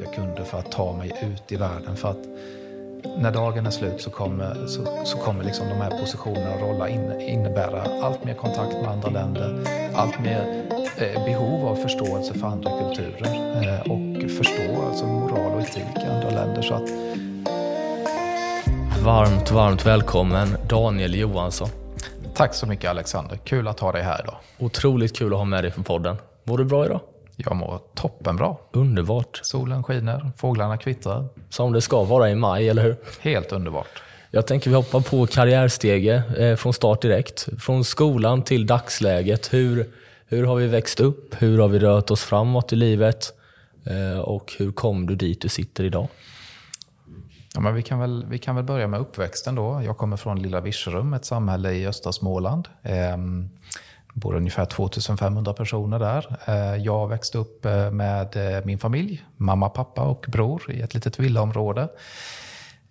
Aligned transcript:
duktiga 0.00 0.24
kunder 0.24 0.44
för 0.44 0.58
att 0.58 0.72
ta 0.72 0.92
mig 0.96 1.12
ut 1.22 1.52
i 1.52 1.56
världen. 1.56 1.96
För 1.96 2.10
att 2.10 2.26
när 3.18 3.32
dagen 3.32 3.66
är 3.66 3.70
slut 3.70 4.00
så 4.00 4.10
kommer, 4.10 4.66
så, 4.66 5.04
så 5.04 5.18
kommer 5.18 5.44
liksom 5.44 5.68
de 5.68 5.74
här 5.74 5.90
positionerna 6.00 6.54
och 6.54 6.60
roller 6.60 6.86
in, 6.86 7.20
innebära 7.20 7.82
allt 8.02 8.24
mer 8.24 8.34
kontakt 8.34 8.72
med 8.72 8.90
andra 8.90 9.10
länder, 9.10 9.64
allt 9.94 10.20
mer 10.20 10.64
eh, 10.96 11.24
behov 11.24 11.66
av 11.66 11.76
förståelse 11.76 12.34
för 12.34 12.46
andra 12.46 12.70
kulturer 12.70 13.34
eh, 13.62 13.92
och 13.92 14.30
förstå 14.30 14.86
alltså 14.88 15.06
moral 15.06 15.54
och 15.54 15.60
etik 15.60 15.96
i 15.96 16.06
andra 16.06 16.30
länder. 16.30 16.62
Så 16.62 16.74
att... 16.74 16.90
Varmt, 19.04 19.50
varmt 19.50 19.86
välkommen 19.86 20.56
Daniel 20.68 21.14
Johansson. 21.14 21.68
Tack 22.34 22.54
så 22.54 22.66
mycket 22.66 22.90
Alexander, 22.90 23.36
kul 23.36 23.68
att 23.68 23.80
ha 23.80 23.92
dig 23.92 24.02
här 24.02 24.20
idag. 24.24 24.36
Otroligt 24.58 25.16
kul 25.16 25.32
att 25.32 25.38
ha 25.38 25.44
med 25.44 25.64
dig 25.64 25.70
på 25.72 25.82
podden. 25.82 26.16
Mår 26.44 26.58
du 26.58 26.64
bra 26.64 26.86
idag? 26.86 27.00
Jag 27.44 27.56
mår 27.56 27.80
toppenbra. 27.94 28.56
Underbart. 28.72 29.40
Solen 29.42 29.82
skiner, 29.82 30.30
fåglarna 30.36 30.76
kvittrar. 30.76 31.28
Som 31.48 31.72
det 31.72 31.80
ska 31.80 32.04
vara 32.04 32.30
i 32.30 32.34
maj, 32.34 32.68
eller 32.68 32.82
hur? 32.82 32.96
Helt 33.20 33.52
underbart. 33.52 34.02
Jag 34.30 34.46
tänker 34.46 34.70
vi 34.70 34.76
hoppar 34.76 35.00
på 35.00 35.26
karriärstege 35.26 36.22
eh, 36.38 36.56
från 36.56 36.72
start 36.72 37.02
direkt. 37.02 37.48
Från 37.58 37.84
skolan 37.84 38.42
till 38.42 38.66
dagsläget. 38.66 39.52
Hur, 39.52 39.90
hur 40.26 40.44
har 40.44 40.56
vi 40.56 40.66
växt 40.66 41.00
upp? 41.00 41.42
Hur 41.42 41.58
har 41.58 41.68
vi 41.68 41.78
rört 41.78 42.10
oss 42.10 42.22
framåt 42.24 42.72
i 42.72 42.76
livet? 42.76 43.32
Eh, 43.86 44.20
och 44.20 44.54
hur 44.58 44.72
kom 44.72 45.06
du 45.06 45.14
dit 45.14 45.40
du 45.40 45.48
sitter 45.48 45.84
idag? 45.84 46.08
Ja, 47.54 47.60
men 47.60 47.74
vi, 47.74 47.82
kan 47.82 47.98
väl, 47.98 48.26
vi 48.28 48.38
kan 48.38 48.56
väl 48.56 48.64
börja 48.64 48.86
med 48.86 49.00
uppväxten 49.00 49.54
då. 49.54 49.82
Jag 49.84 49.96
kommer 49.96 50.16
från 50.16 50.42
Lilla 50.42 50.60
Virserum, 50.60 51.14
ett 51.14 51.24
samhälle 51.24 51.72
i 51.72 51.86
östra 51.86 52.12
Småland. 52.12 52.68
Det 52.82 53.18
bor 54.12 54.34
ungefär 54.34 54.64
2500 54.64 55.52
personer 55.52 55.98
där. 55.98 56.36
Eh, 56.44 56.82
jag 56.82 57.08
växte 57.08 57.38
upp 57.38 57.64
eh, 57.64 57.90
med 57.90 58.56
eh, 58.56 58.64
min 58.64 58.78
familj, 58.78 59.24
mamma, 59.36 59.68
pappa 59.68 60.02
och 60.02 60.26
bror 60.28 60.70
i 60.70 60.80
ett 60.80 60.94
litet 60.94 61.18
villaområde. 61.18 61.88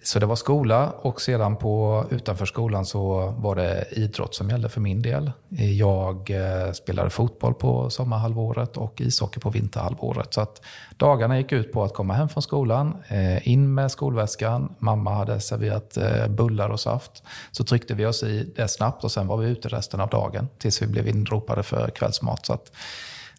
Så 0.04 0.20
det 0.20 0.26
var 0.26 0.36
skola 0.36 0.90
och 0.90 1.22
sedan 1.22 1.56
på, 1.56 2.06
utanför 2.10 2.46
skolan 2.46 2.86
så 2.86 3.34
var 3.38 3.56
det 3.56 3.86
idrott 3.92 4.36
som 4.36 4.50
gällde 4.50 4.70
för 4.70 4.82
min 4.82 5.02
del. 5.02 5.32
Jag 5.78 6.30
eh, 6.30 6.72
spelade 6.72 7.10
fotboll 7.10 7.54
på 7.54 7.90
sommarhalvåret 7.90 8.78
och 8.78 9.02
ishockey 9.02 9.40
på 9.40 9.50
vinterhalvåret. 9.50 10.34
Så 10.34 10.42
att 10.42 10.62
dagarna 10.98 11.38
gick 11.38 11.52
ut 11.52 11.74
på 11.74 11.84
att 11.84 11.94
komma 11.94 12.14
hem 12.14 12.30
från 12.30 12.44
skolan, 12.44 12.98
eh, 13.08 13.48
in 13.48 13.74
med 13.74 13.92
skolväskan. 13.92 14.76
Mamma 14.78 15.14
hade 15.14 15.40
serverat 15.40 15.98
eh, 15.98 16.28
bullar 16.28 16.70
och 16.70 16.80
saft. 16.80 17.24
Så 17.52 17.64
tryckte 17.64 17.94
vi 17.94 18.06
oss 18.06 18.24
i 18.24 18.54
det 18.56 18.68
snabbt 18.68 19.04
och 19.04 19.12
sen 19.12 19.28
var 19.28 19.38
vi 19.38 19.50
ute 19.50 19.68
resten 19.68 20.00
av 20.00 20.10
dagen 20.10 20.48
tills 20.58 20.82
vi 20.82 20.88
blev 20.88 21.08
inropade 21.08 21.64
för 21.64 21.90
kvällsmat. 21.90 22.46
Så 22.46 22.54
att 22.54 22.72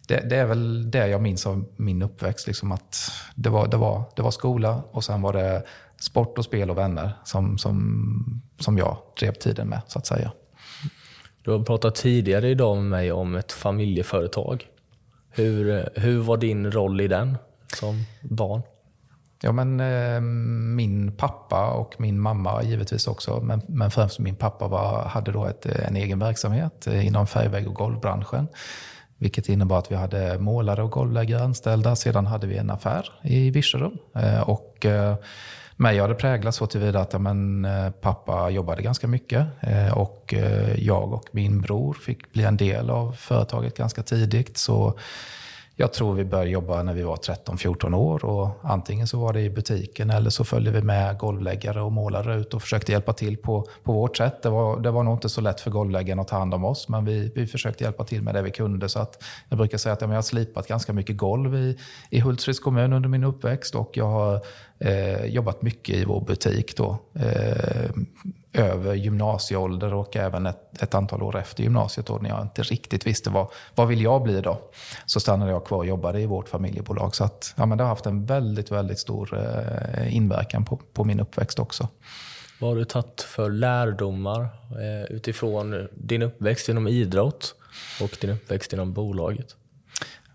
det, 0.07 0.29
det, 0.29 0.35
är 0.35 0.45
väl 0.45 0.91
det 0.91 1.07
jag 1.07 1.21
minns 1.21 1.45
av 1.45 1.65
min 1.75 2.01
uppväxt. 2.01 2.47
Liksom 2.47 2.71
att 2.71 3.11
det, 3.35 3.49
var, 3.49 3.67
det, 3.67 3.77
var, 3.77 4.03
det 4.15 4.21
var 4.21 4.31
skola 4.31 4.81
och 4.91 5.03
sen 5.03 5.21
var 5.21 5.33
det 5.33 5.63
sport 6.01 6.37
och 6.37 6.45
spel 6.45 6.69
och 6.69 6.77
vänner 6.77 7.11
som, 7.23 7.57
som, 7.57 8.41
som 8.59 8.77
jag 8.77 8.97
drev 9.19 9.33
tiden 9.33 9.67
med, 9.67 9.81
så 9.87 9.99
att 9.99 10.05
säga. 10.05 10.31
Du 11.43 11.51
har 11.51 11.63
pratat 11.63 11.95
tidigare 11.95 12.49
idag 12.49 12.77
med 12.77 12.85
mig 12.85 13.11
om 13.11 13.35
ett 13.35 13.51
familjeföretag. 13.51 14.67
Hur, 15.29 15.89
hur 15.95 16.19
var 16.19 16.37
din 16.37 16.71
roll 16.71 17.01
i 17.01 17.07
den 17.07 17.37
som 17.67 18.03
barn? 18.21 18.61
Ja, 19.43 19.51
men, 19.51 19.79
eh, 19.79 20.21
min 20.75 21.17
pappa 21.17 21.71
och 21.71 21.95
min 21.97 22.19
mamma 22.19 22.63
givetvis 22.63 23.07
också, 23.07 23.41
men, 23.41 23.61
men 23.67 23.91
främst 23.91 24.19
min 24.19 24.35
pappa 24.35 24.67
var, 24.67 25.05
hade 25.05 25.31
då 25.31 25.45
ett, 25.45 25.65
en 25.65 25.95
egen 25.95 26.19
verksamhet 26.19 26.87
eh, 26.87 27.07
inom 27.07 27.27
färgvägg 27.27 27.67
och 27.67 27.75
golvbranschen. 27.75 28.47
Vilket 29.17 29.49
innebar 29.49 29.79
att 29.79 29.91
vi 29.91 29.95
hade 29.95 30.39
målare 30.39 30.83
och 30.83 30.91
golvläggare 30.91 31.43
anställda. 31.43 31.95
Sedan 31.95 32.25
hade 32.25 32.47
vi 32.47 32.57
en 32.57 32.69
affär 32.69 33.05
i 33.21 33.51
Virserum. 33.51 33.97
Eh, 34.15 34.49
och, 34.49 34.85
eh, 34.85 35.15
mig 35.81 35.97
har 35.97 36.07
det 36.07 36.15
präglats 36.15 36.57
så 36.57 36.67
tillvida 36.67 36.99
att 36.99 37.13
ja, 37.13 37.19
men, 37.19 37.65
eh, 37.65 37.89
pappa 37.89 38.49
jobbade 38.49 38.81
ganska 38.81 39.07
mycket 39.07 39.47
eh, 39.61 39.97
och 39.97 40.33
eh, 40.33 40.83
jag 40.83 41.13
och 41.13 41.25
min 41.31 41.61
bror 41.61 41.93
fick 41.93 42.33
bli 42.33 42.43
en 42.43 42.57
del 42.57 42.89
av 42.89 43.11
företaget 43.11 43.77
ganska 43.77 44.03
tidigt. 44.03 44.57
Så 44.57 44.99
jag 45.75 45.93
tror 45.93 46.13
vi 46.13 46.25
började 46.25 46.49
jobba 46.49 46.83
när 46.83 46.93
vi 46.93 47.03
var 47.03 47.15
13-14 47.15 47.93
år 47.93 48.25
och 48.25 48.49
antingen 48.61 49.07
så 49.07 49.19
var 49.19 49.33
det 49.33 49.41
i 49.41 49.49
butiken 49.49 50.09
eller 50.09 50.29
så 50.29 50.43
följde 50.43 50.71
vi 50.71 50.81
med 50.81 51.17
golvläggare 51.17 51.81
och 51.81 51.91
målare 51.91 52.35
ut 52.35 52.53
och 52.53 52.61
försökte 52.61 52.91
hjälpa 52.91 53.13
till 53.13 53.37
på, 53.37 53.67
på 53.83 53.93
vårt 53.93 54.17
sätt. 54.17 54.43
Det 54.43 54.49
var, 54.49 54.79
det 54.79 54.91
var 54.91 55.03
nog 55.03 55.13
inte 55.15 55.29
så 55.29 55.41
lätt 55.41 55.61
för 55.61 55.71
golvläggarna 55.71 56.21
att 56.21 56.27
ta 56.27 56.37
hand 56.37 56.53
om 56.53 56.65
oss 56.65 56.89
men 56.89 57.05
vi, 57.05 57.31
vi 57.35 57.47
försökte 57.47 57.83
hjälpa 57.83 58.03
till 58.03 58.21
med 58.21 58.35
det 58.35 58.41
vi 58.41 58.51
kunde. 58.51 58.89
Så 58.89 58.99
att 58.99 59.23
jag 59.49 59.57
brukar 59.57 59.77
säga 59.77 59.93
att 59.93 60.01
jag 60.01 60.07
har 60.07 60.21
slipat 60.21 60.67
ganska 60.67 60.93
mycket 60.93 61.17
golv 61.17 61.55
i, 61.55 61.77
i 62.09 62.19
Hultsfreds 62.19 62.59
kommun 62.59 62.93
under 62.93 63.09
min 63.09 63.23
uppväxt 63.23 63.75
och 63.75 63.97
jag 63.97 64.07
har 64.07 64.41
eh, 64.81 65.25
jobbat 65.25 65.61
mycket 65.61 65.95
i 65.95 66.05
vår 66.05 66.21
butik 66.21 66.77
då. 66.77 66.97
Eh, 67.15 67.91
över 68.53 68.93
gymnasieålder 68.93 69.93
och 69.93 70.15
även 70.15 70.45
ett, 70.45 70.83
ett, 70.83 70.93
antal 70.93 71.23
år 71.23 71.37
efter 71.37 71.63
gymnasiet 71.63 72.07
då, 72.07 72.17
när 72.21 72.29
jag 72.29 72.41
inte 72.41 72.61
riktigt 72.61 73.07
visste 73.07 73.29
vad, 73.29 73.47
vad 73.75 73.87
vill 73.87 74.01
jag 74.01 74.23
bli 74.23 74.41
då. 74.41 74.61
Så 75.05 75.19
stannade 75.19 75.51
jag 75.51 75.65
kvar 75.65 75.77
och 75.77 75.85
jobbade 75.85 76.21
i 76.21 76.25
vårt 76.25 76.49
familjebolag. 76.49 77.15
Så 77.15 77.23
att, 77.23 77.53
ja, 77.57 77.65
men 77.65 77.77
det 77.77 77.83
har 77.83 77.89
haft 77.89 78.05
en 78.05 78.25
väldigt, 78.25 78.71
väldigt 78.71 78.99
stor 78.99 79.37
eh, 79.37 80.15
inverkan 80.15 80.65
på, 80.65 80.79
på 80.93 81.03
min 81.03 81.19
uppväxt 81.19 81.59
också. 81.59 81.87
Vad 82.59 82.69
har 82.69 82.77
du 82.77 82.85
tagit 82.85 83.21
för 83.21 83.49
lärdomar 83.49 84.41
eh, 84.41 85.03
utifrån 85.09 85.87
din 85.93 86.21
uppväxt 86.21 86.69
inom 86.69 86.87
idrott 86.87 87.55
och 88.01 88.17
din 88.21 88.29
uppväxt 88.29 88.73
inom 88.73 88.93
bolaget? 88.93 89.55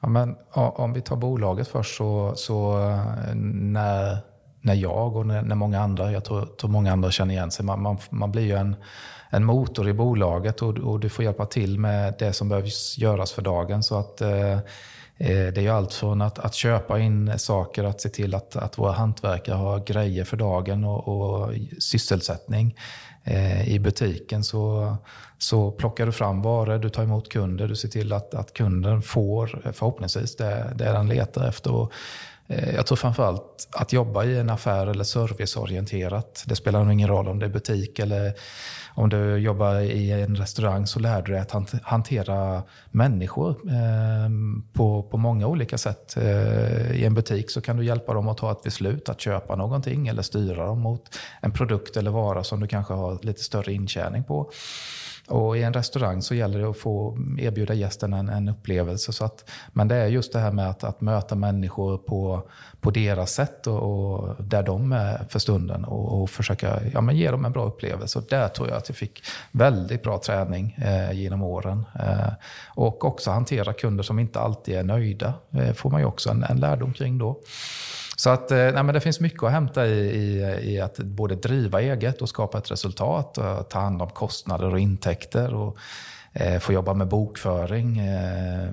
Ja, 0.01 0.09
men, 0.09 0.37
om 0.53 0.93
vi 0.93 1.01
tar 1.01 1.17
bolaget 1.17 1.69
först 1.69 1.97
så, 1.97 2.33
så 2.37 2.81
eh, 2.81 3.35
när 3.35 4.19
när 4.67 4.75
jag 4.75 5.17
och 5.17 5.27
när, 5.27 5.43
när 5.43 5.55
många 5.55 5.81
andra, 5.81 6.13
jag 6.13 6.25
tror, 6.25 6.47
tror, 6.47 6.71
många 6.71 6.93
andra 6.93 7.11
känner 7.11 7.35
igen 7.35 7.51
sig, 7.51 7.65
man, 7.65 7.83
man, 7.83 7.99
man 8.11 8.33
blir 8.33 8.43
ju 8.43 8.57
en, 8.57 8.77
en 9.31 9.45
motor 9.45 9.89
i 9.89 9.93
bolaget 9.93 10.63
och, 10.63 10.79
och, 10.79 11.01
du 11.01 11.09
får 11.09 11.25
hjälpa 11.25 11.47
till 11.47 11.79
med 11.79 12.15
det 12.19 12.33
som 12.33 12.49
behövs 12.49 12.99
göras 12.99 13.33
för 13.33 13.43
dagen. 13.43 13.83
Så 13.83 13.99
att 13.99 14.21
eh, 14.21 14.53
eh, 14.53 14.59
det 15.19 15.57
är 15.57 15.61
ju 15.61 15.69
allt 15.69 15.95
från 15.95 16.23
att, 16.23 16.39
att, 16.39 16.55
köpa 16.55 16.99
in 16.99 17.39
saker, 17.39 17.85
att 17.85 18.01
se 18.01 18.09
till 18.09 18.35
att, 18.35 18.57
att 18.57 18.79
våra 18.79 18.93
hantverkare 18.93 19.57
har 19.57 19.79
grejer 19.79 20.25
för 20.25 20.37
dagen 20.37 20.85
och, 20.85 21.09
och 21.09 21.53
sysselsättning. 21.79 22.77
Eh, 23.25 23.69
I 23.69 23.79
butiken 23.79 24.45
så, 24.45 24.97
så 25.39 25.71
plockar 25.71 26.07
du 26.07 26.13
fram 26.13 26.43
varor, 26.43 26.79
du 26.79 26.89
tar 26.89 27.03
emot 27.03 27.29
kunder, 27.29 27.69
du 27.69 27.77
ser 27.77 27.89
till 27.89 28.13
att, 28.13 28.35
att 28.35 28.53
kunden 28.53 29.03
får 29.03 29.73
förhoppningsvis 29.73 30.37
det, 30.37 30.73
det 30.75 30.85
den 30.85 31.09
letar 31.09 31.49
efter. 31.49 31.73
Och 31.73 31.93
Eh, 32.49 32.75
jag 32.75 32.87
tror 32.87 32.97
framförallt 32.97 33.69
att 33.73 33.93
jobba 33.93 34.25
i 34.25 34.39
en 34.39 34.51
affär 34.51 34.87
eller 34.87 35.05
serviceorienterat. 35.05 36.45
Det 36.47 36.57
spelar 36.57 36.85
nog 36.85 36.93
ingen 36.93 37.09
roll 37.09 37.29
om 37.29 37.39
det 37.39 37.47
är 37.47 37.51
butik 37.51 37.99
eller 37.99 38.33
om 38.95 39.09
du 39.09 39.37
jobbar 39.37 39.81
i 39.81 40.13
en 40.13 40.37
restaurang 40.37 40.87
så 40.87 40.99
lär 40.99 41.23
du 41.23 41.33
dig 41.33 41.41
att 41.41 41.73
hantera 41.83 42.63
människor 42.91 43.51
eh, 43.51 44.31
på, 44.73 45.03
på 45.03 45.17
många 45.17 45.47
olika 45.47 45.79
sätt. 45.79 46.17
Eh, 46.17 46.93
I 46.93 47.05
en 47.05 47.15
butik 47.15 47.51
så 47.51 47.61
kan 47.61 47.77
du 47.77 47.85
hjälpa 47.85 48.15
dem 48.15 48.29
att 48.29 48.39
ta 48.39 48.53
ett 48.53 48.63
beslut 48.63 49.09
att 49.09 49.21
köpa 49.21 49.57
någonting 49.57 50.09
eller 50.09 50.23
styra 50.23 50.67
dem 50.67 50.81
mot 50.81 51.19
en 51.41 51.53
produkt 51.53 51.97
eller 51.97 52.11
vara 52.11 52.45
som 52.45 52.61
du 52.61 52.67
kanske 52.67 52.95
har 52.95 53.19
lite 53.23 53.43
större 53.43 53.73
intjäning 53.73 54.25
på. 54.25 54.51
Och 55.29 55.57
i 55.57 55.63
en 55.63 55.73
restaurang 55.73 56.23
så 56.23 56.35
gäller 56.35 56.59
det 56.59 56.71
att 56.71 56.79
få 56.79 57.19
erbjuda 57.39 57.75
gästen 57.75 58.13
en, 58.13 58.29
en 58.29 58.49
upplevelse. 58.49 59.13
Så 59.13 59.25
att, 59.25 59.51
men 59.73 59.89
det 59.89 59.97
är 59.97 60.07
just 60.07 60.33
det 60.33 60.39
här 60.39 60.53
med 60.53 60.71
att, 60.71 60.85
att 60.85 61.01
möta 61.01 61.35
människor 61.35 61.99
på, 61.99 62.49
på 62.81 62.91
deras 62.91 63.33
sätt 63.33 63.67
och, 63.67 63.83
och 63.83 64.45
där 64.45 64.63
de 64.63 64.93
är 64.93 65.25
för 65.29 65.39
stunden 65.39 65.85
och, 65.85 66.23
och 66.23 66.31
försöka 66.31 66.81
ja, 66.93 67.01
men 67.01 67.17
ge 67.17 67.31
dem 67.31 67.45
en 67.45 67.53
bra 67.53 67.67
upplevelse. 67.67 68.19
Och 68.19 68.25
där 68.29 68.49
tror 68.49 68.69
jag 68.69 68.77
att 68.77 68.89
jag 68.89 68.97
fick 68.97 69.23
väldigt 69.53 70.03
bra 70.03 70.19
träning 70.19 70.79
eh, 70.79 71.13
genom 71.13 71.43
åren. 71.43 71.85
Eh, 72.01 72.33
och 72.75 73.05
också 73.05 73.31
hantera 73.31 73.73
kunder 73.73 74.05
som 74.05 74.19
inte 74.19 74.41
alltid 74.41 74.75
är 74.75 74.83
nöjda. 74.83 75.35
Eh, 75.51 75.73
får 75.73 75.91
man 75.91 76.01
ju 76.01 76.07
också 76.07 76.31
en, 76.31 76.43
en 76.43 76.61
lärdom 76.61 76.93
kring 76.93 77.19
då. 77.19 77.41
Så 78.17 78.31
att, 78.31 78.51
eh, 78.51 78.57
nej, 78.57 78.83
men 78.83 78.87
det 78.87 79.01
finns 79.01 79.21
mycket 79.21 79.43
att 79.43 79.51
hämta 79.51 79.87
i, 79.87 79.93
i, 79.93 80.59
i, 80.63 80.81
att 80.81 80.99
både 80.99 81.35
driva 81.35 81.81
eget 81.81 82.23
och 82.23 82.29
skapa 82.29 82.59
ett 82.59 82.71
resultat. 82.71 83.39
Och 83.39 83.69
ta 83.69 83.79
hand 83.79 84.03
om 84.03 84.09
kostnader 84.09 84.73
och 84.73 84.81
intäkter. 84.81 85.55
Och, 85.55 85.79
eh, 86.33 86.61
få 86.61 86.73
jobba 86.73 86.95
med 86.95 87.09
bokföring 87.09 87.99
eh, 87.99 88.69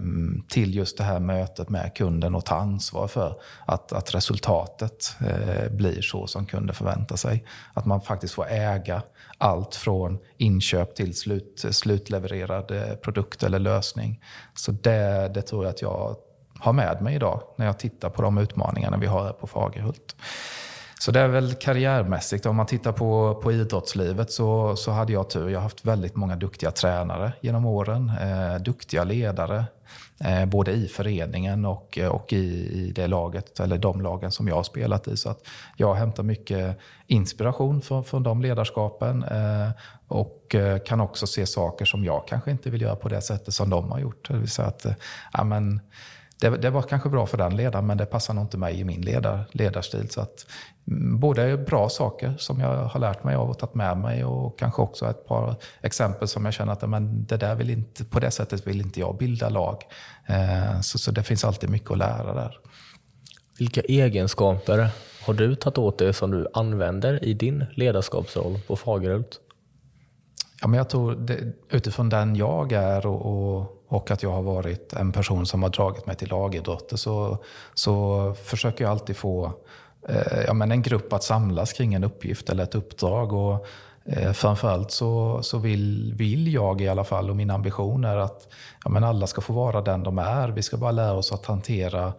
till 0.50 0.75
just 0.75 0.98
det 0.98 1.04
här 1.04 1.19
mötet 1.19 1.69
med 1.69 1.95
kunden 1.95 2.36
och 2.36 2.45
ta 2.45 2.56
ansvar 2.56 3.07
för 3.07 3.36
att, 3.66 3.94
att 3.94 4.16
resultatet 4.16 5.16
eh, 5.28 5.72
blir 5.72 6.01
så 6.01 6.28
som 6.28 6.46
kunden 6.46 6.75
förväntar 6.75 7.16
sig. 7.16 7.46
Att 7.74 7.86
man 7.86 8.01
faktiskt 8.01 8.34
får 8.34 8.48
äga 8.50 9.01
allt 9.38 9.75
från 9.75 10.19
inköp 10.38 10.96
till 10.96 11.16
slut, 11.16 11.66
slutlevererad 11.72 12.72
eh, 12.72 12.96
produkt 12.96 13.44
eller 13.44 13.60
lösning. 13.60 14.24
Så 14.54 14.72
det, 14.72 15.31
det 15.34 15.42
tror 15.42 15.63
jag 15.63 15.69
att 15.72 15.81
jag 15.81 16.16
har 16.63 16.74
med 16.74 17.01
mig 17.01 17.15
idag 17.15 17.42
när 17.56 17.65
jag 17.65 17.80
tittar 17.80 18.10
på 18.10 18.21
de 18.21 18.38
utmaningarna 18.38 18.98
vi 18.98 19.06
har 19.07 19.24
här 19.24 19.33
på 19.33 19.48
Fagerhult. 19.48 20.15
Så 21.00 21.12
det 21.12 21.19
är 21.19 21.27
väl 21.27 21.54
karriärmässigt. 21.54 22.45
Om 22.45 22.56
man 22.56 22.65
tittar 22.65 22.92
på, 22.92 23.39
på 23.44 23.51
idrottslivet 23.51 24.31
så, 24.31 24.75
så 24.75 24.92
hade 24.92 25.13
jag 25.13 25.30
tur. 25.30 25.50
Jag 25.50 25.60
har 25.60 25.63
haft 25.63 25.86
väldigt 25.86 26.15
många 26.15 26.36
duktiga 26.36 26.71
tränare 26.71 27.33
genom 27.42 27.65
åren. 27.65 28.12
Eh, 28.21 28.62
duktiga 28.62 29.04
ledare. 29.04 29.65
Eh, 30.19 30.45
både 30.45 30.71
i 30.71 30.88
föreningen 30.88 31.65
och, 31.65 31.98
eh, 31.98 32.07
och 32.07 32.33
i, 32.33 32.69
i 32.74 32.92
det 32.95 33.07
laget, 33.07 33.60
eller 33.60 33.77
de 33.77 34.01
lagen 34.01 34.31
som 34.31 34.48
jag 34.48 34.56
har 34.56 34.63
spelat 34.63 35.07
i. 35.07 35.18
Så 35.18 35.30
att 35.30 35.48
jag 35.77 35.94
hämtar 35.94 36.24
mycket 36.24 36.80
inspiration 37.07 37.81
från, 37.81 38.04
från 38.04 38.24
de 38.24 38.42
ledarskapen. 38.42 39.24
Eh, 39.24 39.69
och 40.07 40.56
eh, 40.56 40.80
kan 40.80 41.01
också 41.01 41.27
se 41.27 41.45
saker 41.45 41.86
som 41.86 42.06
jag 42.06 42.27
kanske 42.27 42.51
inte 42.51 42.69
vill 42.69 42.81
göra 42.81 42.95
på 42.95 43.10
det 43.10 43.21
sättet 43.21 43.54
som 43.54 43.69
de 43.69 43.92
har 43.92 44.00
gjort. 44.00 44.27
Det 44.27 44.38
vill 44.38 44.50
säga 44.50 44.68
att, 44.68 44.86
eh, 44.86 44.94
ja, 45.33 45.44
men, 45.44 45.81
det, 46.44 46.57
det, 46.57 46.69
var 46.69 46.81
kanske 46.81 47.10
bra 47.10 47.25
för 47.25 47.38
den 47.38 47.56
ledaren, 47.56 47.86
men 47.88 47.98
det 47.98 48.06
passar 48.06 48.34
nog 48.34 48.44
inte 48.44 48.57
mig 48.57 48.80
i 48.80 48.84
min 48.84 49.01
ledar, 49.01 49.45
ledarstil. 49.51 50.10
Så 50.10 50.22
att, 50.22 50.45
mm, 50.88 51.19
både 51.19 51.57
bra 51.57 51.90
saker 51.90 52.34
som 52.38 52.60
jag 52.60 52.86
har 52.86 53.00
lärt 53.00 53.24
mig 53.24 53.36
av 53.36 53.50
och 53.50 53.60
tagit 53.60 53.75
med 53.75 53.98
mig 53.98 54.25
och 54.25 54.60
kanske 54.60 54.81
också 54.81 55.10
ett 55.10 55.28
par 55.28 55.56
exempel 55.81 56.28
som 56.28 56.45
jag 56.45 56.54
känner 56.54 56.74
att 56.74 56.90
men 56.90 57.25
det 57.25 57.38
där 57.38 57.56
vill 57.56 57.69
inte, 57.69 58.06
på 58.06 58.19
det 58.19 58.31
sättet 58.31 58.68
vill 58.68 58.81
inte 58.81 59.00
jag 59.00 59.18
bilda 59.18 59.50
lag. 59.50 59.84
Eh, 60.25 60.81
så, 60.81 60.98
så 60.98 61.12
det 61.12 61.24
finns 61.24 61.45
alltid 61.45 61.69
mycket 61.69 61.92
att 61.92 61.98
lära 61.98 62.34
där. 62.34 62.57
Vilka 63.60 63.81
egenskaper 63.81 64.89
har 65.25 65.34
du 65.34 65.56
tagit 65.56 65.78
åt 65.78 65.98
dig 65.98 66.13
som 66.13 66.31
du 66.31 66.48
använder 66.54 67.24
i 67.24 67.34
din 67.34 67.66
ledarskapsroll 67.75 68.60
på 68.68 68.75
Fagerhult? 68.75 69.39
Ja, 70.63 70.68
men 70.68 70.77
jag 70.77 70.89
tror 70.89 71.15
det, 71.15 71.54
utifrån 71.69 72.10
den 72.10 72.36
jag 72.36 72.71
är 72.71 73.06
och, 73.06 73.25
och 73.25 73.83
och 73.94 74.12
att 74.12 74.24
jag 74.24 74.31
har 74.31 74.42
varit 74.42 74.94
en 74.94 75.12
person 75.12 75.45
som 75.45 75.63
har 75.63 75.69
dragit 75.69 76.06
mig 76.06 76.15
till 76.15 76.30
lagidrotter 76.30 76.98
så, 76.98 77.38
så 77.74 78.33
försöker 78.44 78.83
jag 78.83 78.92
alltid 78.92 79.18
få 79.18 79.51
eh, 80.10 80.42
ja, 80.48 80.54
men 80.54 80.71
en 80.71 80.81
grupp 80.81 81.13
att 81.13 81.24
samlas 81.24 81.74
kring 81.74 81.94
en 81.94 82.04
uppgift 82.04 82.50
eller 82.50 82.63
ett 82.63 82.75
uppdrag. 82.75 83.33
Och, 83.33 83.65
eh, 84.06 84.31
framförallt 84.31 84.92
så, 84.92 85.39
så 85.44 85.57
vill, 85.57 86.13
vill 86.18 86.54
jag 86.54 86.81
i 86.81 86.88
alla 86.88 87.04
fall, 87.04 87.30
och 87.30 87.36
min 87.36 87.50
ambition 87.50 88.06
är 88.06 88.18
att 88.18 88.48
ja, 88.83 88.89
men 88.89 89.04
alla 89.04 89.27
ska 89.27 89.42
få 89.42 89.54
vara 89.54 89.81
den 89.81 90.04
de 90.04 90.18
är. 90.19 90.50
Vi 90.50 90.62
ska 90.62 90.77
bara 90.77 90.92
lära 90.92 91.13
oss 91.13 91.31
att 91.31 91.45
hantera 91.45 92.13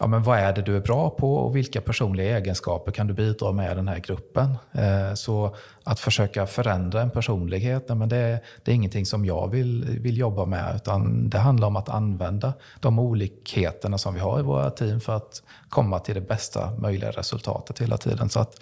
ja, 0.00 0.06
men 0.06 0.22
vad 0.22 0.38
är 0.38 0.52
det 0.52 0.62
du 0.62 0.76
är 0.76 0.80
bra 0.80 1.10
på 1.10 1.36
och 1.36 1.56
vilka 1.56 1.80
personliga 1.80 2.38
egenskaper 2.38 2.92
kan 2.92 3.06
du 3.06 3.14
bidra 3.14 3.52
med 3.52 3.72
i 3.72 3.74
den 3.74 3.88
här 3.88 3.98
gruppen? 3.98 4.56
Eh, 4.72 5.14
så 5.14 5.56
att 5.84 6.00
försöka 6.00 6.46
förändra 6.46 7.02
en 7.02 7.10
personlighet, 7.10 7.88
men 7.88 8.08
det, 8.08 8.40
det 8.64 8.70
är 8.70 8.74
ingenting 8.74 9.06
som 9.06 9.24
jag 9.24 9.50
vill, 9.50 9.98
vill 10.00 10.18
jobba 10.18 10.44
med, 10.44 10.76
utan 10.76 11.28
det 11.28 11.38
handlar 11.38 11.68
om 11.68 11.76
att 11.76 11.88
använda 11.88 12.52
de 12.80 12.98
olikheterna 12.98 13.98
som 13.98 14.14
vi 14.14 14.20
har 14.20 14.40
i 14.40 14.42
våra 14.42 14.70
team 14.70 15.00
för 15.00 15.16
att 15.16 15.42
komma 15.68 15.98
till 15.98 16.14
det 16.14 16.20
bästa 16.20 16.70
möjliga 16.78 17.10
resultatet 17.10 17.80
hela 17.80 17.96
tiden. 17.96 18.30
Så 18.30 18.40
att, 18.40 18.60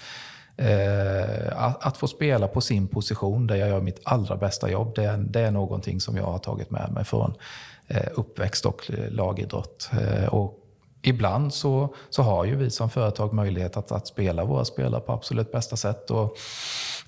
eh, 0.56 1.64
att, 1.64 1.86
att, 1.86 1.96
få 1.96 2.06
spela 2.06 2.48
på 2.48 2.60
sin 2.60 2.88
position 2.88 3.46
där 3.46 3.56
jag 3.56 3.68
gör 3.68 3.80
mitt 3.80 4.00
allra 4.04 4.36
bästa 4.36 4.70
jobb, 4.70 4.92
det 4.96 5.04
är, 5.04 5.16
det 5.16 5.40
är 5.40 5.50
någonting 5.50 6.00
som 6.00 6.16
jag 6.16 6.24
har 6.24 6.38
tagit 6.38 6.70
med 6.70 6.90
mig 6.92 7.04
från 7.04 7.34
eh, 7.86 8.08
uppväxt 8.14 8.66
och 8.66 8.90
lagidrott. 9.10 9.90
Eh, 9.92 10.28
och 10.28 10.64
ibland 11.08 11.54
så, 11.54 11.94
så 12.10 12.22
har 12.22 12.44
ju 12.44 12.56
vi 12.56 12.70
som 12.70 12.90
företag 12.90 13.32
möjlighet 13.32 13.76
att, 13.76 13.92
att 13.92 14.06
spela 14.06 14.44
våra 14.44 14.64
spelare 14.64 15.00
på 15.00 15.12
absolut 15.12 15.52
bästa 15.52 15.76
sätt. 15.76 16.10
Och 16.10 16.36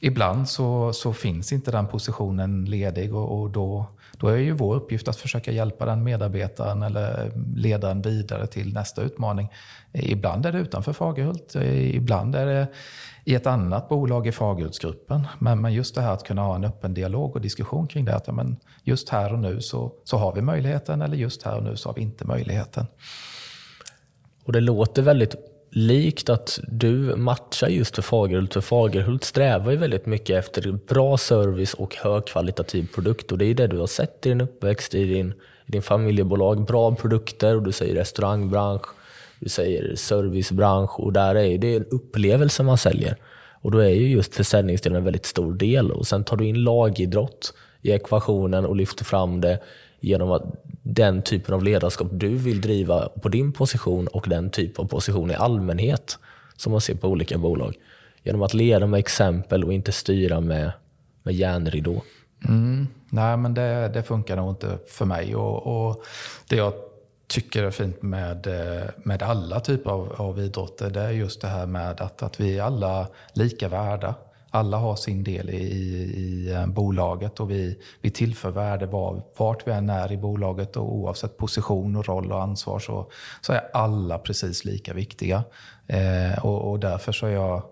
ibland 0.00 0.48
så, 0.48 0.92
så 0.92 1.12
finns 1.12 1.52
inte 1.52 1.70
den 1.70 1.86
positionen 1.86 2.64
ledig 2.64 3.14
och, 3.14 3.40
och 3.40 3.50
då, 3.50 3.86
då 4.12 4.28
är 4.28 4.36
ju 4.36 4.52
vår 4.52 4.74
uppgift 4.74 5.08
att 5.08 5.16
försöka 5.16 5.52
hjälpa 5.52 5.86
den 5.86 6.04
medarbetaren 6.04 6.82
eller 6.82 7.32
ledaren 7.56 8.02
vidare 8.02 8.46
till 8.46 8.72
nästa 8.72 9.02
utmaning. 9.02 9.48
Ibland 9.92 10.46
är 10.46 10.52
det 10.52 10.58
utanför 10.58 10.92
Fagerhult, 10.92 11.54
ibland 11.94 12.36
är 12.36 12.46
det 12.46 12.68
i 13.24 13.34
ett 13.34 13.46
annat 13.46 13.88
bolag 13.88 14.26
i 14.26 14.32
Fagerhultsgruppen. 14.32 15.26
Men, 15.38 15.60
men 15.60 15.72
just 15.72 15.94
det 15.94 16.00
här 16.00 16.12
att 16.12 16.24
kunna 16.24 16.42
ha 16.42 16.54
en 16.54 16.64
öppen 16.64 16.94
dialog 16.94 17.36
och 17.36 17.40
diskussion 17.40 17.86
kring 17.86 18.04
det. 18.04 18.16
Att, 18.16 18.34
men 18.34 18.56
just 18.82 19.08
här 19.08 19.32
och 19.32 19.38
nu 19.38 19.60
så, 19.60 19.92
så 20.04 20.16
har 20.16 20.32
vi 20.32 20.42
möjligheten 20.42 21.02
eller 21.02 21.16
just 21.16 21.42
här 21.42 21.56
och 21.56 21.62
nu 21.62 21.76
så 21.76 21.88
har 21.88 21.94
vi 21.94 22.02
inte 22.02 22.26
möjligheten. 22.26 22.86
Och 24.50 24.54
det 24.54 24.60
låter 24.60 25.02
väldigt 25.02 25.34
likt 25.70 26.28
att 26.28 26.60
du 26.68 27.16
matchar 27.16 27.68
just 27.68 27.94
för 27.94 28.02
Fagerhult. 28.02 28.52
För 28.52 28.60
Fagerhult 28.60 29.24
strävar 29.24 29.70
ju 29.70 29.76
väldigt 29.76 30.06
mycket 30.06 30.38
efter 30.38 30.72
bra 30.72 31.16
service 31.16 31.74
och 31.74 31.96
högkvalitativ 31.96 32.88
produkt. 32.94 33.32
Och 33.32 33.38
det 33.38 33.44
är 33.44 33.54
det 33.54 33.66
du 33.66 33.78
har 33.78 33.86
sett 33.86 34.26
i 34.26 34.28
din 34.28 34.40
uppväxt, 34.40 34.94
i 34.94 35.04
din, 35.04 35.30
i 35.66 35.72
din 35.72 35.82
familjebolag. 35.82 36.66
Bra 36.66 36.94
produkter 36.94 37.56
och 37.56 37.62
du 37.62 37.72
säger 37.72 37.94
restaurangbransch, 37.94 38.86
du 39.40 39.48
säger 39.48 39.96
servicebransch 39.96 41.00
och 41.00 41.12
där 41.12 41.34
är 41.34 41.58
det 41.58 41.76
en 41.76 41.86
upplevelse 41.90 42.62
man 42.62 42.78
säljer. 42.78 43.16
Och 43.62 43.70
då 43.70 43.78
är 43.78 43.88
ju 43.88 44.08
just 44.08 44.34
försäljningsdelen 44.34 44.98
en 44.98 45.04
väldigt 45.04 45.26
stor 45.26 45.52
del. 45.52 45.90
Och 45.90 46.06
sen 46.06 46.24
tar 46.24 46.36
du 46.36 46.46
in 46.46 46.64
lagidrott 46.64 47.54
i 47.82 47.90
ekvationen 47.90 48.66
och 48.66 48.76
lyfter 48.76 49.04
fram 49.04 49.40
det 49.40 49.58
genom 50.00 50.30
att 50.30 50.42
den 50.82 51.22
typen 51.22 51.54
av 51.54 51.64
ledarskap 51.64 52.08
du 52.10 52.28
vill 52.28 52.60
driva 52.60 53.08
på 53.08 53.28
din 53.28 53.52
position 53.52 54.06
och 54.06 54.26
den 54.28 54.50
typ 54.50 54.78
av 54.78 54.84
position 54.84 55.30
i 55.30 55.34
allmänhet 55.34 56.18
som 56.56 56.72
man 56.72 56.80
ser 56.80 56.94
på 56.94 57.08
olika 57.08 57.38
bolag. 57.38 57.74
Genom 58.22 58.42
att 58.42 58.54
leda 58.54 58.86
med 58.86 58.98
exempel 58.98 59.64
och 59.64 59.72
inte 59.72 59.92
styra 59.92 60.40
med, 60.40 60.72
med 61.22 61.34
järnridå. 61.34 62.02
Mm, 62.48 62.86
nej, 63.10 63.36
men 63.36 63.54
det, 63.54 63.88
det, 63.88 64.02
funkar 64.02 64.36
nog 64.36 64.50
inte 64.50 64.78
för 64.88 65.04
mig. 65.04 65.36
Och, 65.36 65.88
och, 65.88 66.04
Det 66.48 66.56
jag 66.56 66.72
tycker 67.26 67.62
är 67.62 67.70
fint 67.70 68.02
med, 68.02 68.46
eh, 68.46 68.84
med 68.96 69.22
alla 69.22 69.60
typer 69.60 69.90
av, 69.90 70.14
av 70.16 70.40
idrotter, 70.40 70.90
det 70.90 71.00
är 71.00 71.10
just 71.10 71.40
det 71.40 71.48
här 71.48 71.66
med 71.66 72.00
att, 72.00 72.22
att 72.22 72.40
vi 72.40 72.58
är 72.58 72.62
alla 72.62 73.06
lika 73.32 73.68
värda 73.68 74.14
alla 74.50 74.76
har 74.76 74.96
sin 74.96 75.24
del 75.24 75.50
i, 75.50 75.62
i 76.16 76.52
eh, 76.52 76.66
bolaget 76.66 77.40
och 77.40 77.50
vi, 77.50 77.78
vi 78.00 78.10
tillför 78.10 78.50
värde 78.50 78.86
var, 78.86 79.22
vart 79.36 79.66
vi 79.66 79.72
än 79.72 79.90
är 79.90 80.12
i 80.12 80.16
bolaget 80.16 80.76
och 80.76 80.94
oavsett 80.94 81.36
position, 81.36 81.96
och 81.96 82.08
roll 82.08 82.32
och 82.32 82.42
ansvar 82.42 82.78
så, 82.78 83.10
så 83.40 83.52
är 83.52 83.70
alla 83.72 84.18
precis 84.18 84.64
lika 84.64 84.94
viktiga. 84.94 85.44
Eh, 85.86 86.44
och, 86.44 86.70
och, 86.70 86.80
därför 86.80 87.12
så 87.12 87.26
är 87.26 87.30
jag 87.30 87.62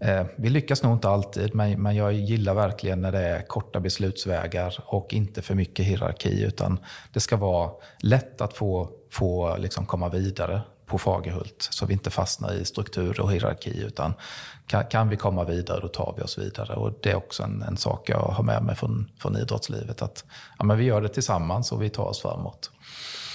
eh, 0.00 0.26
vi 0.36 0.50
lyckas 0.50 0.82
nog 0.82 0.92
inte 0.92 1.08
alltid, 1.08 1.54
men, 1.54 1.82
men 1.82 1.96
jag 1.96 2.12
gillar 2.12 2.54
verkligen 2.54 3.00
när 3.00 3.12
det 3.12 3.28
är 3.28 3.42
korta 3.42 3.80
beslutsvägar 3.80 4.78
och 4.86 5.14
inte 5.14 5.42
för 5.42 5.54
mycket 5.54 5.86
hierarki. 5.86 6.42
Utan 6.42 6.78
det 7.12 7.20
ska 7.20 7.36
vara 7.36 7.70
lätt 8.00 8.40
att 8.40 8.54
få, 8.54 8.90
få 9.10 9.56
liksom 9.56 9.86
komma 9.86 10.08
vidare 10.08 10.60
på 10.86 10.98
Fagerhult 10.98 11.68
så 11.70 11.86
vi 11.86 11.92
inte 11.92 12.10
fastnar 12.10 12.54
i 12.54 12.64
struktur 12.64 13.20
och 13.20 13.32
hierarki. 13.32 13.82
Utan 13.82 14.14
kan, 14.66 14.84
kan, 14.84 15.08
vi 15.08 15.16
komma 15.16 15.44
vidare, 15.44 15.80
då 15.80 15.88
tar 15.88 16.14
vi 16.16 16.22
oss 16.22 16.38
vidare. 16.38 16.74
Och 16.74 16.92
Det 17.02 17.10
är 17.10 17.14
också 17.14 17.42
en, 17.42 17.62
en 17.62 17.76
sak 17.76 18.08
jag 18.08 18.18
har 18.18 18.44
med 18.44 18.62
mig 18.62 18.76
från, 18.76 19.10
från 19.18 19.36
idrottslivet. 19.36 20.02
Att 20.02 20.24
ja, 20.58 20.64
men 20.64 20.78
vi 20.78 20.84
gör 20.84 21.00
det 21.00 21.08
tillsammans 21.08 21.72
och 21.72 21.82
vi 21.82 21.90
tar 21.90 22.04
oss 22.04 22.22
framåt. 22.22 22.70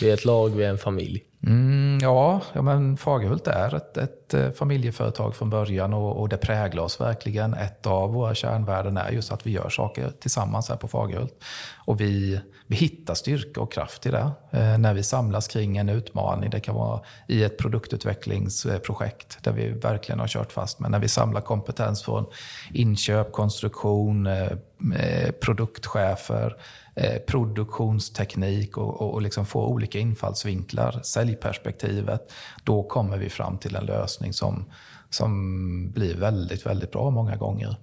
Vi 0.01 0.09
är 0.09 0.13
ett 0.13 0.25
lag, 0.25 0.49
vi 0.49 0.63
är 0.63 0.69
en 0.69 0.77
familj. 0.77 1.23
Mm, 1.43 1.99
ja, 2.01 2.41
ja, 2.53 2.61
men 2.61 2.97
Fagerhult 2.97 3.47
är 3.47 3.75
ett, 3.75 3.97
ett 3.97 4.33
eh, 4.33 4.51
familjeföretag 4.51 5.35
från 5.35 5.49
början 5.49 5.93
och, 5.93 6.21
och, 6.21 6.29
det 6.29 6.37
präglar 6.37 6.83
oss 6.83 7.01
verkligen. 7.01 7.53
Ett 7.53 7.87
av 7.87 8.13
våra 8.13 8.35
kärnvärden 8.35 8.97
är 8.97 9.11
just 9.11 9.31
att 9.31 9.47
vi 9.47 9.51
gör 9.51 9.69
saker 9.69 10.11
tillsammans 10.19 10.69
här 10.69 10.75
på 10.75 10.87
Fagerhult. 10.87 11.43
Och 11.85 12.01
vi, 12.01 12.41
vi 12.67 12.75
hittar 12.75 13.13
styrka 13.13 13.61
och 13.61 13.71
kraft 13.71 14.05
i 14.05 14.11
det 14.11 14.31
eh, 14.51 14.77
när 14.77 14.93
vi 14.93 15.03
samlas 15.03 15.47
kring 15.47 15.77
en 15.77 15.89
utmaning. 15.89 16.49
Det 16.49 16.59
kan 16.59 16.75
vara 16.75 17.01
i 17.27 17.43
ett 17.43 17.57
produktutvecklingsprojekt 17.57 19.37
där 19.43 19.51
vi 19.51 19.69
verkligen 19.69 20.19
har 20.19 20.27
kört 20.27 20.51
fast. 20.51 20.79
Men 20.79 20.91
när 20.91 20.99
vi 20.99 21.07
samlar 21.07 21.41
kompetens 21.41 22.03
från 22.03 22.25
inköp, 22.73 23.31
konstruktion, 23.31 24.27
eh, 24.27 24.51
eh 24.95 25.31
produktchefer, 25.41 26.55
Eh, 27.01 27.19
produktionsteknik 27.19 28.77
och, 28.77 29.01
och, 29.01 29.13
och 29.13 29.21
liksom 29.21 29.45
få 29.45 29.65
olika 29.65 29.99
infallsvinklar, 29.99 30.99
säljperspektivet, 31.03 32.31
då 32.63 32.83
kommer 32.83 33.17
vi 33.17 33.29
fram 33.29 33.57
till 33.57 33.75
en 33.75 33.85
lösning 33.85 34.33
som, 34.33 34.65
som 35.09 35.91
blir 35.91 36.15
väldigt, 36.15 36.65
väldigt 36.65 36.91
bra 36.91 37.09
många 37.09 37.35
gånger. 37.35 37.75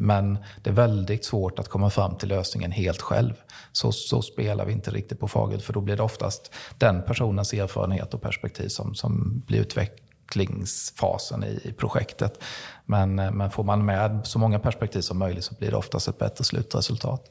Men 0.00 0.38
det 0.62 0.70
är 0.70 0.74
väldigt 0.74 1.24
svårt 1.24 1.58
att 1.58 1.68
komma 1.68 1.90
fram 1.90 2.16
till 2.16 2.28
lösningen 2.28 2.72
helt 2.72 3.02
själv. 3.02 3.32
Så, 3.72 3.92
så 3.92 4.22
spelar 4.22 4.64
vi 4.64 4.72
inte 4.72 4.90
riktigt 4.90 5.20
på 5.20 5.28
Fagel, 5.28 5.60
för 5.60 5.72
då 5.72 5.80
blir 5.80 5.96
det 5.96 6.02
oftast 6.02 6.52
den 6.78 7.02
personens 7.02 7.52
erfarenhet 7.52 8.14
och 8.14 8.22
perspektiv 8.22 8.68
som, 8.68 8.94
som 8.94 9.42
blir 9.46 9.60
utvecklingsfasen 9.60 11.44
i, 11.44 11.60
i 11.64 11.72
projektet. 11.72 12.42
Men, 12.84 13.18
eh, 13.18 13.30
men 13.30 13.50
får 13.50 13.64
man 13.64 13.84
med 13.84 14.20
så 14.24 14.38
många 14.38 14.58
perspektiv 14.58 15.00
som 15.00 15.18
möjligt 15.18 15.44
så 15.44 15.54
blir 15.54 15.70
det 15.70 15.76
oftast 15.76 16.08
ett 16.08 16.18
bättre 16.18 16.44
slutresultat. 16.44 17.30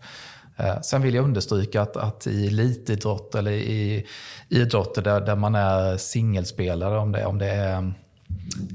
Eh, 0.58 0.82
sen 0.82 1.02
vill 1.02 1.16
jag 1.16 1.24
understryka 1.26 1.82
att, 1.82 1.98
att 1.98 2.28
i 2.28 2.48
elitidrott 2.48 3.36
eller 3.36 3.52
i 3.52 4.06
idrotter 4.50 5.02
där, 5.02 5.22
där 5.22 5.36
man 5.36 5.56
är 5.56 5.98
singelspelare, 5.98 6.98
om 6.98 7.12
det, 7.12 7.26
om 7.26 7.38
det 7.38 7.50
är 7.50 7.78
mm, 7.78 7.94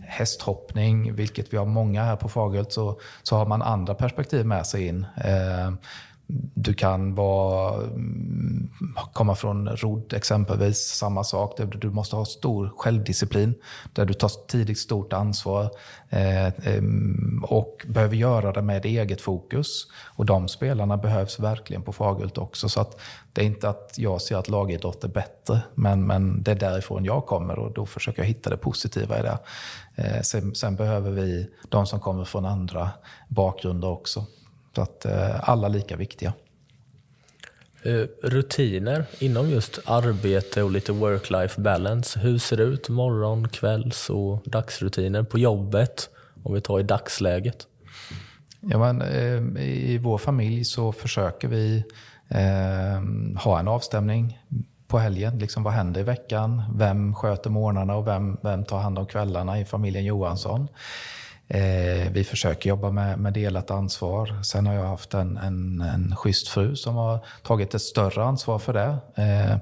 hästhoppning, 0.03 1.15
vilket 1.15 1.53
vi 1.53 1.57
har 1.57 1.67
många 1.67 2.05
här 2.05 2.17
på 2.17 2.29
Fagerhult, 2.29 2.73
så, 2.73 3.01
så 3.23 3.37
har 3.37 3.47
man 3.47 3.63
andra 3.63 3.95
perspektiv 3.95 4.47
med 4.47 4.67
sig 4.67 4.87
in. 4.87 5.07
Eh, 5.17 5.73
du 6.55 6.75
kan 6.75 7.15
vara, 7.15 7.83
mm, 7.83 8.71
komma 9.13 9.35
från 9.35 9.69
rodd 9.69 10.13
exempelvis, 10.13 10.79
samma 10.79 11.25
sak. 11.25 11.61
Du 11.81 11.91
måste 11.91 12.17
ha 12.17 12.25
stor 12.25 12.73
självdisciplin 12.77 13.55
där 13.93 14.05
du 14.05 14.15
tar 14.15 14.31
tidigt 14.49 14.79
stort 14.79 15.13
ansvar 15.13 15.71
eh, 16.09 16.47
eh, 16.47 16.83
och 17.43 17.87
behöver 17.89 18.17
göra 18.17 18.53
det 18.53 18.63
med 18.63 18.85
eget 18.85 19.21
fokus. 19.21 19.87
Och 20.17 20.27
de 20.27 20.49
spelarna 20.49 20.97
behövs 20.97 21.41
verkligen 21.41 21.83
på 21.83 21.93
Fagerhult 21.93 22.39
också. 22.39 22.69
Så 22.69 22.81
att 22.81 23.01
det 23.33 23.41
är 23.43 23.47
inte 23.47 23.69
att 23.69 23.95
jag 23.97 24.23
ser 24.23 24.37
att 24.37 24.49
lagidrott 24.49 25.05
är 25.05 25.09
bättre, 25.09 25.61
men, 25.75 26.07
men 26.07 26.43
det 26.43 26.51
är 26.51 26.55
därifrån 26.55 27.05
jag 27.05 27.27
kommer 27.27 27.59
och 27.59 27.73
då 27.73 27.87
försöker 27.87 28.23
jag 28.23 28.27
hitta 28.27 28.51
det 28.51 28.57
positiva 28.57 29.19
i 29.19 29.23
det. 29.23 29.39
Eh, 29.95 30.23
sen, 30.23 30.55
sen 30.55 30.77
behöver 30.77 31.11
vi 31.11 31.51
de 31.69 31.87
som 31.87 32.01
kommer 32.01 32.25
från 32.25 32.45
andra 32.45 32.91
bakgrunder 33.29 33.89
också. 33.89 34.27
Så 34.79 34.83
att 34.83 35.05
eh, 35.05 35.49
alla 35.49 35.69
lika 35.69 35.97
viktiga. 35.97 36.33
Eh, 37.83 38.05
rutiner 38.23 39.05
inom 39.19 39.51
just 39.51 39.79
arbete 39.85 40.63
och 40.63 40.71
lite 40.71 40.93
work-life 40.93 41.61
balance. 41.61 42.21
Hur 42.21 42.39
ser 42.39 42.57
det 42.57 42.63
ut 42.63 42.89
morgon, 42.89 43.49
kvälls 43.49 44.11
och 44.11 44.43
dagsrutiner 44.45 45.23
på 45.23 45.39
jobbet? 45.39 46.11
Om 46.43 46.55
vi 46.55 46.61
tar 46.61 46.81
i 46.81 46.83
dagsläget. 46.83 47.67
Ja, 48.61 48.79
men, 48.79 49.03
eh, 49.03 49.63
I 49.63 49.99
vår 49.99 50.19
familj 50.19 50.65
så 50.65 50.93
försöker 50.93 51.49
vi 51.49 51.85
eh, 52.29 53.03
ha 53.43 53.61
en 53.61 53.69
avstämning 53.69 54.39
på 54.89 54.99
helgen. 54.99 55.39
Liksom, 55.39 55.63
vad 55.63 55.73
händer 55.73 56.01
i 56.01 56.05
veckan? 56.05 56.63
Vem 56.75 57.15
sköter 57.15 57.51
morgnarna 57.51 57.97
och 57.97 58.07
vem, 58.07 58.39
vem 58.43 58.65
tar 58.65 58.79
hand 58.79 58.99
om 58.99 59.07
kvällarna 59.07 59.61
i 59.61 59.65
familjen 59.65 60.05
Johansson? 60.05 60.69
Eh, 61.49 62.12
vi 62.12 62.25
försöker 62.25 62.69
jobba 62.69 62.90
med, 62.90 63.19
med 63.19 63.33
delat 63.33 63.71
ansvar. 63.71 64.43
Sen 64.43 64.67
har 64.67 64.75
jag 64.75 64.87
haft 64.87 65.14
en, 65.14 65.37
en, 65.37 65.81
en 65.81 66.17
schysst 66.17 66.49
fru 66.49 66.76
som 66.76 66.95
har 66.95 67.19
tagit 67.43 67.75
ett 67.75 67.83
större 67.83 68.25
ansvar 68.25 68.59
för 68.59 68.73
det. 68.73 68.97
Eh, 69.23 69.57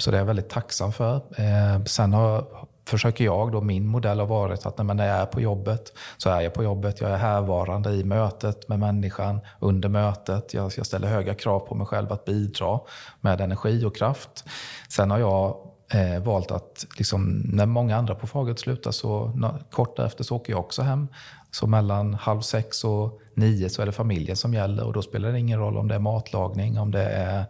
så 0.00 0.10
det 0.10 0.16
är 0.16 0.20
jag 0.20 0.26
väldigt 0.26 0.48
tacksam 0.48 0.92
för. 0.92 1.16
Eh, 1.16 1.84
sen 1.84 2.12
har, 2.12 2.44
försöker 2.88 3.24
jag, 3.24 3.52
då, 3.52 3.60
min 3.60 3.86
modell 3.86 4.20
har 4.20 4.26
varit 4.26 4.66
att 4.66 4.78
när 4.78 5.06
jag 5.06 5.16
är 5.16 5.26
på 5.26 5.40
jobbet 5.40 5.92
så 6.16 6.30
är 6.30 6.40
jag 6.40 6.54
på 6.54 6.64
jobbet. 6.64 7.00
Jag 7.00 7.10
är 7.10 7.16
härvarande 7.16 7.90
i 7.90 8.04
mötet 8.04 8.68
med 8.68 8.78
människan 8.78 9.40
under 9.58 9.88
mötet. 9.88 10.54
Jag, 10.54 10.72
jag 10.76 10.86
ställer 10.86 11.08
höga 11.08 11.34
krav 11.34 11.60
på 11.60 11.74
mig 11.74 11.86
själv 11.86 12.12
att 12.12 12.24
bidra 12.24 12.80
med 13.20 13.40
energi 13.40 13.84
och 13.84 13.96
kraft. 13.96 14.44
Sen 14.88 15.10
har 15.10 15.18
jag 15.18 15.69
eh, 15.94 16.22
valt 16.22 16.50
att 16.50 16.86
liksom, 16.96 17.42
när 17.44 17.66
många 17.66 17.96
andra 17.96 18.14
på 18.14 18.26
Fagert 18.26 18.58
slutar 18.58 18.90
så 18.90 19.32
kort 19.70 19.96
därefter 19.96 20.24
så 20.24 20.36
åker 20.36 20.52
jag 20.52 20.60
också 20.60 20.82
hem. 20.82 21.08
Så 21.50 21.66
mellan 21.66 22.14
halv 22.14 22.40
sex 22.40 22.84
och 22.84 23.20
nio 23.34 23.68
så 23.68 23.82
är 23.82 23.86
det 23.86 23.92
familjen 23.92 24.36
som 24.36 24.54
gäller 24.54 24.84
och 24.84 24.92
då 24.92 25.02
spelar 25.02 25.32
det 25.32 25.38
ingen 25.38 25.58
roll 25.58 25.76
om 25.76 25.88
det 25.88 25.94
är 25.94 25.98
matlagning, 25.98 26.78
om 26.78 26.90
det 26.90 27.02
är 27.02 27.44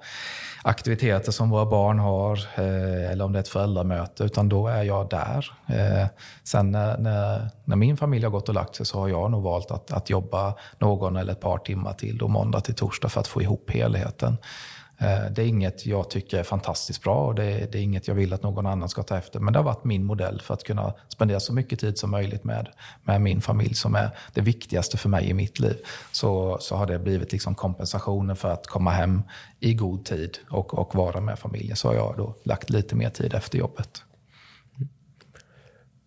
aktiviteter 0.62 1.32
som 1.32 1.50
våra 1.50 1.66
barn 1.66 1.98
har 1.98 2.36
eh, 2.54 3.10
eller 3.10 3.24
om 3.24 3.32
det 3.32 3.38
är 3.38 3.40
ett 3.40 3.48
föräldramöte, 3.48 4.24
utan 4.24 4.48
då 4.48 4.68
är 4.68 4.82
jag 4.82 5.08
där. 5.08 5.52
Eh, 5.66 6.06
sen 6.44 6.70
när, 6.70 6.98
när, 6.98 7.48
när, 7.64 7.76
min 7.76 7.96
familj 7.96 8.24
har 8.24 8.30
gått 8.30 8.48
och 8.48 8.54
lagt 8.54 8.74
sig 8.76 8.86
så 8.86 8.98
har 8.98 9.08
jag 9.08 9.30
nog 9.30 9.42
valt 9.42 9.70
att, 9.70 9.92
att 9.92 10.10
jobba 10.10 10.54
någon 10.78 11.16
eller 11.16 11.32
ett 11.32 11.40
par 11.40 11.58
timmar 11.58 11.92
till, 11.92 12.18
då 12.18 12.28
måndag 12.28 12.60
till 12.60 12.74
torsdag, 12.74 13.08
för 13.08 13.20
att 13.20 13.26
få 13.26 13.42
ihop 13.42 13.70
helheten. 13.70 14.36
Eh, 15.00 15.30
det 15.30 15.42
är 15.42 15.46
inget 15.46 15.86
jag 15.86 16.10
tycker 16.10 16.38
är 16.38 16.42
fantastiskt 16.42 17.02
bra 17.02 17.26
och 17.26 17.34
det 17.34 17.44
är, 17.44 17.68
det 17.72 17.78
är, 17.78 17.82
inget 17.82 18.08
jag 18.08 18.14
vill 18.14 18.32
att 18.32 18.42
någon 18.42 18.66
annan 18.66 18.88
ska 18.88 19.02
ta 19.02 19.18
efter. 19.18 19.40
Men 19.40 19.52
det 19.52 19.58
har 19.58 19.64
varit 19.64 19.84
min 19.84 20.04
modell 20.04 20.40
för 20.40 20.54
att 20.54 20.64
kunna 20.64 20.94
spendera 21.08 21.40
så 21.40 21.52
mycket 21.52 21.80
tid 21.80 21.98
som 21.98 22.10
möjligt 22.10 22.44
med, 22.44 22.68
med 23.04 23.20
min 23.20 23.40
familj 23.40 23.74
som 23.74 23.94
är 23.94 24.10
det 24.34 24.40
viktigaste 24.40 24.96
för 24.96 25.08
mig 25.08 25.28
i 25.28 25.34
mitt 25.34 25.58
liv. 25.58 25.76
Så, 26.12 26.58
så 26.60 26.76
har 26.76 26.86
det 26.86 26.98
blivit 26.98 27.32
liksom 27.32 27.54
kompensationen 27.54 28.36
för 28.36 28.48
att 28.50 28.66
komma 28.66 28.90
hem 28.90 29.22
i 29.60 29.74
god 29.74 30.04
tid 30.04 30.38
och, 30.50 30.78
och 30.78 30.94
vara 30.94 31.20
med 31.20 31.38
familjen. 31.38 31.76
Så 31.76 31.88
har 31.88 31.94
jag 31.94 32.14
då 32.16 32.34
lagt 32.42 32.70
lite 32.70 32.94
mer 32.94 33.10
tid 33.10 33.34
efter 33.34 33.58
jobbet. 33.58 34.02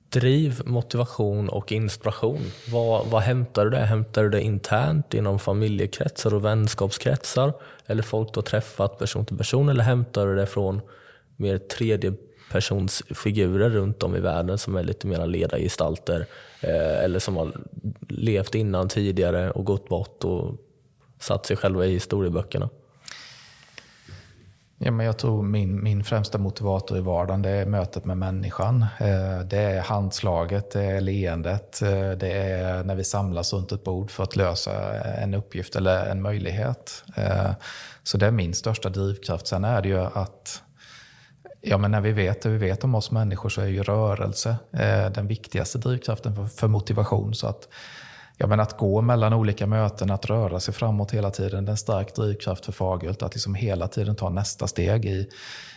Driv, 0.10 0.62
motivation 0.66 1.50
och 1.50 1.72
inspiration. 1.72 2.52
Vad, 2.72 3.08
vad 3.08 3.22
hämtar 3.22 3.64
du 3.66 3.70
det? 3.72 3.86
Hämtar 3.86 4.24
du 4.24 4.30
det 4.30 4.42
internt 4.42 5.14
inom 5.14 5.40
familjekretsar 5.40 6.34
och 6.34 6.46
vänskapskretsar? 6.46 7.54
Eller 7.88 8.04
folk 8.04 8.34
du 8.34 8.38
har 8.38 8.44
träffat 8.44 9.00
person 9.00 9.26
till 9.26 9.38
person? 9.38 9.70
Eller 9.70 9.84
hämtar 9.84 10.28
du 10.28 10.36
det 10.36 10.46
från 10.46 10.82
mer 11.36 11.58
tredjepersonsfigurer 11.58 13.70
runt 13.70 14.04
om 14.04 14.16
i 14.16 14.20
världen 14.20 14.58
som 14.58 14.76
är 14.76 14.84
lite 14.84 15.08
mer 15.08 15.28
ledargestalter? 15.28 16.26
Eh, 16.62 17.04
eller 17.04 17.20
som 17.20 17.36
har 17.36 17.52
levt 18.10 18.56
innan 18.56 18.90
tidigare 18.90 19.52
och 19.52 19.66
gått 19.66 19.90
bort 19.90 20.24
och 20.24 20.56
satt 21.20 21.46
sig 21.46 21.58
själva 21.58 21.86
i 21.86 21.92
historieböckerna? 21.92 22.70
Ja, 24.86 24.92
men 24.92 25.06
jag 25.06 25.18
tror 25.18 25.44
min, 25.44 25.84
min 25.84 26.04
främsta 26.04 26.38
motivator 26.38 26.98
i 26.98 27.02
vardagen 27.02 27.42
det 27.42 27.50
är 27.50 27.66
mötet 27.66 28.06
med 28.06 28.18
människan. 28.18 28.86
Eh, 29.00 29.40
det 29.40 29.58
är 29.58 29.82
handslaget, 29.82 30.72
det 30.72 30.84
är 30.84 31.02
leendet, 31.02 31.82
eh, 31.82 32.12
det 32.12 32.32
är 32.32 32.84
när 32.84 32.96
vi 32.96 33.04
samlas 33.04 33.54
runt 33.54 33.72
ett 33.72 33.84
bord 33.84 34.12
för 34.12 34.24
att 34.24 34.36
lösa 34.36 35.02
en 35.02 35.34
uppgift 35.34 35.76
eller 35.76 36.06
en 36.06 36.22
möjlighet. 36.22 37.04
Eh, 37.16 37.52
så 38.04 38.18
det 38.18 38.26
är 38.26 38.32
min 38.32 38.54
största 38.54 38.90
drivkraft. 38.90 39.48
Sen 39.48 39.64
är 39.64 39.82
det 39.82 39.90
ju 39.90 40.00
att 40.00 40.62
Ja, 41.62 41.78
men 41.78 41.92
när 41.92 42.02
vi 42.02 42.12
vet 42.12 42.42
det 42.42 42.50
vi 42.50 42.58
vet 42.58 42.84
om 42.84 42.96
oss 42.96 43.12
människor 43.12 43.50
så 43.50 43.62
är 43.62 43.66
ju 43.66 43.84
rörelse 43.84 44.56
den 45.16 45.28
viktigaste 45.28 45.78
drivkraften 45.78 46.50
för 46.50 46.68
motivation. 46.68 47.34
Så 47.34 47.48
att 47.48 47.68
ja, 48.44 48.48
men 48.48 48.60
att 48.60 48.78
gå 48.78 49.02
mellan 49.02 49.34
olika 49.34 49.68
möten, 49.68 50.12
att 50.12 50.26
röra 50.26 50.60
sig 50.60 50.74
framåt 50.74 51.12
hela 51.12 51.32
tiden, 51.32 51.66
det 51.66 51.70
är 51.70 51.72
en 51.72 51.78
stark 51.78 52.16
drivkraft 52.16 52.66
för 52.66 52.72
Fagerhult. 52.72 53.24
Att 53.24 53.34
liksom 53.34 53.56
hela 53.56 53.88
tiden 53.88 54.16
ta 54.16 54.30
nästa 54.30 54.68
steg 54.68 55.06
i, 55.06 55.30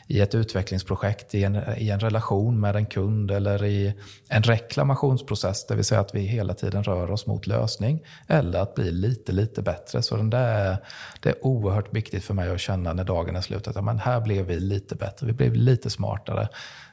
i 0.06 0.20
ett 0.20 0.34
utvecklingsprojekt, 0.34 1.34
i 1.34 1.44
en, 1.44 1.58
i 1.76 1.90
en 1.90 2.00
relation 2.00 2.60
med 2.60 2.76
en 2.76 2.86
kund 2.86 3.30
eller 3.30 3.64
i 3.64 3.94
en 4.28 4.42
reklamationsprocess, 4.42 5.66
det 5.66 5.74
vill 5.74 5.84
säga 5.84 6.00
att 6.00 6.14
vi 6.14 6.20
hela 6.20 6.54
tiden 6.54 6.82
rör 6.82 7.10
oss 7.10 7.26
mot 7.26 7.46
lösning 7.46 8.02
eller 8.26 8.58
att 8.58 8.74
bli 8.74 8.90
lite, 8.90 9.32
lite 9.32 9.62
bättre. 9.62 10.02
Så 10.02 10.16
den 10.16 10.30
där, 10.30 10.76
det 11.20 11.28
är 11.28 11.46
oerhört 11.46 11.94
viktigt 11.94 12.24
för 12.24 12.34
mig 12.34 12.50
att 12.50 12.60
känna 12.60 12.92
när 12.92 13.04
dagen 13.04 13.36
är 13.36 13.40
slut 13.40 13.68
att 13.68 13.76
ja, 13.76 13.82
men 13.82 13.98
här 13.98 14.20
blev 14.20 14.46
vi 14.46 14.60
lite 14.60 14.94
bättre, 14.94 15.26
vi 15.26 15.32
blev 15.32 15.54
lite 15.54 15.90
smartare 15.90 16.48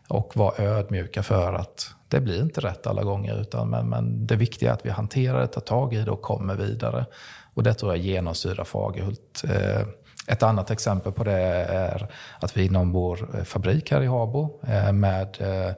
och 0.07 0.37
vara 0.37 0.63
ödmjuka 0.63 1.23
för 1.23 1.53
att 1.53 1.89
det 2.07 2.21
blir 2.21 2.41
inte 2.41 2.61
rätt 2.61 2.87
alla 2.87 3.03
gånger. 3.03 3.41
Utan, 3.41 3.69
men, 3.69 3.89
men 3.89 4.27
det 4.27 4.35
viktiga 4.35 4.69
är 4.69 4.73
att 4.73 4.85
vi 4.85 4.89
hanterar 4.89 5.41
det, 5.41 5.47
tar 5.47 5.61
tag 5.61 5.93
i 5.93 5.97
det 5.97 6.11
och 6.11 6.21
kommer 6.21 6.55
vidare. 6.55 7.05
Och 7.53 7.63
det 7.63 7.73
tror 7.73 7.95
jag 7.95 8.05
genomsyrar 8.05 8.63
Fagerhult. 8.63 9.43
Eh, 9.49 9.87
ett 10.27 10.43
annat 10.43 10.71
exempel 10.71 11.11
på 11.11 11.23
det 11.23 11.41
är 11.69 12.07
att 12.39 12.57
vi 12.57 12.65
inom 12.65 12.91
vår 12.91 13.37
eh, 13.37 13.43
fabrik 13.43 13.91
här 13.91 14.03
i 14.03 14.07
Habo 14.07 14.59
eh, 14.67 14.91
med, 14.91 15.37
eh, 15.39 15.73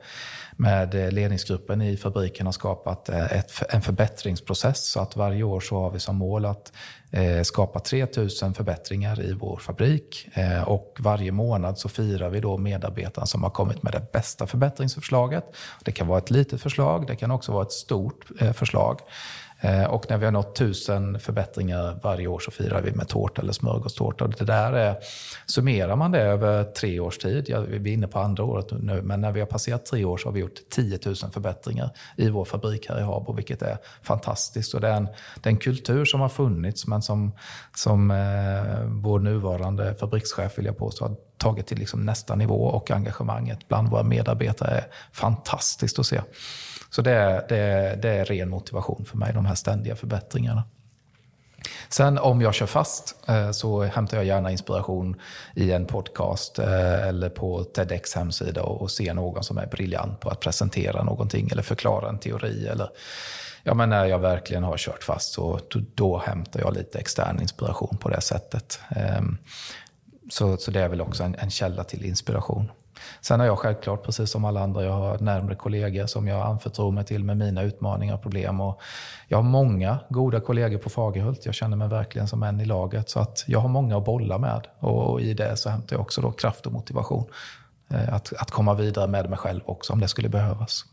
med 0.51 1.13
ledningsgruppen 1.13 1.81
i 1.81 1.97
fabriken 1.97 2.45
har 2.45 2.53
skapat 2.53 3.09
ett, 3.09 3.51
en 3.69 3.81
förbättringsprocess. 3.81 4.85
Så 4.85 4.99
att 4.99 5.15
varje 5.15 5.43
år 5.43 5.59
så 5.59 5.79
har 5.79 5.91
vi 5.91 5.99
som 5.99 6.15
mål 6.15 6.45
att 6.45 6.71
skapa 7.43 7.79
3000 7.79 8.53
förbättringar 8.53 9.21
i 9.21 9.33
vår 9.33 9.57
fabrik. 9.57 10.27
Och 10.65 10.97
varje 10.99 11.31
månad 11.31 11.77
så 11.77 11.89
firar 11.89 12.29
vi 12.29 12.39
då 12.39 12.57
medarbetaren 12.57 13.27
som 13.27 13.43
har 13.43 13.49
kommit 13.49 13.83
med 13.83 13.93
det 13.93 14.11
bästa 14.11 14.47
förbättringsförslaget. 14.47 15.43
Det 15.83 15.91
kan 15.91 16.07
vara 16.07 16.17
ett 16.17 16.31
litet 16.31 16.61
förslag, 16.61 17.07
det 17.07 17.15
kan 17.15 17.31
också 17.31 17.51
vara 17.51 17.63
ett 17.63 17.71
stort 17.71 18.25
förslag. 18.53 18.99
Eh, 19.59 19.83
och 19.83 20.05
när 20.09 20.17
vi 20.17 20.25
har 20.25 20.31
nått 20.31 20.55
tusen 20.55 21.19
förbättringar 21.19 21.99
varje 22.03 22.27
år 22.27 22.39
så 22.39 22.51
firar 22.51 22.81
vi 22.81 22.91
med 22.91 23.07
tårta 23.07 23.41
eller 23.41 23.53
smörgåstårta. 23.53 24.27
Det 24.27 24.45
där 24.45 24.73
är, 24.73 24.97
summerar 25.45 25.95
man 25.95 26.11
det 26.11 26.21
över 26.21 26.63
tre 26.63 26.99
års 26.99 27.17
tid, 27.17 27.45
ja, 27.47 27.59
vi 27.59 27.89
är 27.89 27.93
inne 27.93 28.07
på 28.07 28.19
andra 28.19 28.43
året 28.43 28.67
nu, 28.71 29.01
men 29.01 29.21
när 29.21 29.31
vi 29.31 29.39
har 29.39 29.47
passerat 29.47 29.85
tre 29.85 30.05
år 30.05 30.17
så 30.17 30.27
har 30.27 30.33
vi 30.33 30.39
gjort 30.39 30.59
10 30.69 30.99
000 31.05 31.15
förbättringar 31.15 31.89
i 32.17 32.29
vår 32.29 32.45
fabrik 32.45 32.89
här 32.89 32.99
i 32.99 33.03
Habo, 33.03 33.33
vilket 33.33 33.61
är 33.61 33.77
fantastiskt. 34.03 34.73
Och 34.73 34.81
det, 34.81 34.87
är 34.87 34.97
en, 34.97 35.07
det 35.41 35.49
är 35.49 35.51
en 35.51 35.57
kultur 35.57 36.05
som 36.05 36.21
har 36.21 36.29
funnits, 36.29 36.87
men 36.87 37.01
som, 37.01 37.31
som 37.75 38.11
eh, 38.11 38.83
vår 38.85 39.19
nuvarande 39.19 39.95
fabrikschef, 39.95 40.57
vill 40.57 40.65
jag 40.65 40.77
påstå, 40.77 41.05
har 41.05 41.15
tagit 41.37 41.67
till 41.67 41.77
liksom 41.77 42.05
nästa 42.05 42.35
nivå 42.35 42.65
och 42.65 42.91
engagemanget 42.91 43.67
bland 43.67 43.89
våra 43.89 44.03
medarbetare 44.03 44.71
är 44.71 44.87
fantastiskt 45.11 45.99
att 45.99 46.05
se. 46.05 46.21
Så 46.95 47.01
det 47.01 47.11
är, 47.11 47.45
det, 47.49 47.57
är, 47.57 47.95
det 47.95 48.09
är 48.09 48.25
ren 48.25 48.49
motivation 48.49 49.05
för 49.05 49.17
mig, 49.17 49.33
de 49.33 49.45
här 49.45 49.55
ständiga 49.55 49.95
förbättringarna. 49.95 50.63
Sen 51.89 52.17
om 52.17 52.41
jag 52.41 52.53
kör 52.53 52.65
fast 52.65 53.15
eh, 53.27 53.51
så 53.51 53.83
hämtar 53.83 54.17
jag 54.17 54.25
gärna 54.25 54.51
inspiration 54.51 55.21
i 55.55 55.71
en 55.71 55.85
podcast 55.85 56.59
eh, 56.59 57.07
eller 57.07 57.29
på 57.29 57.63
TEDx 57.63 58.15
hemsida 58.15 58.63
och 58.63 58.91
ser 58.91 59.13
någon 59.13 59.43
som 59.43 59.57
är 59.57 59.67
briljant 59.67 60.19
på 60.19 60.29
att 60.29 60.39
presentera 60.39 61.03
någonting 61.03 61.49
eller 61.51 61.63
förklara 61.63 62.09
en 62.09 62.19
teori. 62.19 62.67
Eller, 62.67 62.89
ja, 63.63 63.73
men 63.73 63.89
när 63.89 64.05
jag 64.05 64.19
verkligen 64.19 64.63
har 64.63 64.77
kört 64.77 65.03
fast 65.03 65.33
så 65.33 65.59
då, 65.95 66.17
hämtar 66.17 66.59
jag 66.59 66.73
lite 66.73 66.99
extern 66.99 67.41
inspiration 67.41 67.97
på 67.97 68.09
det 68.09 68.21
sättet. 68.21 68.79
Ehm, 68.89 69.37
så, 70.29 70.57
så 70.57 70.71
det 70.71 70.81
är 70.81 70.89
väl 70.89 71.01
också 71.01 71.23
en, 71.23 71.35
en 71.35 71.51
källa 71.51 71.83
till 71.83 72.05
inspiration. 72.05 72.71
Sen 73.21 73.39
har 73.39 73.47
jag 73.47 73.59
självklart, 73.59 74.03
precis 74.03 74.31
som 74.31 74.45
alla 74.45 74.59
andra, 74.59 74.83
jag 74.83 74.91
har 74.91 75.19
närmre 75.19 75.55
kollegor 75.55 76.05
som 76.05 76.27
jag 76.27 76.47
anförtror 76.47 76.91
mig 76.91 77.05
till 77.05 77.23
med 77.23 77.37
mina 77.37 77.61
utmaningar 77.61 78.15
och 78.15 78.21
problem. 78.21 78.61
Och 78.61 78.81
jag 79.27 79.37
har 79.37 79.43
många 79.43 79.99
goda 80.09 80.39
kollegor 80.39 80.77
på 80.77 80.89
Fagerhult. 80.89 81.45
Jag 81.45 81.55
känner 81.55 81.77
mig 81.77 81.87
verkligen 81.87 82.27
som 82.27 82.43
en 82.43 82.61
i 82.61 82.65
laget. 82.65 83.09
Så 83.09 83.19
att 83.19 83.43
jag 83.47 83.59
har 83.59 83.69
många 83.69 83.97
att 83.97 84.05
bolla 84.05 84.37
med. 84.37 84.67
Och 84.79 85.21
i 85.21 85.33
det 85.33 85.57
så 85.57 85.69
hämtar 85.69 85.95
jag 85.95 86.01
också 86.01 86.21
då 86.21 86.31
kraft 86.31 86.65
och 86.65 86.71
motivation. 86.71 87.25
Eh, 87.89 88.13
att, 88.13 88.33
att 88.37 88.51
komma 88.51 88.73
vidare 88.73 89.07
med 89.07 89.29
mig 89.29 89.37
själv 89.37 89.61
också 89.65 89.93
om 89.93 89.99
det 89.99 90.07
skulle 90.07 90.29
behövas. 90.29 90.85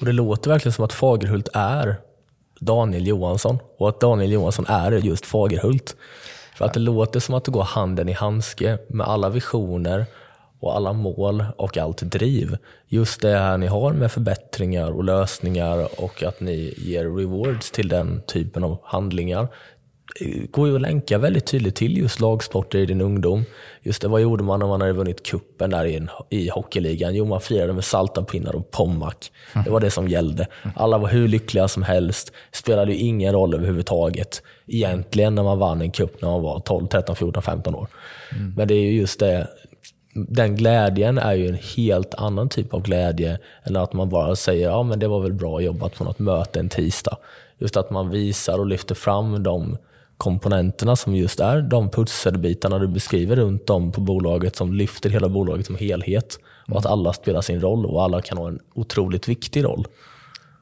Och 0.00 0.06
Det 0.06 0.12
låter 0.12 0.50
verkligen 0.50 0.72
som 0.72 0.84
att 0.84 0.92
Fagerhult 0.92 1.48
är 1.54 1.96
Daniel 2.60 3.06
Johansson 3.06 3.58
och 3.78 3.88
att 3.88 4.00
Daniel 4.00 4.32
Johansson 4.32 4.66
är 4.68 4.92
just 4.92 5.26
Fagerhult. 5.26 5.96
För 6.56 6.64
att 6.64 6.74
det 6.74 6.80
låter 6.80 7.20
som 7.20 7.34
att 7.34 7.44
det 7.44 7.50
går 7.50 7.62
handen 7.62 8.08
i 8.08 8.12
handske 8.12 8.78
med 8.88 9.06
alla 9.06 9.28
visioner 9.28 10.06
och 10.60 10.76
alla 10.76 10.92
mål 10.92 11.44
och 11.56 11.76
allt 11.76 11.98
driv. 11.98 12.56
Just 12.88 13.20
det 13.20 13.38
här 13.38 13.58
ni 13.58 13.66
har 13.66 13.92
med 13.92 14.12
förbättringar 14.12 14.90
och 14.90 15.04
lösningar 15.04 15.88
och 16.00 16.22
att 16.22 16.40
ni 16.40 16.74
ger 16.76 17.04
rewards 17.04 17.70
till 17.70 17.88
den 17.88 18.22
typen 18.26 18.64
av 18.64 18.78
handlingar 18.82 19.48
går 20.50 20.68
ju 20.68 20.74
att 20.74 20.80
länka 20.80 21.18
väldigt 21.18 21.46
tydligt 21.46 21.74
till 21.74 21.98
just 21.98 22.20
lagsporter 22.20 22.78
i 22.78 22.86
din 22.86 23.00
ungdom. 23.00 23.44
Just 23.82 24.02
det, 24.02 24.08
vad 24.08 24.20
gjorde 24.20 24.44
man 24.44 24.60
när 24.60 24.66
man 24.66 24.80
hade 24.80 24.92
vunnit 24.92 25.26
kuppen 25.26 25.70
där 25.70 25.84
i, 25.84 26.06
i 26.30 26.48
hockeyligan? 26.48 27.14
Jo, 27.14 27.24
man 27.24 27.40
firade 27.40 27.72
med 27.72 27.84
salta 27.84 28.22
pinnar 28.22 28.54
och 28.56 28.70
pommac. 28.70 29.14
Det 29.64 29.70
var 29.70 29.80
det 29.80 29.90
som 29.90 30.08
gällde. 30.08 30.46
Alla 30.76 30.98
var 30.98 31.08
hur 31.08 31.28
lyckliga 31.28 31.68
som 31.68 31.82
helst. 31.82 32.32
Spelade 32.52 32.92
ju 32.92 32.98
ingen 32.98 33.32
roll 33.32 33.54
överhuvudtaget 33.54 34.42
egentligen 34.66 35.34
när 35.34 35.42
man 35.42 35.58
vann 35.58 35.82
en 35.82 35.90
kupp 35.90 36.22
när 36.22 36.28
man 36.28 36.42
var 36.42 36.60
12, 36.60 36.86
13, 36.86 37.16
14, 37.16 37.42
15 37.42 37.74
år. 37.74 37.88
Mm. 38.32 38.54
Men 38.56 38.68
det 38.68 38.74
är 38.74 38.82
ju 38.82 38.92
just 38.92 39.20
det, 39.20 39.48
den 40.16 40.56
glädjen 40.56 41.18
är 41.18 41.34
ju 41.34 41.48
en 41.48 41.58
helt 41.76 42.14
annan 42.14 42.48
typ 42.48 42.74
av 42.74 42.82
glädje 42.82 43.38
än 43.62 43.76
att 43.76 43.92
man 43.92 44.08
bara 44.08 44.36
säger 44.36 44.68
ja 44.68 44.82
men 44.82 44.98
det 44.98 45.08
var 45.08 45.20
väl 45.20 45.32
bra 45.32 45.60
jobbat 45.60 45.94
på 45.94 46.04
något 46.04 46.18
möte 46.18 46.60
en 46.60 46.68
tisdag. 46.68 47.16
Just 47.58 47.76
att 47.76 47.90
man 47.90 48.10
visar 48.10 48.58
och 48.58 48.66
lyfter 48.66 48.94
fram 48.94 49.42
de 49.42 49.76
komponenterna 50.16 50.96
som 50.96 51.14
just 51.14 51.40
är 51.40 51.62
de 51.62 51.90
pusselbitarna 51.90 52.78
du 52.78 52.88
beskriver 52.88 53.36
runt 53.36 53.70
om 53.70 53.92
på 53.92 54.00
bolaget 54.00 54.56
som 54.56 54.74
lyfter 54.74 55.10
hela 55.10 55.28
bolaget 55.28 55.66
som 55.66 55.76
helhet. 55.76 56.38
Och 56.68 56.78
att 56.78 56.86
alla 56.86 57.12
spelar 57.12 57.40
sin 57.40 57.60
roll 57.60 57.86
och 57.86 58.02
alla 58.02 58.22
kan 58.22 58.38
ha 58.38 58.48
en 58.48 58.60
otroligt 58.74 59.28
viktig 59.28 59.64
roll. 59.64 59.86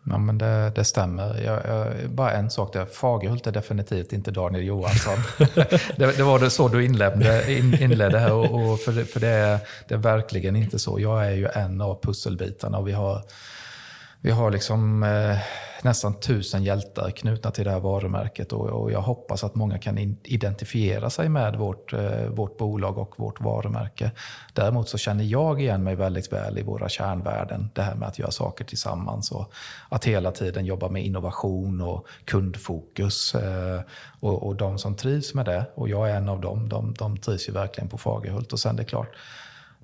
Ja, 0.07 0.19
men 0.19 0.39
det, 0.39 0.73
det 0.75 0.85
stämmer. 0.85 1.43
Jag, 1.45 1.61
jag, 1.67 2.11
bara 2.11 2.33
en 2.33 2.51
sak 2.51 2.73
där. 2.73 2.87
Fagerhult 2.87 3.47
är 3.47 3.53
definitivt 3.53 4.13
inte 4.13 4.31
Daniel 4.31 4.65
Johansson. 4.65 5.19
det, 5.97 6.17
det, 6.17 6.23
var 6.23 6.39
det 6.39 6.51
så 6.51 6.69
du 6.69 6.85
inledde, 6.85 7.53
in, 7.59 7.83
inledde 7.83 8.19
här. 8.19 8.33
Och, 8.33 8.73
och 8.73 8.81
för, 8.81 8.93
det, 8.93 9.05
för 9.05 9.21
det, 9.21 9.29
är, 9.29 9.59
det 9.89 9.95
är 9.95 9.99
verkligen 9.99 10.57
inte 10.57 10.79
så. 10.79 11.01
Jag 11.01 11.27
är 11.27 11.31
ju 11.31 11.49
en 11.55 11.81
av 11.81 12.01
pusselbitarna 12.03 12.79
och 12.79 12.89
vi 12.89 12.93
har, 12.93 13.23
vi 14.25 14.31
har 14.31 14.51
liksom 14.51 15.03
eh, 15.03 15.39
nästan 15.83 16.15
tusen 16.15 16.65
hjältar 16.65 17.11
knutna 17.11 17.51
till 17.51 17.65
det 17.65 17.71
här 17.71 17.81
varumärket 17.81 18.53
och, 18.53 18.67
och 18.67 18.93
jag 18.93 19.01
hoppas 19.01 19.45
att 19.45 19.55
många 19.55 19.79
kan 19.79 19.99
in, 19.99 20.17
identifiera 20.23 21.11
sig 21.11 21.29
med 21.29 21.57
vårt, 21.57 21.93
eh, 21.93 22.27
vårt 22.29 22.59
bolag 22.59 22.99
och 22.99 23.15
vårt 23.17 23.41
varumärke. 23.41 24.11
Däremot 24.53 24.89
så 24.89 24.99
känner 24.99 25.25
jag 25.25 25.61
igen 25.61 25.85
mig 25.85 25.97
väldigt 25.97 26.33
väl 26.33 26.59
i 26.59 26.63
våra 26.63 26.89
kärnvärden. 26.89 27.71
Det 27.75 27.83
här 27.83 27.95
med 27.95 28.09
att 28.09 28.19
göra 28.19 28.31
saker 28.31 28.65
tillsammans 28.65 29.31
och 29.31 29.53
att 29.89 30.05
hela 30.05 30.33
tiden 30.33 30.67
jobba 30.67 30.89
med 30.89 31.05
innovation 31.05 31.81
och 31.81 32.07
kundfokus. 32.25 33.35
Eh, 33.35 33.81
och, 34.21 34.47
och 34.47 34.57
de 34.57 34.79
som 34.79 34.95
trivs 34.97 35.35
med 35.35 35.45
det, 35.45 35.65
och 35.75 35.89
jag 35.89 36.11
är 36.11 36.17
en 36.17 36.29
av 36.29 36.41
dem, 36.41 36.69
de, 36.69 36.95
de 36.99 37.17
trivs 37.17 37.49
ju 37.49 37.53
verkligen 37.53 37.89
på 37.89 37.99
Fagerhult. 37.99 38.53
Och 38.53 38.61
sen 38.61 38.77
det 38.77 38.83
är 38.83 38.85
klart, 38.85 39.09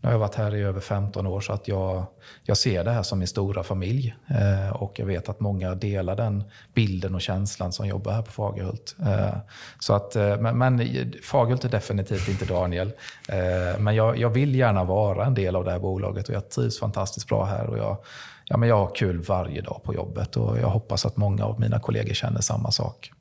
nu 0.00 0.06
har 0.06 0.12
jag 0.12 0.18
varit 0.18 0.34
här 0.34 0.54
i 0.54 0.62
över 0.62 0.80
15 0.80 1.26
år 1.26 1.40
så 1.40 1.52
att 1.52 1.68
jag, 1.68 2.06
jag 2.42 2.56
ser 2.56 2.84
det 2.84 2.90
här 2.90 3.02
som 3.02 3.18
min 3.18 3.28
stora 3.28 3.62
familj. 3.62 4.14
Eh, 4.28 4.76
och 4.76 4.98
jag 4.98 5.06
vet 5.06 5.28
att 5.28 5.40
många 5.40 5.74
delar 5.74 6.16
den 6.16 6.44
bilden 6.74 7.14
och 7.14 7.20
känslan 7.20 7.72
som 7.72 7.86
jobbar 7.86 8.12
här 8.12 8.22
på 8.22 8.32
Fagerhult. 8.32 8.96
Eh, 9.06 9.36
så 9.78 9.94
att, 9.94 10.16
eh, 10.16 10.36
men, 10.40 10.58
men 10.58 10.82
Fagerhult 11.22 11.64
är 11.64 11.68
definitivt 11.68 12.28
inte 12.28 12.44
Daniel. 12.44 12.92
Eh, 13.28 13.78
men 13.78 13.94
jag, 13.94 14.18
jag 14.18 14.30
vill 14.30 14.54
gärna 14.54 14.84
vara 14.84 15.26
en 15.26 15.34
del 15.34 15.56
av 15.56 15.64
det 15.64 15.70
här 15.70 15.78
bolaget 15.78 16.28
och 16.28 16.34
jag 16.34 16.50
trivs 16.50 16.80
fantastiskt 16.80 17.28
bra 17.28 17.44
här. 17.44 17.66
Och 17.66 17.78
jag, 17.78 17.96
ja, 18.44 18.56
men 18.56 18.68
jag 18.68 18.76
har 18.76 18.94
kul 18.94 19.20
varje 19.20 19.60
dag 19.60 19.80
på 19.84 19.94
jobbet 19.94 20.36
och 20.36 20.58
jag 20.58 20.68
hoppas 20.68 21.06
att 21.06 21.16
många 21.16 21.44
av 21.44 21.60
mina 21.60 21.78
kollegor 21.78 22.14
känner 22.14 22.40
samma 22.40 22.70
sak. 22.70 23.12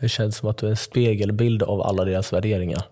Det 0.00 0.08
känns 0.08 0.36
som 0.36 0.48
att 0.48 0.58
du 0.58 0.66
är 0.66 0.70
en 0.70 0.76
spegelbild 0.76 1.62
av 1.62 1.82
alla 1.82 2.04
deras 2.04 2.32
värderingar. 2.32 2.82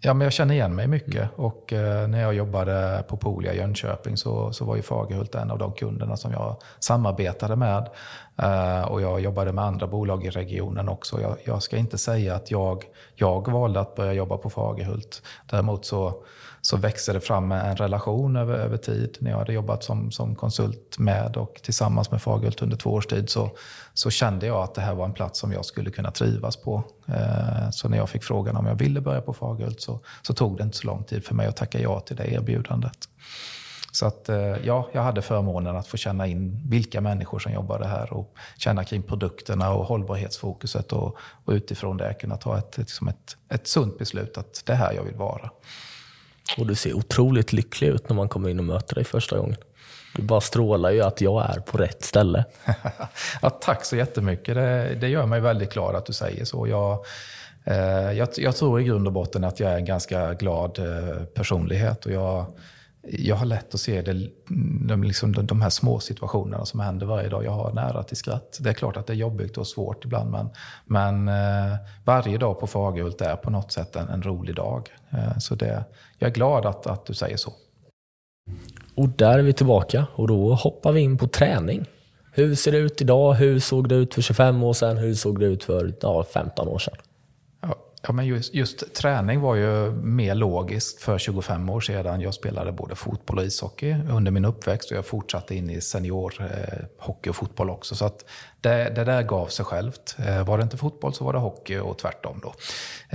Ja, 0.00 0.14
men 0.14 0.24
jag 0.24 0.32
känner 0.32 0.54
igen 0.54 0.74
mig 0.74 0.86
mycket. 0.86 1.14
Mm. 1.14 1.28
Och 1.36 1.72
eh, 1.72 2.08
när 2.08 2.20
jag 2.20 2.34
jobbade 2.34 3.04
på 3.08 3.16
Polia 3.16 3.54
i 3.54 3.56
Jönköping 3.56 4.16
så, 4.16 4.52
så 4.52 4.64
var 4.64 4.76
ju 4.76 4.82
Fagerhult 4.82 5.34
en 5.34 5.50
av 5.50 5.58
de 5.58 5.72
kunderna 5.72 6.16
som 6.16 6.32
jag 6.32 6.56
samarbetade 6.80 7.56
med. 7.56 7.88
Eh, 8.38 8.82
och 8.82 9.02
jag 9.02 9.20
jobbade 9.20 9.52
med 9.52 9.64
andra 9.64 9.86
bolag 9.86 10.24
i 10.24 10.30
regionen 10.30 10.88
också. 10.88 11.20
Jag, 11.20 11.36
jag, 11.44 11.62
ska 11.62 11.76
inte 11.76 11.98
säga 11.98 12.34
att 12.34 12.50
jag, 12.50 12.84
jag 13.14 13.52
valde 13.52 13.80
att 13.80 13.94
börja 13.94 14.12
jobba 14.12 14.36
på 14.36 14.50
Fagerhult. 14.50 15.22
Däremot 15.46 15.86
så 15.86 16.22
så 16.60 16.76
växte 16.76 17.12
det 17.12 17.20
fram 17.20 17.52
en 17.52 17.76
relation 17.76 18.36
över, 18.36 18.54
över 18.54 18.76
tid. 18.76 19.16
När 19.20 19.30
jag 19.30 19.38
hade 19.38 19.52
jobbat 19.52 19.84
som, 19.84 20.10
som 20.10 20.34
konsult 20.34 20.98
med 20.98 21.36
och 21.36 21.60
tillsammans 21.62 22.10
med 22.10 22.22
Fagerhult 22.22 22.62
under 22.62 22.76
två 22.76 22.90
års 22.90 23.06
tid 23.06 23.30
så, 23.30 23.50
så 23.94 24.10
kände 24.10 24.46
jag 24.46 24.62
att 24.62 24.74
det 24.74 24.80
här 24.80 24.94
var 24.94 25.04
en 25.04 25.12
plats 25.12 25.38
som 25.38 25.52
jag 25.52 25.64
skulle 25.64 25.90
kunna 25.90 26.10
trivas 26.10 26.56
på. 26.56 26.84
Eh, 27.06 27.70
så 27.70 27.88
när 27.88 27.98
jag 27.98 28.08
fick 28.08 28.24
frågan 28.24 28.56
om 28.56 28.66
jag 28.66 28.74
ville 28.74 29.00
börja 29.00 29.20
på 29.20 29.32
Fagerhult 29.32 29.80
så, 29.80 30.00
så 30.22 30.34
tog 30.34 30.56
det 30.56 30.62
inte 30.62 30.76
så 30.76 30.86
lång 30.86 31.04
tid 31.04 31.24
för 31.24 31.34
mig 31.34 31.46
att 31.46 31.56
tacka 31.56 31.80
ja 31.80 32.00
till 32.00 32.16
det 32.16 32.32
erbjudandet. 32.32 33.08
Så 33.98 34.06
att, 34.06 34.28
eh, 34.28 34.56
ja, 34.64 34.88
jag 34.92 35.02
hade 35.02 35.22
förmånen 35.22 35.76
att 35.76 35.86
få 35.86 35.96
känna 35.96 36.26
in 36.26 36.60
vilka 36.68 37.00
människor 37.00 37.38
som 37.38 37.52
jobbade 37.52 37.86
här 37.86 38.12
och 38.12 38.34
känna 38.58 38.84
kring 38.84 39.02
produkterna 39.02 39.72
och 39.72 39.84
hållbarhetsfokuset 39.84 40.92
och, 40.92 41.16
och 41.44 41.52
utifrån 41.52 41.96
det 41.96 42.14
kunna 42.14 42.36
ta 42.36 42.58
ett, 42.58 42.78
liksom 42.78 43.08
ett, 43.08 43.36
ett 43.48 43.68
sunt 43.68 43.98
beslut 43.98 44.38
att 44.38 44.62
det 44.66 44.72
är 44.72 44.76
här 44.76 44.92
jag 44.92 45.02
vill 45.02 45.14
vara. 45.14 45.50
Och 46.58 46.66
du 46.66 46.74
ser 46.74 46.94
otroligt 46.94 47.52
lycklig 47.52 47.88
ut 47.88 48.08
när 48.08 48.16
man 48.16 48.28
kommer 48.28 48.48
in 48.48 48.58
och 48.58 48.64
möter 48.64 48.94
dig 48.94 49.04
första 49.04 49.38
gången. 49.38 49.56
Du 50.14 50.22
bara 50.22 50.40
strålar 50.40 50.90
ju 50.90 51.02
att 51.02 51.20
jag 51.20 51.50
är 51.50 51.60
på 51.60 51.78
rätt 51.78 52.04
ställe. 52.04 52.44
ja, 53.42 53.50
tack 53.50 53.84
så 53.84 53.96
jättemycket. 53.96 54.54
Det, 54.54 54.94
det 55.00 55.08
gör 55.08 55.26
mig 55.26 55.40
väldigt 55.40 55.72
glad 55.72 55.96
att 55.96 56.06
du 56.06 56.12
säger 56.12 56.44
så. 56.44 56.68
Jag, 56.68 57.04
eh, 57.64 58.12
jag, 58.12 58.28
jag, 58.36 58.56
tror 58.56 58.80
i 58.80 58.84
grund 58.84 59.06
och 59.06 59.12
botten 59.12 59.44
att 59.44 59.60
jag 59.60 59.72
är 59.72 59.76
en 59.76 59.84
ganska 59.84 60.34
glad 60.34 60.78
eh, 60.78 61.24
personlighet. 61.24 62.06
Och 62.06 62.12
jag, 62.12 62.46
jag 63.02 63.36
har 63.36 63.46
lätt 63.46 63.74
att 63.74 63.80
se 63.80 64.02
det, 64.02 64.30
de, 64.88 65.02
liksom, 65.02 65.32
de, 65.32 65.46
de 65.46 65.62
här 65.62 65.70
små 65.70 66.00
situationerna 66.00 66.64
som 66.64 66.80
händer 66.80 67.06
varje 67.06 67.28
dag. 67.28 67.44
Jag 67.44 67.50
har 67.50 67.72
nära 67.72 68.02
till 68.02 68.16
skratt. 68.16 68.58
Det 68.60 68.70
är 68.70 68.74
klart 68.74 68.96
att 68.96 69.06
det 69.06 69.12
är 69.12 69.16
jobbigt 69.16 69.58
och 69.58 69.66
svårt 69.66 70.04
ibland, 70.04 70.30
men, 70.30 70.50
men 70.84 71.28
eh, 71.28 71.76
varje 72.04 72.38
dag 72.38 72.60
på 72.60 72.66
Fagerhult 72.66 73.20
är 73.20 73.36
på 73.36 73.50
något 73.50 73.72
sätt 73.72 73.96
en, 73.96 74.08
en 74.08 74.22
rolig 74.22 74.54
dag. 74.54 74.88
Eh, 75.10 75.38
så 75.38 75.54
det, 75.54 75.84
jag 76.18 76.28
är 76.28 76.34
glad 76.34 76.66
att, 76.66 76.86
att 76.86 77.06
du 77.06 77.14
säger 77.14 77.36
så. 77.36 77.52
Och 78.94 79.08
där 79.08 79.38
är 79.38 79.42
vi 79.42 79.52
tillbaka 79.52 80.06
och 80.14 80.28
då 80.28 80.54
hoppar 80.54 80.92
vi 80.92 81.00
in 81.00 81.18
på 81.18 81.26
träning. 81.26 81.86
Hur 82.32 82.54
ser 82.54 82.72
det 82.72 82.78
ut 82.78 83.00
idag? 83.00 83.34
Hur 83.34 83.58
såg 83.58 83.88
det 83.88 83.94
ut 83.94 84.14
för 84.14 84.22
25 84.22 84.62
år 84.62 84.72
sedan? 84.72 84.96
Hur 84.96 85.14
såg 85.14 85.40
det 85.40 85.46
ut 85.46 85.64
för 85.64 85.94
ja, 86.00 86.24
15 86.24 86.68
år 86.68 86.78
sedan? 86.78 86.94
Ja, 88.02 88.12
men 88.12 88.26
just, 88.26 88.54
just, 88.54 88.94
träning 88.94 89.40
var 89.40 89.54
ju 89.54 89.90
mer 89.92 90.34
logiskt 90.34 91.02
för 91.02 91.18
25 91.18 91.70
år 91.70 91.80
sedan. 91.80 92.20
Jag 92.20 92.34
spelade 92.34 92.72
både 92.72 92.94
fotboll 92.94 93.38
och 93.38 93.44
ishockey 93.44 93.96
under 94.10 94.30
min 94.30 94.44
uppväxt 94.44 94.90
och 94.90 94.96
jag 94.96 95.06
fortsatte 95.06 95.54
in 95.54 95.70
i 95.70 95.80
seniorhockey 95.80 97.28
eh, 97.28 97.30
och 97.30 97.36
fotboll 97.36 97.70
också. 97.70 97.94
Så 97.94 98.04
att 98.04 98.24
det, 98.60 98.92
det, 98.94 99.04
där 99.04 99.22
gav 99.22 99.46
sig 99.46 99.64
självt. 99.64 100.16
Eh, 100.18 100.44
var 100.44 100.58
det 100.58 100.62
inte 100.62 100.76
fotboll 100.76 101.14
så 101.14 101.24
var 101.24 101.32
det 101.32 101.38
hockey 101.38 101.78
och 101.78 101.98
tvärtom. 101.98 102.40
Då. 102.42 102.54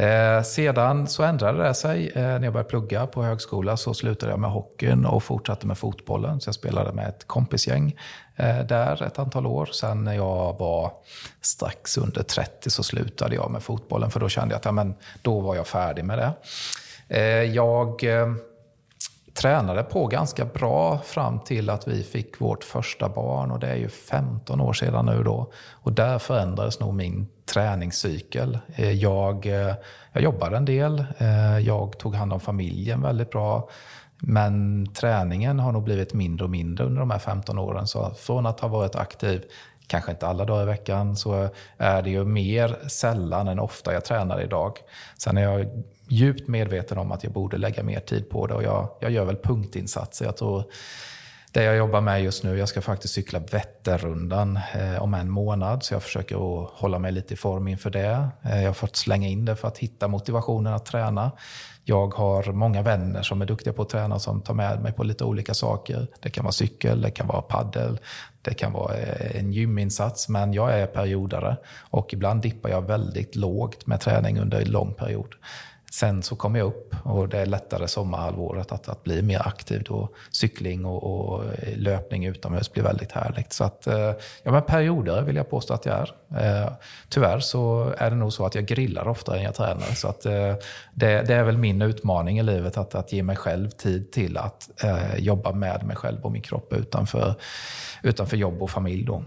Eh, 0.04 0.44
sedan 0.44 1.08
så 1.08 1.24
ändrade 1.24 1.64
det 1.64 1.74
sig. 1.74 2.12
Eh, 2.16 2.22
när 2.22 2.44
jag 2.44 2.54
började 2.54 2.70
plugga 2.70 3.08
på 3.08 3.24
högskola 3.24 3.78
så 3.78 3.94
slutade 3.94 4.32
jag 4.32 4.40
med 4.40 4.52
hockeyn 4.52 5.06
och 5.06 5.24
fortsatte 5.24 5.68
med 5.68 5.78
fotbollen. 5.78 6.42
Så 6.42 6.48
jag 6.48 6.56
spelade 6.56 6.94
med 6.94 7.08
ett 7.08 7.28
kompisgäng 7.28 7.96
Eh, 8.36 8.60
där 8.60 9.04
ett 9.04 9.20
antal 9.20 9.46
år. 9.46 9.66
Sen 9.66 10.04
när 10.04 10.14
jag 10.14 10.60
var 10.60 10.92
strax 11.42 11.98
under 11.98 12.24
30 12.24 12.70
så 12.70 12.84
slutade 12.84 13.36
jag 13.36 13.52
med 13.52 13.64
fotbollen 13.64 14.12
för 14.12 14.20
då 14.20 14.30
kände 14.30 14.54
jag 14.54 14.58
att 14.58 14.66
ja, 14.66 14.72
men, 14.72 14.96
då 15.22 15.40
var 15.40 15.56
jag 15.56 15.68
färdig 15.68 16.06
med 16.06 16.18
det. 16.18 16.34
Eh, 17.08 17.44
jag 17.44 18.04
eh, 18.04 18.34
tränade 19.34 19.84
på 19.84 20.08
ganska 20.08 20.46
bra 20.46 20.98
fram 20.98 21.40
till 21.40 21.70
att 21.70 21.88
vi 21.88 22.04
fick 22.04 22.42
vårt 22.42 22.64
första 22.64 23.10
barn 23.10 23.52
och 23.52 23.60
det 23.60 23.68
är 23.68 23.76
ju 23.76 23.90
15 23.90 24.62
år 24.62 24.74
sedan 24.74 25.06
nu 25.06 25.24
då. 25.24 25.52
Och 25.72 25.94
där 25.94 26.20
förändrades 26.20 26.80
nog 26.80 26.94
min 26.94 27.28
träningscykel. 27.54 28.60
Jag, 29.02 29.46
jag 30.12 30.24
jobbade 30.24 30.58
en 30.58 30.66
del, 30.66 31.06
jag 31.66 31.98
tog 31.98 32.16
hand 32.16 32.34
om 32.34 32.40
familjen 32.40 33.02
väldigt 33.02 33.30
bra. 33.30 33.70
Men 34.26 34.86
träningen 34.94 35.60
har 35.60 35.72
nog 35.72 35.84
blivit 35.84 36.14
mindre 36.14 36.44
och 36.44 36.50
mindre 36.50 36.86
under 36.86 37.00
de 37.00 37.12
här 37.12 37.20
15 37.20 37.60
åren. 37.60 37.88
Så 37.88 38.14
från 38.14 38.46
att 38.46 38.60
ha 38.60 38.68
varit 38.68 38.96
aktiv 38.96 39.44
kanske 39.88 40.12
inte 40.12 40.28
alla 40.28 40.46
dagar 40.46 40.64
i 40.64 40.66
veckan, 40.66 41.16
så 41.16 41.50
är 41.78 42.02
det 42.02 42.10
ju 42.10 42.26
mer 42.26 42.78
sällan 42.88 43.48
än 43.48 43.60
ofta 43.60 43.94
jag 43.94 44.06
tränar 44.06 44.42
idag. 44.42 44.78
Sen 45.18 45.38
är 45.38 45.42
jag 45.42 45.84
djupt 46.08 46.48
medveten 46.48 46.98
om 46.98 47.12
att 47.12 47.24
jag 47.24 47.34
borde 47.34 47.58
lägga 47.58 47.84
mer 47.84 48.00
tid 48.00 48.30
på 48.30 48.48
det 48.48 48.54
och 48.54 48.64
jag, 48.64 48.90
jag 49.00 49.12
gör 49.12 49.26
väl 49.26 49.38
punktinsatser. 49.38 50.26
Jag 50.26 50.38
tror 50.38 50.64
det 51.52 51.64
jag 51.64 51.76
jobbar 51.76 52.02
med 52.02 52.24
just 52.24 52.44
nu, 52.44 52.58
jag 52.58 52.70
ska 52.70 52.82
faktiskt 52.82 53.14
cykla 53.14 53.40
Vätternrundan 53.40 54.60
eh, 54.74 55.04
om 55.04 55.14
en 55.14 55.30
månad. 55.30 55.84
Så 55.84 55.94
jag 55.94 56.04
försöker 56.04 56.36
att 56.36 56.70
hålla 56.70 57.00
mig 57.00 57.12
lite 57.12 57.34
i 57.34 57.38
form 57.38 57.68
inför 57.68 57.90
det. 57.90 58.28
Eh, 58.44 58.62
jag 58.62 58.70
har 58.70 58.74
fått 58.74 58.96
slänga 58.96 59.28
in 59.28 59.46
det 59.46 59.56
för 59.56 59.68
att 59.68 59.78
hitta 59.78 60.08
motivationen 60.08 60.74
att 60.74 60.86
träna. 60.86 61.32
Jag 61.86 62.14
har 62.14 62.52
många 62.52 62.82
vänner 62.82 63.22
som 63.22 63.42
är 63.42 63.46
duktiga 63.46 63.74
på 63.74 63.82
att 63.82 63.90
träna 63.90 64.20
som 64.20 64.42
tar 64.42 64.54
med 64.54 64.82
mig 64.82 64.92
på 64.92 65.04
lite 65.04 65.24
olika 65.24 65.54
saker. 65.54 66.08
Det 66.20 66.30
kan 66.30 66.44
vara 66.44 66.52
cykel, 66.52 67.02
det 67.02 67.12
kan 67.12 67.28
vara 67.28 67.42
paddel, 67.42 68.00
det 68.42 68.54
kan 68.54 68.74
vara 68.74 68.98
eh, 68.98 69.40
en 69.40 69.54
gyminsats. 69.54 70.30
Men 70.30 70.54
jag 70.54 70.80
är 70.80 70.88
periodare 70.88 71.58
och 71.80 72.14
ibland 72.14 72.42
dippar 72.42 72.70
jag 72.70 72.82
väldigt 72.82 73.36
lågt 73.36 73.88
med 73.88 74.00
träning 74.00 74.40
under 74.40 74.62
en 74.62 74.72
lång 74.72 74.94
period. 74.94 75.36
Sen 75.94 76.24
så 76.24 76.36
kommer 76.36 76.60
jag 76.60 76.68
upp 76.68 76.96
och 77.04 77.30
det 77.30 77.40
är 77.40 77.46
lättare 77.46 77.88
sommarhalvåret 77.88 78.72
att, 78.72 78.90
att 78.90 79.04
bli 79.04 79.22
mer 79.22 79.48
aktiv. 79.48 79.84
Då 79.84 80.10
cykling 80.32 80.86
och, 80.86 81.04
och 81.04 81.44
eh, 81.46 81.78
löpning 81.78 82.26
utomhus 82.26 82.72
blir 82.74 82.84
väldigt 82.84 83.12
härligt. 83.12 83.54
Så 83.54 83.64
att, 83.64 83.88
eh, 83.88 84.12
ja, 84.44 84.52
men 84.52 84.62
perioder 84.62 85.22
vill 85.22 85.36
jag 85.36 85.50
påstå 85.50 85.74
att 85.74 85.86
jag 85.86 85.96
är. 85.96 86.64
Eh, 86.64 86.72
tyvärr 87.10 87.40
så 87.40 87.94
är 87.98 88.10
det 88.10 88.16
nog 88.16 88.34
så 88.34 88.46
att 88.46 88.56
jag 88.56 88.66
grillar 88.66 89.08
oftare 89.08 89.38
än 89.38 89.44
jag 89.44 89.56
tränar. 89.56 89.96
Så 89.96 90.08
att, 90.08 90.26
eh, 90.26 90.56
det, 90.94 91.22
det, 91.22 91.34
är 91.34 91.44
väl 91.44 91.58
min 91.58 91.82
utmaning 91.82 92.40
i 92.40 92.44
livet, 92.44 92.78
att, 92.78 92.96
att 92.96 93.14
ge 93.14 93.24
mig 93.24 93.36
själv 93.36 93.70
tid 93.70 94.12
till 94.12 94.38
att 94.38 94.84
eh, 94.84 95.18
jobba 95.18 95.52
med 95.52 95.84
mig 95.84 95.96
själv 95.96 96.22
och 96.22 96.32
min 96.32 96.42
kropp 96.42 96.74
utanför, 96.74 97.36
utanför 98.04 98.38
jobb 98.38 98.64
och 98.64 98.70
familj. 98.70 99.04
Då. 99.06 99.24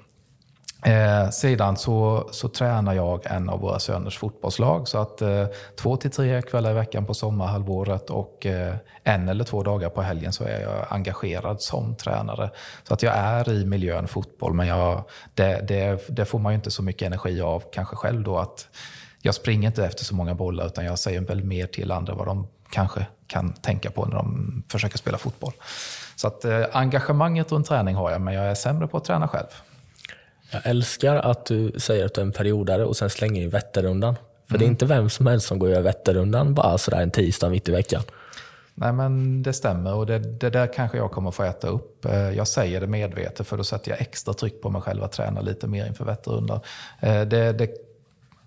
Eh, 0.86 1.30
sedan 1.30 1.76
så, 1.76 2.28
så 2.32 2.48
tränar 2.48 2.92
jag 2.92 3.26
en 3.26 3.48
av 3.48 3.60
våra 3.60 3.78
söners 3.78 4.18
fotbollslag. 4.18 4.88
Så 4.88 4.98
att 4.98 5.22
eh, 5.22 5.46
två 5.76 5.96
till 5.96 6.10
tre 6.10 6.42
kvällar 6.42 6.70
i 6.70 6.74
veckan 6.74 7.06
på 7.06 7.14
sommarhalvåret 7.14 8.10
och 8.10 8.46
eh, 8.46 8.74
en 9.02 9.28
eller 9.28 9.44
två 9.44 9.62
dagar 9.62 9.88
på 9.88 10.02
helgen 10.02 10.32
så 10.32 10.44
är 10.44 10.60
jag 10.60 10.86
engagerad 10.88 11.62
som 11.62 11.94
tränare. 11.94 12.50
Så 12.88 12.94
att 12.94 13.02
jag 13.02 13.14
är 13.16 13.50
i 13.50 13.64
miljön 13.64 14.08
fotboll, 14.08 14.54
men 14.54 14.66
jag, 14.66 15.04
det, 15.34 15.68
det, 15.68 16.08
det 16.08 16.24
får 16.24 16.38
man 16.38 16.52
ju 16.52 16.56
inte 16.56 16.70
så 16.70 16.82
mycket 16.82 17.06
energi 17.06 17.40
av 17.40 17.62
kanske 17.72 17.96
själv 17.96 18.22
då. 18.22 18.38
att 18.38 18.68
Jag 19.22 19.34
springer 19.34 19.68
inte 19.68 19.84
efter 19.84 20.04
så 20.04 20.14
många 20.14 20.34
bollar 20.34 20.66
utan 20.66 20.84
jag 20.84 20.98
säger 20.98 21.20
väl 21.20 21.44
mer 21.44 21.66
till 21.66 21.92
andra 21.92 22.14
vad 22.14 22.26
de 22.26 22.48
kanske 22.70 23.06
kan 23.26 23.52
tänka 23.52 23.90
på 23.90 24.04
när 24.04 24.16
de 24.16 24.62
försöker 24.68 24.98
spela 24.98 25.18
fotboll. 25.18 25.52
Så 26.16 26.26
att 26.26 26.44
eh, 26.44 26.64
engagemanget 26.72 27.52
runt 27.52 27.66
träning 27.66 27.94
har 27.94 28.10
jag, 28.10 28.20
men 28.20 28.34
jag 28.34 28.44
är 28.44 28.54
sämre 28.54 28.86
på 28.86 28.96
att 28.96 29.04
träna 29.04 29.28
själv. 29.28 29.48
Jag 30.50 30.62
älskar 30.64 31.16
att 31.16 31.46
du 31.46 31.72
säger 31.78 32.06
att 32.06 32.14
du 32.14 32.20
är 32.20 32.24
en 32.24 32.32
periodare 32.32 32.84
och 32.84 32.96
sen 32.96 33.10
slänger 33.10 33.42
in 33.42 33.50
Vätternrundan. 33.50 34.14
För 34.14 34.54
mm. 34.54 34.58
det 34.58 34.64
är 34.64 34.66
mm. 34.66 34.72
inte 34.72 34.86
vem 34.86 35.10
som 35.10 35.26
helst 35.26 35.46
som 35.46 35.58
går 35.58 35.66
och 35.66 35.72
gör 35.72 35.82
Vätternrundan 35.82 36.54
bara 36.54 36.78
sådär 36.78 37.02
en 37.02 37.10
tisdag 37.10 37.48
mitt 37.48 37.68
i 37.68 37.72
veckan. 37.72 38.02
Nej 38.78 38.92
men 38.92 39.42
det 39.42 39.52
stämmer 39.52 39.94
och 39.94 40.06
det, 40.06 40.18
det, 40.18 40.50
där 40.50 40.72
kanske 40.72 40.98
jag 40.98 41.10
kommer 41.10 41.30
få 41.30 41.42
äta 41.42 41.68
upp. 41.68 42.04
Eh, 42.04 42.30
jag 42.30 42.48
säger 42.48 42.80
det 42.80 42.86
medvetet 42.86 43.46
för 43.46 43.56
då 43.56 43.64
sätter 43.64 43.90
jag 43.90 44.00
extra 44.00 44.34
tryck 44.34 44.62
på 44.62 44.70
mig 44.70 44.82
själv 44.82 45.02
att 45.02 45.12
träna 45.12 45.40
lite 45.40 45.66
mer 45.66 45.86
inför 45.86 46.04
Vätternrundan. 46.04 46.60
Eh, 47.00 47.22
det, 47.22 47.52
det 47.52 47.85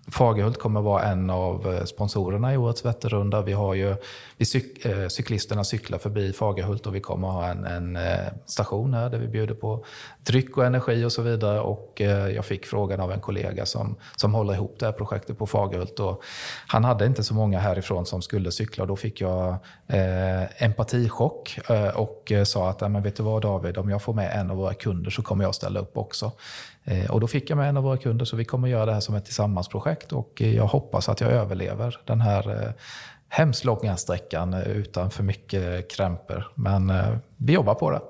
Fagerhult 0.08 0.58
kommer 0.58 0.80
vara 0.80 1.02
en 1.02 1.30
av 1.30 1.74
eh, 1.74 1.84
sponsorerna 1.84 2.54
i 2.54 2.56
årets 2.56 2.84
Vätternrunda. 2.84 3.42
Vi 3.42 3.52
har 3.52 3.74
ju, 3.74 3.96
vi 4.36 4.44
cyk, 4.44 4.84
eh, 4.84 5.08
cyklisterna 5.08 5.64
cyklar 5.64 5.98
förbi 5.98 6.32
Fagerhult 6.32 6.86
och 6.86 6.94
vi 6.94 7.00
kommer 7.00 7.28
ha 7.28 7.46
en, 7.46 7.64
en 7.64 7.96
eh, 7.96 8.18
station 8.46 8.94
här 8.94 9.10
där 9.10 9.18
vi 9.18 9.28
bjuder 9.28 9.54
på 9.54 9.84
dryck 10.22 10.56
och 10.56 10.64
energi 10.64 11.04
och 11.04 11.12
så 11.12 11.22
vidare. 11.22 11.60
Och 11.60 12.00
eh, 12.00 12.28
jag 12.28 12.44
fick 12.44 12.66
frågan 12.66 13.00
av 13.00 13.12
en 13.12 13.20
kollega 13.20 13.66
som, 13.66 13.96
som 14.16 14.34
håller 14.34 14.54
ihop 14.54 14.76
det 14.78 14.86
här 14.86 14.92
projektet 14.92 15.38
på 15.38 15.46
Fagerhult. 15.46 16.00
Och 16.00 16.22
han 16.66 16.84
hade 16.84 17.06
inte 17.06 17.22
så 17.22 17.34
många 17.34 17.58
härifrån 17.58 18.06
som 18.06 18.22
skulle 18.22 18.52
cykla. 18.52 18.84
och 18.84 18.88
Då 18.88 18.96
fick 18.96 19.20
jag 19.20 19.56
eh, 19.86 20.64
empatichock 20.64 21.58
eh, 21.68 21.88
och 21.88 22.32
sa 22.44 22.70
att, 22.70 22.80
men 22.80 23.02
vet 23.02 23.16
du 23.16 23.22
vad 23.22 23.42
David, 23.42 23.78
om 23.78 23.90
jag 23.90 24.02
får 24.02 24.14
med 24.14 24.40
en 24.40 24.50
av 24.50 24.56
våra 24.56 24.74
kunder 24.74 25.10
så 25.10 25.22
kommer 25.22 25.44
jag 25.44 25.54
ställa 25.54 25.80
upp 25.80 25.96
också. 25.96 26.32
Eh, 26.84 27.10
och 27.10 27.20
då 27.20 27.26
fick 27.26 27.50
jag 27.50 27.56
med 27.56 27.68
en 27.68 27.76
av 27.76 27.82
våra 27.82 27.96
kunder 27.96 28.24
så 28.24 28.36
vi 28.36 28.44
kommer 28.44 28.68
göra 28.68 28.86
det 28.86 28.92
här 28.92 29.00
som 29.00 29.14
ett 29.14 29.24
tillsammansprojekt 29.24 29.89
och 30.12 30.40
jag 30.40 30.66
hoppas 30.66 31.08
att 31.08 31.20
jag 31.20 31.30
överlever 31.30 32.00
den 32.04 32.20
här 32.20 32.50
eh, 32.50 32.72
hemskt 33.28 33.64
långa 33.64 33.96
sträckan 33.96 34.54
eh, 34.54 34.68
utan 34.68 35.10
för 35.10 35.22
mycket 35.22 35.90
krämpor. 35.90 36.52
Men 36.54 36.92
vi 37.36 37.52
jobbar 37.52 37.74
på 37.74 37.90
det. 37.90 38.00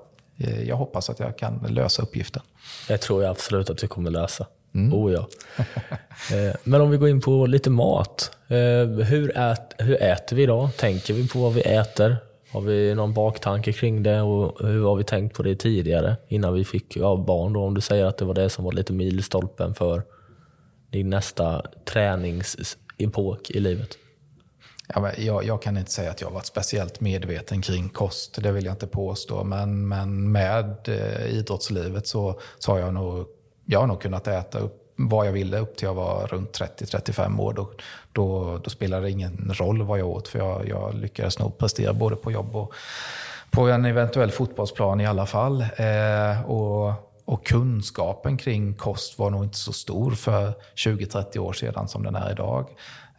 Jag 0.64 0.77
hoppas 0.77 1.11
att 1.11 1.21
jag 1.21 1.38
kan 1.38 1.66
lösa 1.69 2.03
uppgiften. 2.03 2.43
Det 2.88 2.99
tror 2.99 3.23
jag 3.23 3.31
absolut 3.31 3.71
att 3.71 3.79
du 3.79 3.87
kommer 3.87 4.11
lösa. 4.11 4.47
Mm. 4.75 4.95
Oh 4.95 5.12
ja. 5.12 5.29
Men 6.64 6.81
om 6.81 6.90
vi 6.90 6.97
går 6.97 7.09
in 7.09 7.21
på 7.21 7.47
lite 7.47 7.71
mat. 7.71 8.31
Hur, 9.07 9.38
ät, 9.38 9.75
hur 9.79 10.03
äter 10.03 10.37
vi 10.37 10.43
idag? 10.43 10.69
Tänker 10.77 11.14
vi 11.14 11.29
på 11.29 11.38
vad 11.38 11.55
vi 11.55 11.61
äter? 11.61 12.16
Har 12.53 12.61
vi 12.61 12.95
någon 12.95 13.14
baktanke 13.14 13.73
kring 13.73 14.03
det 14.03 14.21
och 14.21 14.69
hur 14.69 14.85
har 14.85 14.97
vi 14.97 15.05
tänkt 15.05 15.37
på 15.37 15.43
det 15.43 15.57
tidigare 15.57 16.16
innan 16.29 16.55
vi 16.55 16.64
fick 16.64 16.97
ja, 16.97 17.16
barn? 17.16 17.53
Då, 17.53 17.64
om 17.64 17.75
du 17.75 17.81
säger 17.81 18.05
att 18.05 18.16
det 18.16 18.25
var 18.25 18.35
det 18.35 18.49
som 18.49 18.64
var 18.64 18.73
lite 18.73 18.93
milstolpen 18.93 19.75
för 19.75 20.03
din 20.90 21.11
nästa 21.11 21.62
träningsepok 21.85 23.50
i 23.50 23.61
livet? 23.61 23.98
Ja, 24.94 25.12
jag, 25.18 25.44
jag, 25.44 25.62
kan 25.62 25.76
inte 25.76 25.90
säga 25.90 26.11
att 26.11 26.20
jag 26.20 26.31
varit 26.31 26.46
speciellt 26.46 27.00
medveten 27.00 27.62
kring 27.62 27.88
kost, 27.88 28.42
det 28.42 28.53
vill 28.53 28.64
jag 28.64 28.74
inte 28.74 28.87
påstå. 28.87 29.44
Men, 29.44 29.88
men 29.88 30.33
med 30.33 30.88
eh, 30.88 31.26
idrottslivet 31.26 32.07
så, 32.07 32.40
så 32.59 32.72
har 32.72 32.79
jag 32.79 32.94
nog, 32.94 33.26
jag 33.66 33.81
har 33.81 33.87
nog 33.87 34.03
kunnat 34.03 34.29
äta 34.29 34.59
upp 34.59 34.76
vad 34.96 35.26
jag 35.26 35.33
ville 35.33 35.59
upp 35.59 35.76
till 35.76 35.87
jag 35.87 35.94
var 35.94 36.26
runt 36.26 36.61
30-35 36.61 37.40
år. 37.40 37.53
Då, 37.53 37.70
då, 38.12 38.59
då 38.59 38.70
spelade 38.70 39.03
det 39.03 39.11
ingen 39.11 39.53
roll 39.55 39.83
vad 39.83 39.98
jag 39.98 40.09
åt 40.09 40.29
för 40.29 40.38
jag, 40.38 40.68
jag 40.68 40.94
lyckades 40.94 41.38
nog 41.38 41.59
prestera 41.59 41.92
både 41.92 42.16
på 42.16 42.33
jobb 42.33 42.57
och 42.57 42.74
på 43.50 43.68
en 43.68 43.85
eventuell 43.85 44.31
fotbollsplan 44.31 45.00
i 45.00 45.07
alla 45.07 45.26
fall. 45.26 45.61
Eh, 45.76 46.50
och, 46.50 47.10
och 47.31 47.47
kunskapen 47.47 48.37
kring 48.37 48.75
kost 48.75 49.19
var 49.19 49.31
nog 49.31 49.45
inte 49.45 49.59
så 49.59 49.73
stor 49.73 50.11
för 50.11 50.53
20-30 50.77 51.38
år 51.38 51.53
sedan 51.53 51.88
som 51.88 52.03
den 52.03 52.14
är 52.14 52.33
idag. 52.33 52.69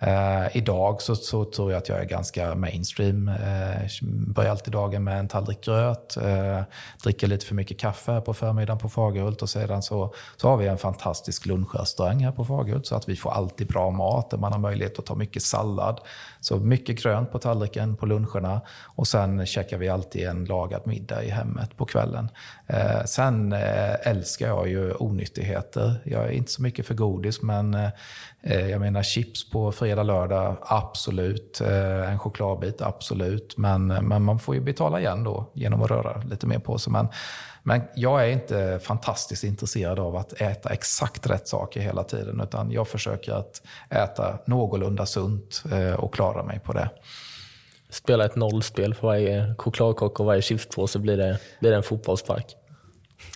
Eh, 0.03 0.57
idag 0.57 1.01
så, 1.01 1.15
så, 1.15 1.45
tror 1.45 1.71
jag 1.71 1.77
att 1.77 1.89
jag 1.89 1.99
är 1.99 2.05
ganska 2.05 2.55
mainstream. 2.55 3.27
Eh, 3.27 3.89
börjar 4.27 4.51
alltid 4.51 4.73
dagen 4.73 5.03
med 5.03 5.19
en 5.19 5.27
tallrik 5.27 5.63
gröt, 5.63 6.17
eh, 6.17 6.61
dricker 7.03 7.27
lite 7.27 7.45
för 7.45 7.55
mycket 7.55 7.79
kaffe 7.79 8.11
här 8.11 8.21
på 8.21 8.33
förmiddagen 8.33 8.79
på 8.79 8.89
Fagerhult 8.89 9.41
och 9.41 9.49
sedan 9.49 9.81
så, 9.81 10.13
så 10.37 10.49
har 10.49 10.57
vi 10.57 10.67
en 10.67 10.77
fantastisk 10.77 11.45
lunchrestaurang 11.45 12.23
här 12.23 12.31
på 12.31 12.45
Fagerhult 12.45 12.85
så 12.85 12.95
att 12.95 13.09
vi 13.09 13.15
får 13.15 13.31
alltid 13.31 13.67
bra 13.67 13.89
mat 13.89 14.29
där 14.29 14.37
man 14.37 14.51
har 14.51 14.59
möjlighet 14.59 14.99
att 14.99 15.05
ta 15.05 15.15
mycket 15.15 15.43
sallad. 15.43 15.99
Så 16.39 16.57
mycket 16.57 17.03
grönt 17.03 17.31
på 17.31 17.39
tallriken 17.39 17.95
på 17.95 18.05
luncherna 18.05 18.61
och 18.95 19.07
sen 19.07 19.45
käkar 19.45 19.77
vi 19.77 19.89
alltid 19.89 20.27
en 20.27 20.45
lagad 20.45 20.81
middag 20.85 21.23
i 21.23 21.29
hemmet 21.29 21.77
på 21.77 21.85
kvällen. 21.85 22.29
Eh, 22.67 23.03
sen 23.05 23.53
eh, 23.53 24.07
älskar 24.07 24.47
jag 24.47 24.69
ju 24.69 24.93
onyttigheter. 24.93 25.95
Jag 26.03 26.23
är 26.23 26.31
inte 26.31 26.51
så 26.51 26.61
mycket 26.61 26.85
för 26.85 26.93
godis 26.93 27.41
men 27.41 27.73
eh, 27.73 27.89
eh 28.41 28.69
jag 28.69 28.79
menar 28.79 29.03
chips 29.03 29.49
på 29.49 29.71
fredag, 29.71 29.90
Fredag, 29.91 30.03
lördag, 30.03 30.55
absolut. 30.61 31.61
Eh, 31.61 32.11
en 32.11 32.19
chokladbit, 32.19 32.81
absolut. 32.81 33.57
Men, 33.57 33.91
eh, 33.91 34.01
men 34.01 34.23
man 34.23 34.39
får 34.39 34.55
ju 34.55 34.61
betala 34.61 34.99
igen 34.99 35.23
då 35.23 35.51
genom 35.53 35.81
att 35.81 35.91
röra 35.91 36.21
lite 36.29 36.47
mer 36.47 36.59
på 36.59 36.77
sig. 36.77 36.93
Men, 36.93 37.07
men 37.63 37.81
jag 37.95 38.23
är 38.23 38.31
inte 38.31 38.79
fantastiskt 38.83 39.43
intresserad 39.43 39.99
av 39.99 40.15
att 40.15 40.33
äta 40.33 40.69
exakt 40.69 41.29
rätt 41.29 41.47
saker 41.47 41.79
hela 41.81 42.03
tiden. 42.03 42.41
Utan 42.41 42.71
jag 42.71 42.87
försöker 42.87 43.33
att 43.33 43.61
äta 43.89 44.39
någorlunda 44.45 45.05
sunt 45.05 45.63
eh, 45.71 45.93
och 45.93 46.13
klara 46.13 46.43
mig 46.43 46.59
på 46.59 46.73
det. 46.73 46.89
Spela 47.89 48.25
ett 48.25 48.35
nollspel 48.35 48.93
för 48.93 49.07
varje 49.07 49.55
chokladkaka 49.57 50.23
och 50.23 50.25
varje 50.25 50.41
chipspåse 50.41 50.99
blir 50.99 51.17
det, 51.17 51.39
blir 51.59 51.71
det 51.71 51.77
en 51.77 51.83
fotbollspark. 51.83 52.55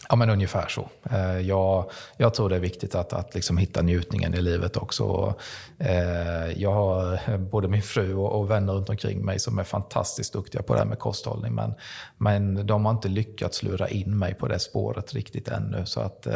Ja, 0.09 0.15
men 0.15 0.29
ungefär 0.29 0.67
så. 0.67 0.89
Eh, 1.11 1.39
jag, 1.39 1.91
jag 2.17 2.33
tror 2.33 2.49
det 2.49 2.55
är 2.55 2.59
viktigt 2.59 2.95
att, 2.95 3.13
att 3.13 3.35
liksom 3.35 3.57
hitta 3.57 3.81
njutningen 3.81 4.33
i 4.33 4.41
livet 4.41 4.77
också. 4.77 5.33
Eh, 5.79 6.51
jag 6.55 6.73
har 6.73 7.19
eh, 7.27 7.37
både 7.37 7.67
min 7.67 7.81
fru 7.81 8.15
och 8.15 8.51
vänner 8.51 8.73
runt 8.73 8.89
omkring 8.89 9.25
mig 9.25 9.39
som 9.39 9.59
är 9.59 9.63
fantastiskt 9.63 10.33
duktiga 10.33 10.61
på 10.61 10.73
det 10.73 10.79
här 10.79 10.85
med 10.85 10.99
kosthållning. 10.99 11.53
Men, 11.53 11.73
men 12.17 12.67
de 12.67 12.85
har 12.85 12.91
inte 12.91 13.07
lyckats 13.07 13.63
lura 13.63 13.89
in 13.89 14.17
mig 14.17 14.33
på 14.33 14.47
det 14.47 14.59
spåret 14.59 15.13
riktigt 15.13 15.47
ännu. 15.47 15.85
Så 15.85 15.99
att, 16.01 16.27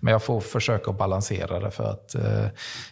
men 0.00 0.12
jag 0.12 0.22
får 0.22 0.40
försöka 0.40 0.92
balansera 0.92 1.60
det 1.60 1.70
för 1.70 1.84
att 1.84 2.16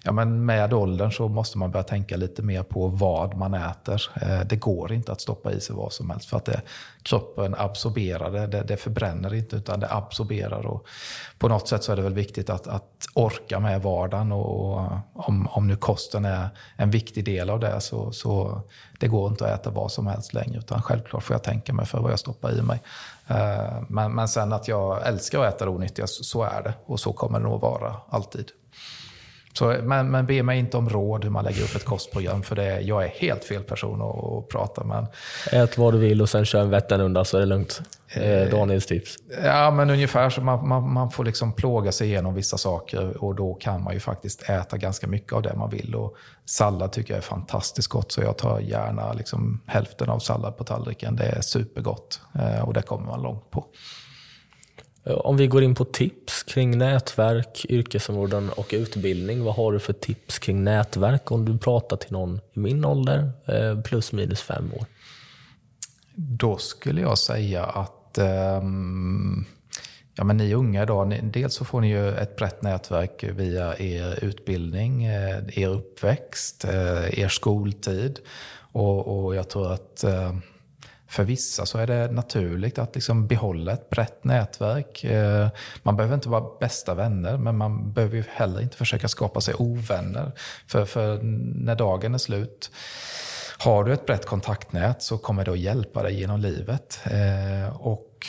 ja, 0.02 0.12
men 0.12 0.44
med 0.44 0.72
åldern 0.72 1.12
så 1.12 1.28
måste 1.28 1.58
man 1.58 1.70
börja 1.70 1.82
tänka 1.84 2.16
lite 2.16 2.42
mer 2.42 2.62
på 2.62 2.88
vad 2.88 3.36
man 3.36 3.54
äter. 3.54 4.02
Det 4.44 4.56
går 4.56 4.92
inte 4.92 5.12
att 5.12 5.20
stoppa 5.20 5.52
i 5.52 5.60
sig 5.60 5.76
vad 5.76 5.92
som 5.92 6.10
helst 6.10 6.28
för 6.28 6.36
att 6.36 6.44
det, 6.44 6.62
kroppen 7.06 7.54
absorberar 7.58 8.30
det, 8.30 8.46
det, 8.46 8.62
det 8.62 8.76
förbränner 8.76 9.34
inte 9.34 9.56
utan 9.56 9.80
det 9.80 9.92
absorberar. 9.92 10.66
Och 10.66 10.86
på 11.38 11.48
något 11.48 11.68
sätt 11.68 11.84
så 11.84 11.92
är 11.92 11.96
det 11.96 12.02
väl 12.02 12.14
viktigt 12.14 12.50
att, 12.50 12.66
att 12.66 13.06
orka 13.14 13.60
med 13.60 13.82
vardagen 13.82 14.32
och 14.32 14.80
eh, 14.80 14.98
om, 15.12 15.48
om 15.50 15.68
nu 15.68 15.76
kosten 15.76 16.24
är 16.24 16.48
en 16.76 16.90
viktig 16.90 17.24
del 17.24 17.50
av 17.50 17.60
det 17.60 17.80
så, 17.80 18.12
så 18.12 18.60
det 19.00 19.08
går 19.08 19.30
inte 19.30 19.44
att 19.44 19.60
äta 19.60 19.70
vad 19.70 19.92
som 19.92 20.06
helst 20.06 20.34
längre 20.34 20.58
utan 20.58 20.82
självklart 20.82 21.22
får 21.22 21.34
jag 21.34 21.42
tänka 21.42 21.72
mig 21.72 21.86
för 21.86 22.00
vad 22.00 22.12
jag 22.12 22.18
stoppar 22.18 22.58
i 22.58 22.62
mig. 22.62 22.82
Eh, 23.26 23.82
men, 23.88 24.14
men 24.14 24.28
sen 24.28 24.52
att 24.52 24.68
jag 24.68 25.06
älskar 25.06 25.40
att 25.40 25.54
äta 25.54 25.64
det 25.64 25.70
onyttiga, 25.70 26.06
så 26.06 26.42
är 26.42 26.62
det 26.62 26.74
och 26.86 27.00
så 27.00 27.12
kommer 27.12 27.38
det 27.38 27.44
nog 27.44 27.60
vara 27.60 27.96
alltid. 28.08 28.50
Så, 29.58 29.76
men, 29.82 30.10
men 30.10 30.26
be 30.26 30.42
mig 30.42 30.58
inte 30.58 30.76
om 30.76 30.88
råd 30.88 31.24
hur 31.24 31.30
man 31.30 31.44
lägger 31.44 31.62
upp 31.62 31.76
ett 31.76 31.84
kostprogram 31.84 32.42
för 32.42 32.56
det, 32.56 32.80
jag 32.80 33.04
är 33.04 33.08
helt 33.08 33.44
fel 33.44 33.62
person 33.62 34.02
att, 34.02 34.24
att 34.24 34.48
prata 34.48 34.84
med. 34.84 35.06
Ät 35.52 35.78
vad 35.78 35.94
du 35.94 35.98
vill 35.98 36.22
och 36.22 36.28
sen 36.28 36.44
kör 36.44 36.60
en 36.60 36.70
Vätternrunda 36.70 37.24
så 37.24 37.36
är 37.36 37.40
det 37.40 37.46
lugnt. 37.46 37.80
Eh, 38.08 38.50
Daniels 38.50 38.86
tips. 38.86 39.16
Ja, 39.44 39.70
men 39.70 39.90
ungefär 39.90 40.30
så. 40.30 40.40
Man, 40.40 40.68
man, 40.68 40.92
man, 40.92 41.10
får 41.10 41.24
liksom 41.24 41.52
plåga 41.52 41.92
sig 41.92 42.08
igenom 42.08 42.34
vissa 42.34 42.58
saker 42.58 43.24
och 43.24 43.34
då 43.34 43.54
kan 43.54 43.82
man 43.82 43.94
ju 43.94 44.00
faktiskt 44.00 44.50
äta 44.50 44.76
ganska 44.76 45.06
mycket 45.06 45.32
av 45.32 45.42
det 45.42 45.54
man 45.54 45.70
vill. 45.70 45.94
Och 45.94 46.16
sallad 46.44 46.92
tycker 46.92 47.14
jag 47.14 47.18
är 47.18 47.22
fantastiskt 47.22 47.88
gott 47.88 48.12
så 48.12 48.20
jag 48.20 48.38
tar 48.38 48.60
gärna 48.60 49.12
liksom 49.12 49.60
hälften 49.66 50.10
av 50.10 50.18
sallad 50.18 50.56
på 50.56 50.64
tallriken. 50.64 51.16
Det 51.16 51.24
är 51.24 51.40
supergott 51.40 52.20
eh, 52.34 52.60
och 52.60 52.74
det 52.74 52.82
kommer 52.82 53.06
man 53.06 53.22
långt 53.22 53.50
på. 53.50 53.64
Eh, 55.06 55.14
om 55.14 55.36
vi 55.36 55.46
går 55.46 55.62
in 55.62 55.74
på 55.74 55.84
tips 55.84 56.42
kring 56.42 56.78
nätverk, 56.78 57.66
yrkesområden 57.68 58.50
och 58.50 58.66
utbildning. 58.70 59.44
Vad 59.44 59.54
har 59.54 59.72
du 59.72 59.78
för 59.78 59.92
tips 59.92 60.38
kring 60.38 60.64
nätverk 60.64 61.30
om 61.30 61.44
du 61.44 61.58
pratar 61.58 61.96
till 61.96 62.12
någon 62.12 62.40
i 62.52 62.58
min 62.58 62.84
ålder, 62.84 63.30
eh, 63.46 63.80
plus 63.80 64.12
minus 64.12 64.42
fem 64.42 64.72
år? 64.72 64.86
Då 66.14 66.56
skulle 66.56 67.00
jag 67.00 67.18
säga 67.18 67.64
att 67.64 68.18
um, 68.62 69.44
ja, 70.14 70.24
men 70.24 70.36
ni 70.36 70.54
unga 70.54 70.82
idag, 70.82 71.08
ni, 71.08 71.20
dels 71.20 71.54
så 71.54 71.64
får 71.64 71.80
ni 71.80 71.88
ju 71.88 72.08
ett 72.08 72.36
brett 72.36 72.62
nätverk 72.62 73.24
via 73.24 73.78
er 73.78 74.24
utbildning, 74.24 75.04
eh, 75.04 75.38
er 75.52 75.68
uppväxt, 75.68 76.64
er 76.64 77.28
skoltid. 77.28 78.18
Och, 78.72 79.24
och 79.24 79.36
jag 79.36 79.48
tror 79.48 79.72
att 79.72 80.04
ehm, 80.04 80.42
för 81.08 81.24
vissa 81.24 81.66
så 81.66 81.78
är 81.78 81.86
det 81.86 82.12
naturligt 82.12 82.78
att 82.78 82.94
liksom 82.94 83.26
behålla 83.26 83.72
ett 83.72 83.90
brett 83.90 84.24
nätverk. 84.24 85.04
Eh, 85.04 85.48
man 85.82 85.96
behöver 85.96 86.14
inte 86.14 86.28
vara 86.28 86.44
bästa 86.60 86.94
vänner, 86.94 87.36
men 87.36 87.56
man 87.56 87.92
behöver 87.92 88.16
ju 88.16 88.24
heller 88.28 88.60
inte 88.60 88.76
försöka 88.76 89.08
skapa 89.08 89.40
sig 89.40 89.54
ovänner. 89.54 90.32
För, 90.66 90.84
för 90.84 91.18
när 91.64 91.74
dagen 91.74 92.14
är 92.14 92.18
slut 92.18 92.70
har 93.58 93.84
du 93.84 93.92
ett 93.92 94.06
brett 94.06 94.26
kontaktnät 94.26 95.02
så 95.02 95.18
kommer 95.18 95.44
det 95.44 95.52
att 95.52 95.58
hjälpa 95.58 96.02
dig 96.02 96.20
genom 96.20 96.40
livet. 96.40 97.00
Eh, 97.04 97.76
och 97.76 98.26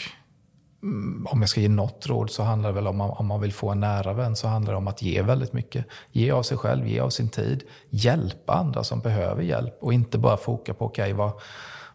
mm, 0.84 1.28
om 1.30 1.42
jag 1.42 1.50
ska 1.50 1.62
ge 1.62 1.70
något 1.70 2.08
råd 2.08 2.32
så 2.32 2.44
handlar 2.44 2.70
det 2.70 2.76
väl 2.76 2.88
om 2.88 3.02
om 3.02 3.26
man 3.26 3.42
vill 3.42 3.54
få 3.54 3.70
en 3.70 3.80
nära 3.80 4.14
vän 4.14 4.36
så 4.36 4.48
handlar 4.48 4.74
det 4.74 4.78
om 4.78 4.88
att 4.88 5.02
ge 5.02 5.22
väldigt 5.22 5.54
mycket. 5.54 5.86
Ge 6.12 6.32
av 6.32 6.44
sig 6.44 6.58
själv, 6.58 6.88
ge 6.88 7.00
av 7.00 7.10
sin 7.10 7.30
tid. 7.30 7.64
Hjälpa 7.90 8.54
andra 8.54 8.84
som 8.84 9.00
behöver 9.00 9.44
hjälp 9.44 9.78
och 9.82 9.94
inte 9.94 10.18
bara 10.18 10.38
foka 10.38 10.74
på 10.74 10.86
okej, 10.86 11.04
okay, 11.04 11.14
vad 11.14 11.32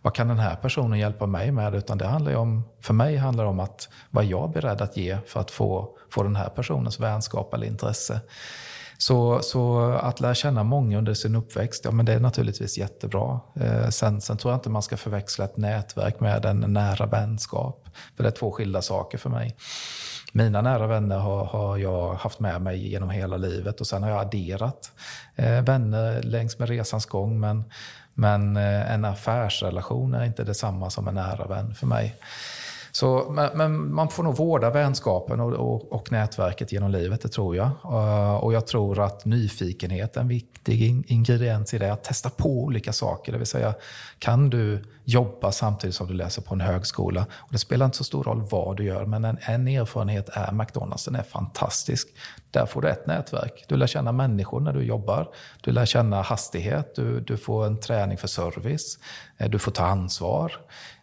vad 0.03 0.15
kan 0.15 0.29
den 0.29 0.38
här 0.38 0.57
personen 0.57 0.99
hjälpa 0.99 1.27
mig 1.27 1.53
med? 1.53 1.75
Utan 1.75 1.99
det 1.99 2.07
handlar 2.07 2.35
om, 2.35 2.65
för 2.81 2.95
mig 2.95 3.17
handlar 3.17 3.45
det 3.45 3.51
om 3.51 3.61
att 3.61 3.88
vad 4.11 4.25
jag 4.25 4.49
är 4.49 4.53
beredd 4.53 4.81
att 4.81 4.97
ge 4.97 5.19
för 5.27 5.41
att 5.41 5.51
få, 5.51 5.88
få 6.11 6.23
den 6.23 6.37
här 6.37 6.49
personens 6.49 7.01
vänskap 7.01 7.55
eller 7.55 7.67
intresse. 7.67 8.21
Så, 8.99 9.41
så 9.43 9.81
att 9.93 10.21
lära 10.21 10.35
känna 10.35 10.62
många 10.62 10.99
under 10.99 11.15
sin 11.15 11.37
uppväxt, 11.37 11.85
ja 11.85 11.91
men 11.91 12.07
det 12.07 12.12
är 12.12 12.21
naturligtvis 12.21 12.79
jättebra. 12.79 13.41
Eh, 13.55 13.88
sen, 13.88 14.21
sen 14.21 14.37
tror 14.37 14.53
jag 14.53 14.59
inte 14.59 14.71
man 14.71 14.83
ska 14.83 14.97
förväxla 14.97 15.45
ett 15.45 15.57
nätverk 15.57 16.21
med 16.21 16.45
en 16.45 16.61
nära 16.61 17.07
vänskap. 17.07 17.88
För 18.17 18.23
det 18.23 18.29
är 18.29 18.35
två 18.35 18.53
skilda 18.53 18.83
saker 18.83 19.19
för 19.19 19.31
mig. 19.31 19.57
Mina 20.33 20.62
nära 20.62 20.87
vänner 20.87 21.19
har, 21.19 21.45
har 21.45 21.79
jag 21.79 22.15
haft 22.15 22.41
med 22.41 22.62
mig 22.62 22.88
genom 22.88 23.11
hela 23.11 23.37
livet 23.37 23.81
och 23.81 23.87
sen 23.87 24.03
har 24.03 24.11
jag 24.11 24.21
adderat 24.21 24.93
eh, 25.37 25.62
vänner 25.62 26.23
längs 26.23 26.59
med 26.59 26.69
resans 26.69 27.07
gång. 27.07 27.41
Men 27.41 27.65
men 28.14 28.57
eh, 28.57 28.92
en 28.92 29.05
affärsrelation 29.05 30.14
är 30.14 30.25
inte 30.25 30.44
detsamma 30.44 30.90
som 30.90 31.09
en 31.09 31.14
nära 31.14 31.46
vän 31.46 31.75
för 31.75 31.87
mig. 31.87 32.16
Så, 32.94 33.26
men, 33.31 33.50
men, 33.55 33.94
man 33.94 34.09
får 34.09 34.22
nog 34.22 34.37
vårda 34.37 34.70
vänskapen 34.70 35.40
och, 35.40 35.52
och, 35.52 35.92
och, 35.92 36.12
nätverket 36.12 36.72
genom 36.72 36.90
livet, 36.90 37.22
det 37.22 37.28
tror 37.28 37.57
jag. 37.57 37.70
Eh, 37.85 38.35
och 38.35 38.52
jag 38.52 38.66
tror 38.66 39.00
att 39.05 39.24
nyfikenhet 39.24 40.16
är 40.16 40.20
en 40.20 40.28
viktig 40.28 41.11
ingrediens 41.11 41.74
i 41.74 41.78
det. 41.78 41.92
Att 41.92 42.05
testa 42.05 42.31
på 42.31 42.48
olika 42.48 42.92
saker. 42.92 43.33
Det 43.33 43.38
vill 43.38 43.46
säga, 43.46 43.74
kan 44.18 44.50
du 44.50 44.85
jobba 45.05 45.52
samtidigt 45.52 45.96
som 45.96 46.07
du 46.07 46.14
läser 46.14 46.42
på 46.42 46.55
en 46.55 46.61
högskola? 46.61 47.26
Och 47.33 47.52
det 47.52 47.59
spelar 47.59 47.87
inte 47.87 47.98
så 47.98 48.05
stor 48.05 48.24
roll 48.24 48.42
vad 48.50 48.76
du 48.76 48.85
gör, 48.85 49.07
men 49.07 49.24
en, 49.24 49.38
en 49.42 49.68
erfarenhet 49.68 50.28
är 50.33 50.52
McDonalds. 50.52 51.05
Den 51.05 51.14
är 51.14 51.22
fantastisk. 51.22 52.09
Där 52.50 52.66
får 52.66 52.83
du 52.83 52.88
ett 52.88 53.07
nätverk. 53.07 53.64
Du 53.68 53.76
lär 53.76 53.87
känna 53.87 54.12
människor 54.12 54.61
när 54.61 54.72
du 54.72 54.83
jobbar. 54.83 55.28
Du 55.61 55.72
lär 55.72 55.87
känna 55.87 56.22
hastighet. 56.22 56.94
Du, 56.96 57.20
du 57.20 57.37
får 57.37 57.66
en 57.66 57.81
träning 57.81 58.18
för 58.18 58.28
service. 58.28 58.98
Eh, 59.38 59.50
du 59.50 59.59
får 59.59 59.72
ta 59.72 59.85
ansvar. 59.85 60.52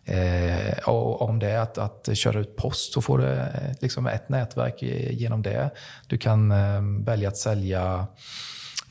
Eh, 0.09 0.89
och 0.89 1.21
om 1.21 1.39
det 1.39 1.49
är 1.49 1.59
att, 1.59 1.77
att 1.77 2.17
köra 2.17 2.39
ut 2.39 2.55
post 2.55 2.93
så 2.93 3.01
får 3.01 3.17
du 3.17 3.25
eh, 3.25 3.45
liksom 3.79 4.07
ett 4.07 4.29
nätverk 4.29 4.81
genom 5.11 5.41
det. 5.41 5.69
Du 6.07 6.17
kan 6.17 6.51
eh, 6.51 6.81
välja 7.05 7.29
att 7.29 7.37
sälja 7.37 8.07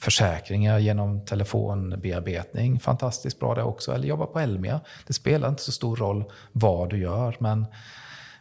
försäkringar 0.01 0.79
genom 0.79 1.25
telefonbearbetning. 1.25 2.81
Fantastiskt 2.81 3.41
bra 3.41 3.55
det 3.55 3.63
också. 3.63 3.93
Eller 3.93 4.09
jobba 4.09 4.27
på 4.27 4.39
Elmia. 4.39 4.81
Det 5.07 5.13
spelar 5.13 5.49
inte 5.49 5.63
så 5.63 5.73
stor 5.73 5.97
roll 5.97 6.25
vad 6.53 6.91
du 6.91 6.99
gör. 6.99 7.37
Men, 7.39 7.67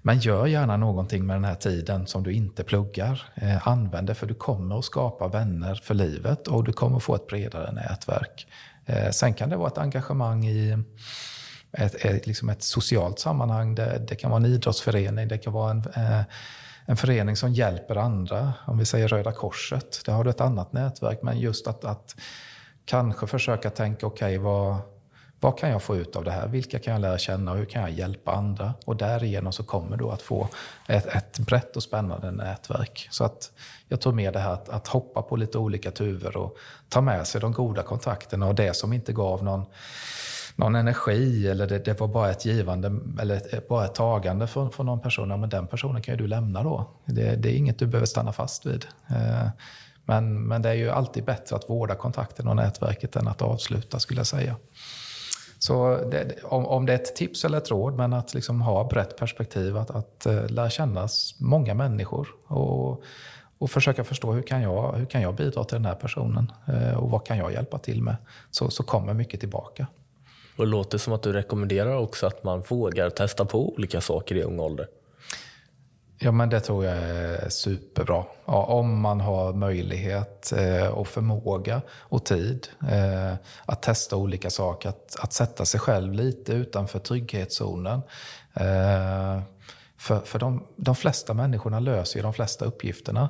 men 0.02 0.20
gör 0.20 0.46
gärna 0.46 0.78
någonting 0.78 1.26
med 1.26 1.36
den 1.36 1.44
här 1.44 1.56
tiden 1.56 2.08
som 2.08 2.24
du 2.24 2.32
inte 2.32 2.64
pluggar. 2.64 3.24
Eh, 3.36 3.68
använd 3.68 4.08
det 4.08 4.16
för 4.16 4.28
du 4.28 4.34
kommer 4.34 4.80
att 4.80 4.86
skapa 4.86 5.28
vänner 5.28 5.76
för 5.76 5.94
livet 5.94 6.48
och 6.48 6.64
du 6.64 6.74
kommer 6.74 6.98
att 6.98 7.04
få 7.04 7.16
ett 7.16 7.28
bredare 7.28 7.72
nätverk. 7.72 8.48
Eh, 8.86 9.10
sen 9.10 9.34
kan 9.34 9.50
det 9.50 9.56
vara 9.56 9.68
ett 9.68 9.78
engagemang 9.78 10.48
i 10.48 10.78
ett, 11.72 12.06
ett, 12.06 12.28
liksom 12.28 12.50
ett 12.50 12.64
socialt 12.64 13.20
sammanhang. 13.20 13.76
Det, 13.76 14.06
det, 14.08 14.16
kan 14.16 14.32
vara 14.32 14.40
en 14.40 14.46
idrottsförening, 14.46 15.28
det 15.28 15.38
kan 15.38 15.54
vara 15.54 15.72
en, 15.72 15.84
eh, 15.96 16.22
en 16.86 16.98
förening 16.98 17.36
som 17.36 17.54
hjälper 17.54 17.96
andra. 17.96 18.54
Om 18.66 18.78
vi 18.78 18.86
säger 18.86 19.08
Röda 19.08 19.32
Korset, 19.32 20.06
där 20.06 20.14
har 20.14 20.24
du 20.24 20.30
ett 20.30 20.42
annat 20.42 20.74
nätverk. 20.74 21.20
Men 21.22 21.40
just 21.40 21.68
att, 21.68 21.86
att 21.86 22.16
kanske 22.86 23.28
försöka 23.28 23.70
tänka, 23.70 24.08
okej, 24.08 24.26
okay, 24.26 24.38
vad, 24.38 24.78
vad 25.40 25.58
kan 25.60 25.70
jag 25.70 25.84
få 25.84 25.96
ut 25.96 26.16
av 26.16 26.24
det 26.24 26.32
här? 26.32 26.48
Vilka 26.48 26.80
kan 26.80 26.94
jag 26.94 27.02
lära 27.02 27.18
känna 27.18 27.52
och 27.52 27.58
hur 27.58 27.66
kan 27.66 27.82
jag 27.82 27.92
hjälpa 27.92 28.32
andra? 28.32 28.74
Och 28.86 28.96
därigenom 28.96 29.54
så 29.54 29.64
kommer 29.64 29.98
du 29.98 30.06
att 30.06 30.22
få 30.22 30.48
ett, 30.88 31.06
ett 31.06 31.40
brett 31.40 31.76
och 31.76 31.84
spännande 31.84 32.32
nätverk. 32.32 33.08
Så 33.12 33.24
att 33.24 33.52
jag 33.88 34.02
tror 34.02 34.14
mer 34.14 34.32
det 34.32 34.40
här 34.40 34.54
att, 34.54 34.70
att 34.70 34.88
hoppa 34.88 35.22
på 35.22 35.36
lite 35.36 35.58
olika 35.58 35.92
tuvor 35.92 36.38
och 36.38 36.58
ta 36.90 37.02
med 37.02 37.28
sig 37.28 37.42
de 37.42 37.52
goda 37.52 37.84
kontakterna 37.84 38.48
och 38.48 38.56
det 38.56 38.76
som 38.76 38.94
inte 38.94 39.14
gav 39.14 39.44
någon 39.44 39.66
någon 40.58 40.76
energi 40.76 41.48
eller 41.48 41.68
det, 41.68 41.86
det, 41.86 42.00
var 42.00 42.08
bara 42.08 42.32
ett 42.32 42.46
givande 42.46 43.00
eller 43.22 43.36
ett, 43.36 43.68
bara 43.68 43.86
ett 43.86 43.96
tagande 43.96 44.48
från, 44.48 44.72
från 44.72 44.86
någon 44.86 45.00
person, 45.00 45.30
ja, 45.30 45.38
men 45.38 45.50
den 45.50 45.68
personen 45.68 46.02
kan 46.02 46.14
ju 46.14 46.18
du 46.18 46.28
lämna 46.28 46.64
då. 46.64 46.90
Det, 47.06 47.36
det 47.36 47.50
är 47.50 47.58
inget 47.58 47.80
du 47.80 47.88
behöver 47.88 48.06
stanna 48.06 48.32
fast 48.32 48.66
vid. 48.66 48.86
Eh, 49.10 49.50
men, 50.06 50.48
men 50.48 50.62
det 50.62 50.70
är 50.70 50.74
ju 50.74 50.90
alltid 50.90 51.26
bättre 51.26 51.56
att 51.56 51.70
vårda 51.70 51.96
kontakten 51.96 52.48
och 52.48 52.56
nätverket 52.56 53.16
än 53.16 53.28
att 53.28 53.42
avsluta 53.42 54.00
skulle 54.00 54.20
jag 54.20 54.28
säga. 54.28 54.56
Så 55.60 55.98
det, 56.12 56.44
om, 56.44 56.66
om 56.66 56.86
det 56.86 56.94
är 56.94 56.96
ett 56.96 57.16
tips 57.16 57.46
eller 57.46 57.58
ett 57.58 57.72
råd, 57.72 57.94
men 57.94 58.14
att 58.14 58.34
liksom 58.34 58.62
ha 58.62 58.84
brett 58.84 59.18
perspektiv, 59.18 59.78
att, 59.78 59.92
att 59.92 60.28
uh, 60.30 60.50
lära 60.50 60.70
känna 60.70 61.08
många 61.40 61.74
människor 61.74 62.28
och, 62.48 63.04
och 63.58 63.72
försöka 63.72 64.04
förstå 64.04 64.32
hur 64.32 64.42
kan 64.42 64.62
jag, 64.62 64.94
hur 64.94 65.06
kan 65.06 65.22
jag 65.22 65.36
bidra 65.36 65.64
till 65.64 65.76
den 65.76 65.86
här 65.86 65.96
personen 65.96 66.52
uh, 66.70 66.94
och 66.94 67.10
vad 67.10 67.26
kan 67.26 67.38
jag 67.38 67.52
hjälpa 67.52 67.78
till 67.78 68.04
med? 68.04 68.16
Så, 68.52 68.70
så 68.70 68.84
kommer 68.84 69.14
mycket 69.14 69.40
tillbaka. 69.40 69.88
Och 70.58 70.66
det 70.66 70.72
låter 70.72 70.98
som 70.98 71.14
att 71.14 71.24
du 71.24 71.34
rekommenderar 71.34 71.98
också 71.98 72.28
att 72.28 72.44
man 72.44 72.64
vågar 72.68 73.10
testa 73.10 73.46
på 73.46 73.74
olika 73.74 74.02
saker 74.02 74.36
i 74.36 74.44
ung 74.44 74.60
ålder. 74.60 74.88
Ja, 76.20 76.32
men 76.32 76.50
det 76.50 76.60
tror 76.60 76.86
jag 76.86 76.98
är 76.98 77.50
superbra. 77.50 78.24
Ja, 78.46 78.64
om 78.64 79.02
man 79.02 79.22
har 79.22 79.54
möjlighet 79.54 80.54
eh, 80.58 80.88
och 80.88 81.08
förmåga 81.08 81.82
och 81.90 82.26
tid 82.26 82.68
eh, 82.90 83.34
att 83.66 83.82
testa 83.82 84.16
olika 84.16 84.50
saker. 84.50 84.90
Att, 84.90 85.16
att 85.20 85.34
sätta 85.34 85.66
sig 85.66 85.80
själv 85.80 86.14
lite 86.14 86.54
utanför 86.54 87.00
trygghetszonen. 87.00 88.02
Eh, 88.54 89.42
för 89.98 90.20
för 90.20 90.40
de, 90.40 90.64
de 90.76 90.96
flesta 90.96 91.34
människorna 91.34 91.80
löser 91.80 92.20
ju 92.20 92.24
de 92.24 92.34
flesta 92.34 92.66
uppgifterna. 92.66 93.30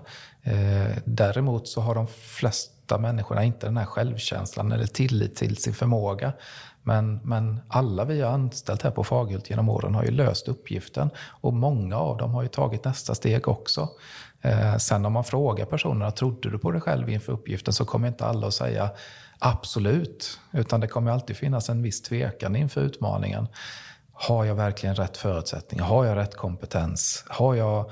Däremot 1.06 1.68
så 1.68 1.82
har 1.82 1.96
de 1.96 2.08
flesta 2.08 2.98
människorna 2.98 3.44
inte 3.44 3.66
den 3.66 3.78
här 3.78 3.86
självkänslan 3.86 4.72
eller 4.72 4.86
tillit 4.86 5.36
till 5.36 5.58
sin 5.58 5.74
förmåga. 5.74 6.34
Men, 6.88 7.20
men 7.24 7.60
alla 7.68 8.06
vi 8.06 8.22
har 8.22 8.32
anställt 8.32 8.82
här 8.82 8.92
på 8.92 9.04
Fagerhult 9.04 9.50
genom 9.50 9.70
åren 9.70 9.96
har 9.96 10.04
ju 10.04 10.12
löst 10.12 10.48
uppgiften 10.48 11.10
och 11.42 11.54
många 11.54 11.98
av 11.98 12.18
dem 12.18 12.32
har 12.32 12.42
ju 12.42 12.48
tagit 12.48 12.86
nästa 12.86 13.16
steg 13.16 13.48
också. 13.48 13.90
Eh, 14.42 14.78
sen 14.78 15.06
om 15.06 15.14
man 15.14 15.24
frågar 15.24 15.66
personerna, 15.66 16.12
trodde 16.12 16.50
du 16.50 16.60
på 16.60 16.72
dig 16.72 16.82
själv 16.82 17.10
inför 17.10 17.34
uppgiften? 17.34 17.74
Så 17.74 17.86
kommer 17.86 18.08
inte 18.08 18.26
alla 18.26 18.48
att 18.48 18.54
säga 18.54 18.90
absolut, 19.40 20.40
utan 20.52 20.80
det 20.80 20.88
kommer 20.88 21.12
alltid 21.12 21.38
finnas 21.38 21.70
en 21.70 21.82
viss 21.82 22.02
tvekan 22.02 22.56
inför 22.56 22.82
utmaningen. 22.82 23.48
har 24.14 24.46
jag 24.46 24.56
verkligen 24.56 24.96
rätt 24.96 25.18
förutsättningar? 25.18 25.86
Har 25.86 26.06
jag 26.06 26.18
rätt 26.18 26.36
kompetens? 26.36 27.26
Har 27.28 27.56
jag, 27.56 27.92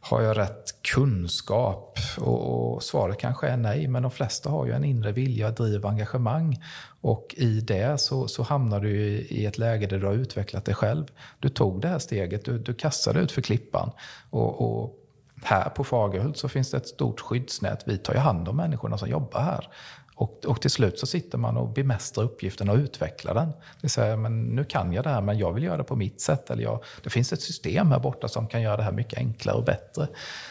har 0.00 0.22
jag 0.22 0.38
rätt 0.38 0.82
kunskap? 0.94 1.98
Och, 2.18 2.74
och 2.74 2.82
svaret 2.82 3.18
kanske 3.18 3.48
är 3.48 3.56
nej, 3.56 3.88
men 3.88 4.02
de 4.02 4.10
flesta 4.10 4.50
har 4.50 4.66
ju 4.66 4.72
en 4.72 4.84
inre 4.84 5.12
vilja, 5.12 5.50
driv, 5.50 5.86
engagemang. 5.86 6.58
Och 7.02 7.34
i 7.38 7.60
det 7.60 8.00
så, 8.00 8.28
så 8.28 8.42
hamnar 8.42 8.80
du 8.80 8.90
i 9.18 9.46
ett 9.46 9.58
läge 9.58 9.86
där 9.86 9.98
du 9.98 10.06
har 10.06 10.14
utvecklat 10.14 10.64
dig 10.64 10.74
själv. 10.74 11.04
Du 11.38 11.48
tog 11.48 11.80
det 11.80 11.88
här 11.88 11.98
steget, 11.98 12.44
du, 12.44 12.58
du 12.58 12.74
kastade 12.74 13.20
ut 13.20 13.32
för 13.32 13.42
klippan. 13.42 13.90
Och, 14.30 14.60
och 14.60 14.98
här 15.42 15.68
på 15.68 15.84
Fagerhult 15.84 16.36
så 16.36 16.48
finns 16.48 16.70
det 16.70 16.76
ett 16.76 16.88
stort 16.88 17.20
skyddsnät. 17.20 17.82
Vi 17.86 17.98
tar 17.98 18.14
ju 18.14 18.20
hand 18.20 18.48
om 18.48 18.56
människorna 18.56 18.98
som 18.98 19.08
jobbar 19.08 19.40
här. 19.40 19.68
Och, 20.14 20.44
och 20.44 20.60
till 20.60 20.70
slut 20.70 20.98
så 20.98 21.06
sitter 21.06 21.38
man 21.38 21.56
och 21.56 21.68
bemästrar 21.68 22.24
uppgiften 22.24 22.68
och 22.68 22.76
utvecklar 22.76 23.34
den. 23.34 23.52
Det 23.80 23.88
säger, 23.88 24.16
men 24.16 24.42
nu 24.42 24.64
kan 24.64 24.92
jag 24.92 25.04
det 25.04 25.10
här 25.10 25.20
men 25.20 25.38
jag 25.38 25.52
vill 25.52 25.64
göra 25.64 25.76
det 25.76 25.84
på 25.84 25.96
mitt 25.96 26.20
sätt. 26.20 26.50
Eller 26.50 26.62
jag, 26.62 26.84
det 27.02 27.10
finns 27.10 27.32
ett 27.32 27.42
system 27.42 27.90
här 27.90 27.98
borta 27.98 28.28
som 28.28 28.46
kan 28.46 28.62
göra 28.62 28.76
det 28.76 28.82
här 28.82 28.92
mycket 28.92 29.18
enklare 29.18 29.56
och 29.56 29.64
bättre. 29.64 30.08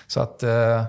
Så 0.08 0.20
att, 0.20 0.44
eh, 0.44 0.84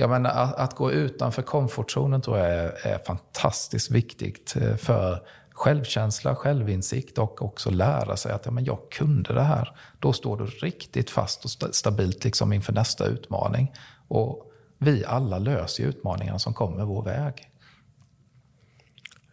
jag 0.00 0.10
menar, 0.10 0.30
att, 0.30 0.54
att 0.54 0.76
gå 0.76 0.92
utanför 0.92 1.42
komfortzonen 1.42 2.20
tror 2.22 2.38
jag 2.38 2.48
är, 2.48 2.86
är 2.86 2.98
fantastiskt 2.98 3.90
viktigt 3.90 4.56
eh, 4.56 4.76
för 4.76 5.22
självkänsla, 5.50 6.34
självinsikt 6.34 7.18
och 7.18 7.42
också 7.42 7.70
lära 7.70 8.16
sig 8.16 8.32
att 8.32 8.46
ja, 8.46 8.50
men 8.50 8.64
jag 8.64 8.78
kunde 8.90 9.34
det 9.34 9.42
här. 9.42 9.76
Då 9.98 10.12
står 10.12 10.36
du 10.36 10.46
riktigt 10.46 11.10
fast 11.10 11.44
och 11.44 11.74
stabilt 11.74 12.24
liksom 12.24 12.52
inför 12.52 12.72
nästa 12.72 13.06
utmaning. 13.06 13.72
Och 14.08 14.52
vi 14.78 15.04
alla 15.04 15.38
löser 15.38 15.84
utmaningarna 15.84 16.38
som 16.38 16.54
kommer 16.54 16.84
vår 16.84 17.02
väg. 17.02 17.50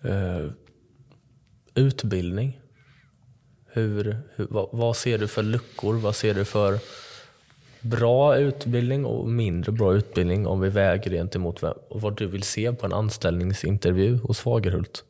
Uh, 0.05 0.51
utbildning. 1.75 2.59
Hur, 3.67 4.21
hur, 4.35 4.47
vad, 4.49 4.69
vad, 4.71 4.95
ser 4.95 5.17
du 5.17 5.27
för 5.27 5.43
luckor? 5.43 5.93
Vad 5.93 6.15
ser 6.15 6.33
du 6.33 6.45
för 6.45 6.79
bra 7.81 8.37
utbildning 8.37 9.05
och 9.05 9.29
mindre 9.29 9.71
bra 9.71 9.93
utbildning 9.93 10.47
om 10.47 10.59
vi 10.59 10.69
väger 10.69 11.11
gentemot 11.11 11.63
vad 11.89 12.17
du 12.17 12.27
vill 12.27 12.43
se 12.43 12.73
på 12.73 12.85
en 12.85 12.93
anställningsintervju 12.93 14.17
hos 14.17 14.39
Fagerhult? 14.39 15.03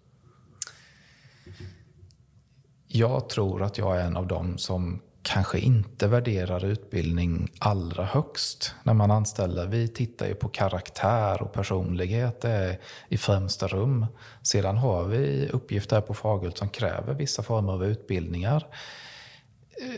Jag 2.88 3.30
tror 3.30 3.64
att 3.64 3.78
jag 3.78 3.98
är 3.98 4.06
en 4.06 4.18
av 4.18 4.28
dem 4.28 4.58
som 4.58 5.02
kanske 5.28 5.60
inte 5.60 6.08
värderar 6.08 6.66
utbildning 6.66 7.52
allra 7.60 8.06
högst 8.06 8.76
när 8.84 8.94
man 8.94 9.12
anställer. 9.12 9.68
Vi 9.68 9.88
tittar 9.88 10.28
ju 10.28 10.36
på 10.36 10.48
karaktär 10.48 11.42
och 11.42 11.54
personlighet 11.54 12.46
eh, 12.46 12.72
i 13.10 13.18
främsta 13.18 13.68
rum. 13.68 14.06
Sedan 14.42 14.78
har 14.78 15.04
vi 15.04 15.50
uppgifter 15.54 16.02
på 16.02 16.14
Fagerhult 16.14 16.58
som 16.58 16.70
kräver 16.70 17.14
vissa 17.14 17.44
former 17.44 17.74
av 17.74 17.86
utbildningar. 17.86 18.68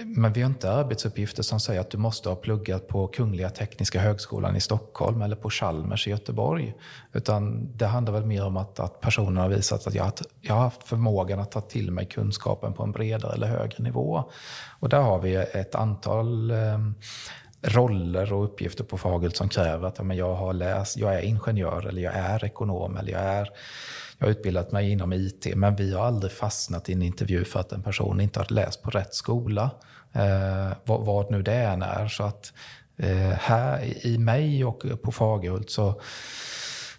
Men 0.04 0.34
vi 0.34 0.42
har 0.42 0.50
inte 0.50 0.72
arbetsuppgifter 0.72 1.44
som 1.44 1.60
säger 1.60 1.82
att 1.82 1.92
du 1.92 1.98
måste 1.98 2.30
ha 2.30 2.36
pluggat 2.36 2.88
på 2.88 3.08
Kungliga 3.08 3.50
Tekniska 3.50 4.00
Högskolan 4.00 4.56
i 4.56 4.62
Stockholm 4.62 5.22
eller 5.22 5.36
på 5.36 5.50
Chalmers 5.50 6.08
i 6.08 6.10
Göteborg. 6.10 6.76
Utan 7.14 7.72
det 7.78 7.86
handlar 7.86 8.14
väl 8.14 8.26
mer 8.26 8.46
om 8.46 8.58
att, 8.58 8.80
att 8.80 9.02
personen 9.02 9.38
har 9.38 9.50
visat 9.50 9.88
att 9.88 9.94
jag, 9.94 10.08
att 10.08 10.22
jag 10.42 10.54
har 10.54 10.62
haft 10.62 10.84
förmågan 10.84 11.40
att 11.40 11.52
ta 11.52 11.62
till 11.62 11.92
mig 11.92 12.06
kunskapen 12.06 12.74
på 12.74 12.84
en 12.84 12.92
bredare 12.92 13.34
eller 13.34 13.48
högre 13.48 13.84
nivå. 13.84 14.24
Och 14.80 14.90
där 14.90 15.02
har 15.02 15.20
vi 15.20 15.36
ett 15.36 15.76
antal 15.76 16.52
eh, 16.52 16.80
roller 17.62 18.34
och 18.34 18.44
uppgifter 18.44 18.84
på 18.84 18.98
Fagult 18.98 19.36
som 19.36 19.50
kräver 19.50 19.88
att 19.88 20.06
men 20.06 20.18
jag 20.18 20.36
har 20.36 20.54
läst, 20.54 20.98
jag 20.98 21.16
är 21.16 21.22
ingenjör 21.22 21.88
eller 21.88 22.02
jag 22.02 22.14
är 22.14 22.46
ekonom 22.46 22.98
eller 22.98 23.12
jag 23.12 23.22
är 23.22 23.50
jag 24.20 24.28
har 24.28 24.32
utbildat 24.32 24.72
mig 24.72 24.92
inom 24.92 25.14
IT, 25.14 25.56
men 25.56 25.76
vi 25.76 25.94
har 25.94 26.06
aldrig 26.06 26.32
fastnat 26.32 26.90
i 26.90 26.94
en 26.94 27.02
intervju 27.02 27.46
för 27.46 27.60
att 27.60 27.72
en 27.72 27.84
person 27.84 28.22
inte 28.22 28.40
har 28.40 28.48
läst 28.50 28.84
på 28.84 28.90
rätt 28.90 29.14
skola. 29.14 29.72
Eh, 30.14 30.72
vad, 30.86 31.06
vad, 31.06 31.32
nu 31.32 31.42
det 31.42 31.54
än 31.54 31.82
är. 31.82 32.08
Så 32.08 32.24
att 32.24 32.54
eh, 32.98 33.34
här 33.40 34.06
i 34.06 34.18
mig 34.18 34.66
och 34.66 34.84
på 35.04 35.12
Fagerhult 35.12 35.70
så 35.70 36.02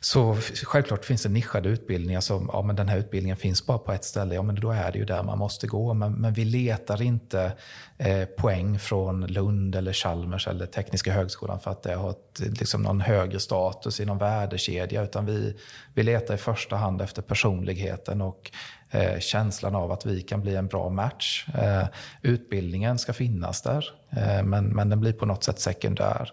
så 0.02 0.36
självklart 0.64 1.04
finns 1.04 1.22
det 1.22 1.28
nischade 1.28 1.68
utbildningar 1.68 2.20
som, 2.20 2.50
ja 2.52 2.62
men 2.62 2.76
den 2.76 2.88
här 2.88 2.98
utbildningen 2.98 3.36
finns 3.36 3.66
bara 3.66 3.78
på 3.78 3.92
ett 3.92 4.04
ställe, 4.04 4.34
ja 4.34 4.42
men 4.42 4.54
då 4.54 4.70
är 4.70 4.92
det 4.92 4.98
ju 4.98 5.04
där 5.04 5.22
man 5.22 5.38
måste 5.38 5.66
gå. 5.66 5.94
Men, 5.94 6.12
men 6.12 6.32
vi 6.32 6.44
letar 6.44 7.02
inte 7.02 7.52
eh, 7.98 8.24
poäng 8.24 8.78
från 8.78 9.26
Lund 9.26 9.74
eller 9.74 9.92
Chalmers 9.92 10.48
eller 10.48 10.66
Tekniska 10.66 11.12
högskolan 11.12 11.60
för 11.60 11.70
att 11.70 11.82
det 11.82 11.94
har 11.94 12.10
ett, 12.10 12.40
liksom 12.60 12.82
någon 12.82 13.00
högre 13.00 13.40
status 13.40 14.00
i 14.00 14.04
någon 14.04 14.18
värdekedja. 14.18 15.02
Utan 15.02 15.26
vi, 15.26 15.56
vi 15.94 16.02
letar 16.02 16.34
i 16.34 16.38
första 16.38 16.76
hand 16.76 17.02
efter 17.02 17.22
personligheten 17.22 18.20
och 18.20 18.50
eh, 18.90 19.18
känslan 19.18 19.74
av 19.74 19.92
att 19.92 20.06
vi 20.06 20.22
kan 20.22 20.40
bli 20.40 20.56
en 20.56 20.66
bra 20.66 20.88
match. 20.88 21.46
Eh, 21.54 21.86
utbildningen 22.22 22.98
ska 22.98 23.12
finnas 23.12 23.62
där, 23.62 23.84
eh, 24.10 24.42
men, 24.42 24.64
men 24.64 24.88
den 24.88 25.00
blir 25.00 25.12
på 25.12 25.26
något 25.26 25.44
sätt 25.44 25.60
sekundär. 25.60 26.32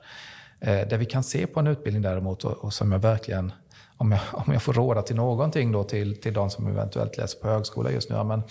Eh, 0.59 0.87
det 0.87 0.97
vi 0.97 1.05
kan 1.05 1.23
se 1.23 1.47
på 1.47 1.59
en 1.59 1.67
utbildning 1.67 2.01
däremot 2.01 2.43
och, 2.43 2.51
och 2.51 2.73
som 2.73 2.91
jag 2.91 2.99
verkligen 2.99 3.51
om 3.97 4.11
jag, 4.11 4.21
om 4.31 4.53
jag 4.53 4.63
får 4.63 4.73
råda 4.73 5.01
till 5.01 5.15
någonting 5.15 5.71
då 5.71 5.83
till, 5.83 6.21
till 6.21 6.33
de 6.33 6.49
som 6.49 6.67
eventuellt 6.67 7.17
läser 7.17 7.39
på 7.39 7.47
högskola 7.47 7.91
just 7.91 8.09
nu. 8.09 8.15
Ja, 8.15 8.23
men 8.23 8.43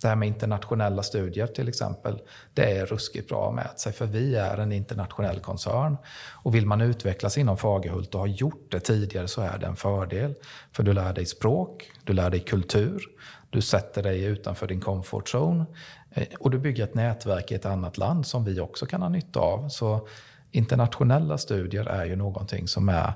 det 0.00 0.08
här 0.08 0.16
med 0.16 0.28
internationella 0.28 1.02
studier 1.02 1.46
till 1.46 1.68
exempel. 1.68 2.22
Det 2.54 2.78
är 2.78 2.86
ruskigt 2.86 3.28
bra 3.28 3.48
att 3.48 3.54
mäta 3.54 3.76
sig 3.76 3.92
för 3.92 4.06
vi 4.06 4.36
är 4.36 4.58
en 4.58 4.72
internationell 4.72 5.40
koncern. 5.40 5.96
Och 6.32 6.54
vill 6.54 6.66
man 6.66 6.80
utvecklas 6.80 7.38
inom 7.38 7.56
Fagerhult 7.56 8.14
och 8.14 8.20
har 8.20 8.26
gjort 8.26 8.66
det 8.70 8.80
tidigare 8.80 9.28
så 9.28 9.40
är 9.40 9.58
det 9.58 9.66
en 9.66 9.76
fördel. 9.76 10.34
För 10.72 10.82
du 10.82 10.92
lär 10.92 11.12
dig 11.12 11.26
språk, 11.26 11.90
du 12.04 12.12
lär 12.12 12.30
dig 12.30 12.40
kultur, 12.40 13.02
du 13.50 13.62
sätter 13.62 14.02
dig 14.02 14.24
utanför 14.24 14.66
din 14.66 14.80
comfort 14.80 15.34
zone 15.34 15.64
eh, 16.10 16.26
och 16.38 16.50
du 16.50 16.58
bygger 16.58 16.84
ett 16.84 16.94
nätverk 16.94 17.52
i 17.52 17.54
ett 17.54 17.66
annat 17.66 17.98
land 17.98 18.26
som 18.26 18.44
vi 18.44 18.60
också 18.60 18.86
kan 18.86 19.02
ha 19.02 19.08
nytta 19.08 19.40
av. 19.40 19.68
Så 19.68 20.08
internationella 20.54 21.38
studier 21.38 21.86
är 21.86 22.04
ju 22.04 22.16
någonting 22.16 22.68
som 22.68 22.88
är, 22.88 23.12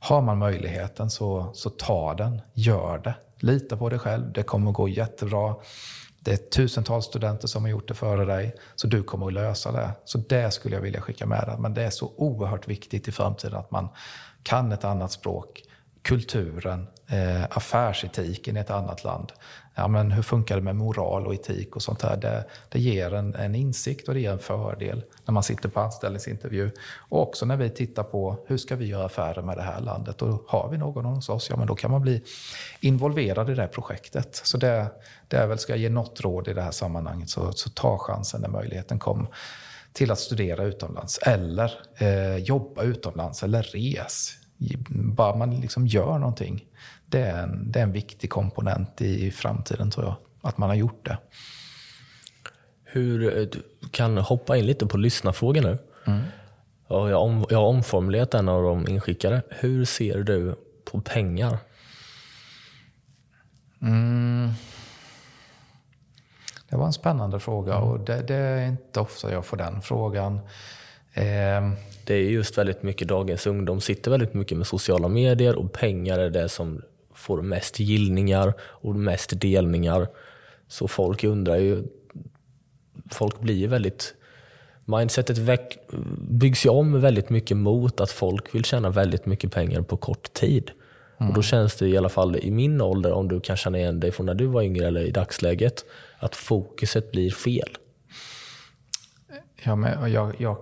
har 0.00 0.22
man 0.22 0.38
möjligheten 0.38 1.10
så, 1.10 1.50
så 1.54 1.70
ta 1.70 2.14
den, 2.14 2.40
gör 2.52 2.98
det. 2.98 3.14
Lita 3.36 3.76
på 3.76 3.88
dig 3.88 3.98
själv, 3.98 4.32
det 4.32 4.42
kommer 4.42 4.70
att 4.70 4.76
gå 4.76 4.88
jättebra. 4.88 5.54
Det 6.20 6.32
är 6.32 6.36
tusentals 6.36 7.04
studenter 7.04 7.48
som 7.48 7.62
har 7.62 7.70
gjort 7.70 7.88
det 7.88 7.94
före 7.94 8.24
dig, 8.24 8.54
så 8.74 8.86
du 8.86 9.02
kommer 9.02 9.26
att 9.26 9.32
lösa 9.32 9.72
det. 9.72 9.90
Så 10.04 10.18
det 10.18 10.50
skulle 10.50 10.74
jag 10.74 10.82
vilja 10.82 11.00
skicka 11.00 11.26
med 11.26 11.44
dig. 11.46 11.56
Men 11.58 11.74
det 11.74 11.82
är 11.82 11.90
så 11.90 12.12
oerhört 12.16 12.68
viktigt 12.68 13.08
i 13.08 13.12
framtiden 13.12 13.58
att 13.58 13.70
man 13.70 13.88
kan 14.42 14.72
ett 14.72 14.84
annat 14.84 15.12
språk, 15.12 15.62
kulturen, 16.02 16.86
eh, 17.06 17.44
affärsetiken 17.50 18.56
i 18.56 18.60
ett 18.60 18.70
annat 18.70 19.04
land 19.04 19.32
ja, 19.74 19.88
men 19.88 20.12
hur 20.12 20.22
funkar 20.22 20.56
det 20.56 20.62
med 20.62 20.76
moral 20.76 21.26
och 21.26 21.34
etik 21.34 21.76
och 21.76 21.82
sånt 21.82 21.98
där. 21.98 22.16
Det, 22.16 22.44
det 22.68 22.80
ger 22.80 23.14
en, 23.14 23.34
en, 23.34 23.54
insikt 23.54 24.08
och 24.08 24.14
det 24.14 24.20
ger 24.20 24.32
en 24.32 24.38
fördel 24.38 25.04
när 25.24 25.32
man 25.32 25.42
sitter 25.42 25.68
på 25.68 25.80
anställningsintervju. 25.80 26.70
Och 26.96 27.22
också 27.22 27.46
när 27.46 27.56
vi 27.56 27.70
tittar 27.70 28.02
på 28.02 28.44
hur 28.46 28.56
ska 28.56 28.76
vi 28.76 28.86
göra 28.86 29.04
affärer 29.04 29.42
med 29.42 29.56
det 29.56 29.62
här 29.62 29.80
landet. 29.80 30.22
Och 30.22 30.44
har 30.48 30.68
vi 30.68 30.78
någon 30.78 31.04
hos 31.04 31.28
oss, 31.28 31.50
ja 31.50 31.56
men 31.56 31.66
då 31.66 31.74
kan 31.74 31.90
man 31.90 32.02
bli 32.02 32.22
involverad 32.80 33.50
i 33.50 33.54
det 33.54 33.66
projektet. 33.66 34.40
Så 34.44 34.58
det, 34.58 34.86
det 35.28 35.36
är 35.36 35.46
väl, 35.46 35.58
ska 35.58 35.72
jag 35.72 35.80
ge 35.80 35.88
något 35.88 36.20
råd 36.20 36.48
i 36.48 36.52
det 36.52 36.62
här 36.62 36.70
sammanhanget 36.70 37.30
så, 37.30 37.52
så 37.52 37.70
ta 37.70 37.98
chansen 37.98 38.40
när 38.40 38.48
möjligheten 38.48 38.98
kommer 38.98 39.26
till 39.92 40.10
att 40.10 40.18
studera 40.18 40.64
utomlands 40.64 41.18
eller 41.18 41.72
eh, 41.98 42.36
jobba 42.36 42.82
utomlands 42.82 43.42
eller 43.42 43.62
res. 43.62 44.41
Bara 44.88 45.36
man 45.36 45.60
liksom 45.60 45.86
gör 45.86 46.18
någonting 46.18 46.64
det 47.12 47.20
är, 47.20 47.42
en, 47.42 47.72
det 47.72 47.78
är 47.78 47.82
en 47.82 47.92
viktig 47.92 48.30
komponent 48.30 49.00
i 49.00 49.30
framtiden 49.30 49.90
tror 49.90 50.06
jag. 50.06 50.16
Att 50.40 50.58
man 50.58 50.68
har 50.68 50.76
gjort 50.76 51.06
det. 51.06 51.18
Hur, 52.84 53.46
du 53.46 53.62
kan 53.90 54.18
hoppa 54.18 54.56
in 54.56 54.66
lite 54.66 54.86
på 54.86 54.96
lyssnarfrågor 54.96 55.62
nu. 55.62 55.78
Mm. 56.04 56.22
jag, 56.88 57.22
om, 57.22 57.46
jag 57.50 57.58
har 57.58 57.66
omformulerat 57.66 58.34
en 58.34 58.48
av 58.48 58.62
de 58.62 58.88
inskickade. 58.88 59.42
Hur 59.50 59.84
ser 59.84 60.18
du 60.18 60.54
på 60.84 61.00
pengar? 61.00 61.58
Mm. 63.82 64.50
Det 66.68 66.76
var 66.76 66.86
en 66.86 66.92
spännande 66.92 67.40
fråga 67.40 67.76
och 67.76 68.00
det, 68.00 68.22
det, 68.22 68.34
är 68.34 68.66
inte 68.66 69.00
ofta 69.00 69.32
jag 69.32 69.46
får 69.46 69.56
den 69.56 69.82
frågan. 69.82 70.40
Eh. 71.14 71.72
Det 72.04 72.14
är 72.14 72.22
just 72.22 72.58
väldigt 72.58 72.82
mycket 72.82 73.08
dagens 73.08 73.46
ungdom 73.46 73.80
sitter 73.80 74.10
väldigt 74.10 74.34
mycket 74.34 74.58
med 74.58 74.66
sociala 74.66 75.08
medier 75.08 75.54
och 75.54 75.72
pengar 75.72 76.18
är 76.18 76.30
det 76.30 76.48
som 76.48 76.82
får 77.14 77.42
mest 77.42 77.78
gillningar 77.78 78.54
och 78.60 78.96
mest 78.96 79.40
delningar. 79.40 80.08
Så 80.68 80.88
folk 80.88 81.24
undrar 81.24 81.56
ju, 81.56 81.82
folk 83.10 83.40
blir 83.40 83.68
väldigt 83.68 84.14
Mindsetet 84.84 85.38
byggs 86.18 86.66
ju 86.66 86.70
om 86.70 87.00
väldigt 87.00 87.30
mycket 87.30 87.56
mot 87.56 88.00
att 88.00 88.10
folk 88.10 88.54
vill 88.54 88.64
tjäna 88.64 88.90
väldigt 88.90 89.26
mycket 89.26 89.52
pengar 89.52 89.82
på 89.82 89.96
kort 89.96 90.32
tid. 90.32 90.70
Mm. 91.18 91.28
Och 91.28 91.34
Då 91.34 91.42
känns 91.42 91.76
det 91.76 91.88
i 91.88 91.96
alla 91.96 92.08
fall 92.08 92.36
i 92.36 92.50
min 92.50 92.80
ålder, 92.80 93.12
om 93.12 93.28
du 93.28 93.40
kan 93.40 93.56
känna 93.56 93.78
igen 93.78 94.00
dig 94.00 94.12
från 94.12 94.26
när 94.26 94.34
du 94.34 94.46
var 94.46 94.62
yngre 94.62 94.86
eller 94.86 95.00
i 95.00 95.10
dagsläget, 95.10 95.84
att 96.18 96.36
fokuset 96.36 97.12
blir 97.12 97.30
fel. 97.30 97.76
Ja, 99.64 99.76
men 99.76 100.12
jag, 100.12 100.40
jag, 100.40 100.56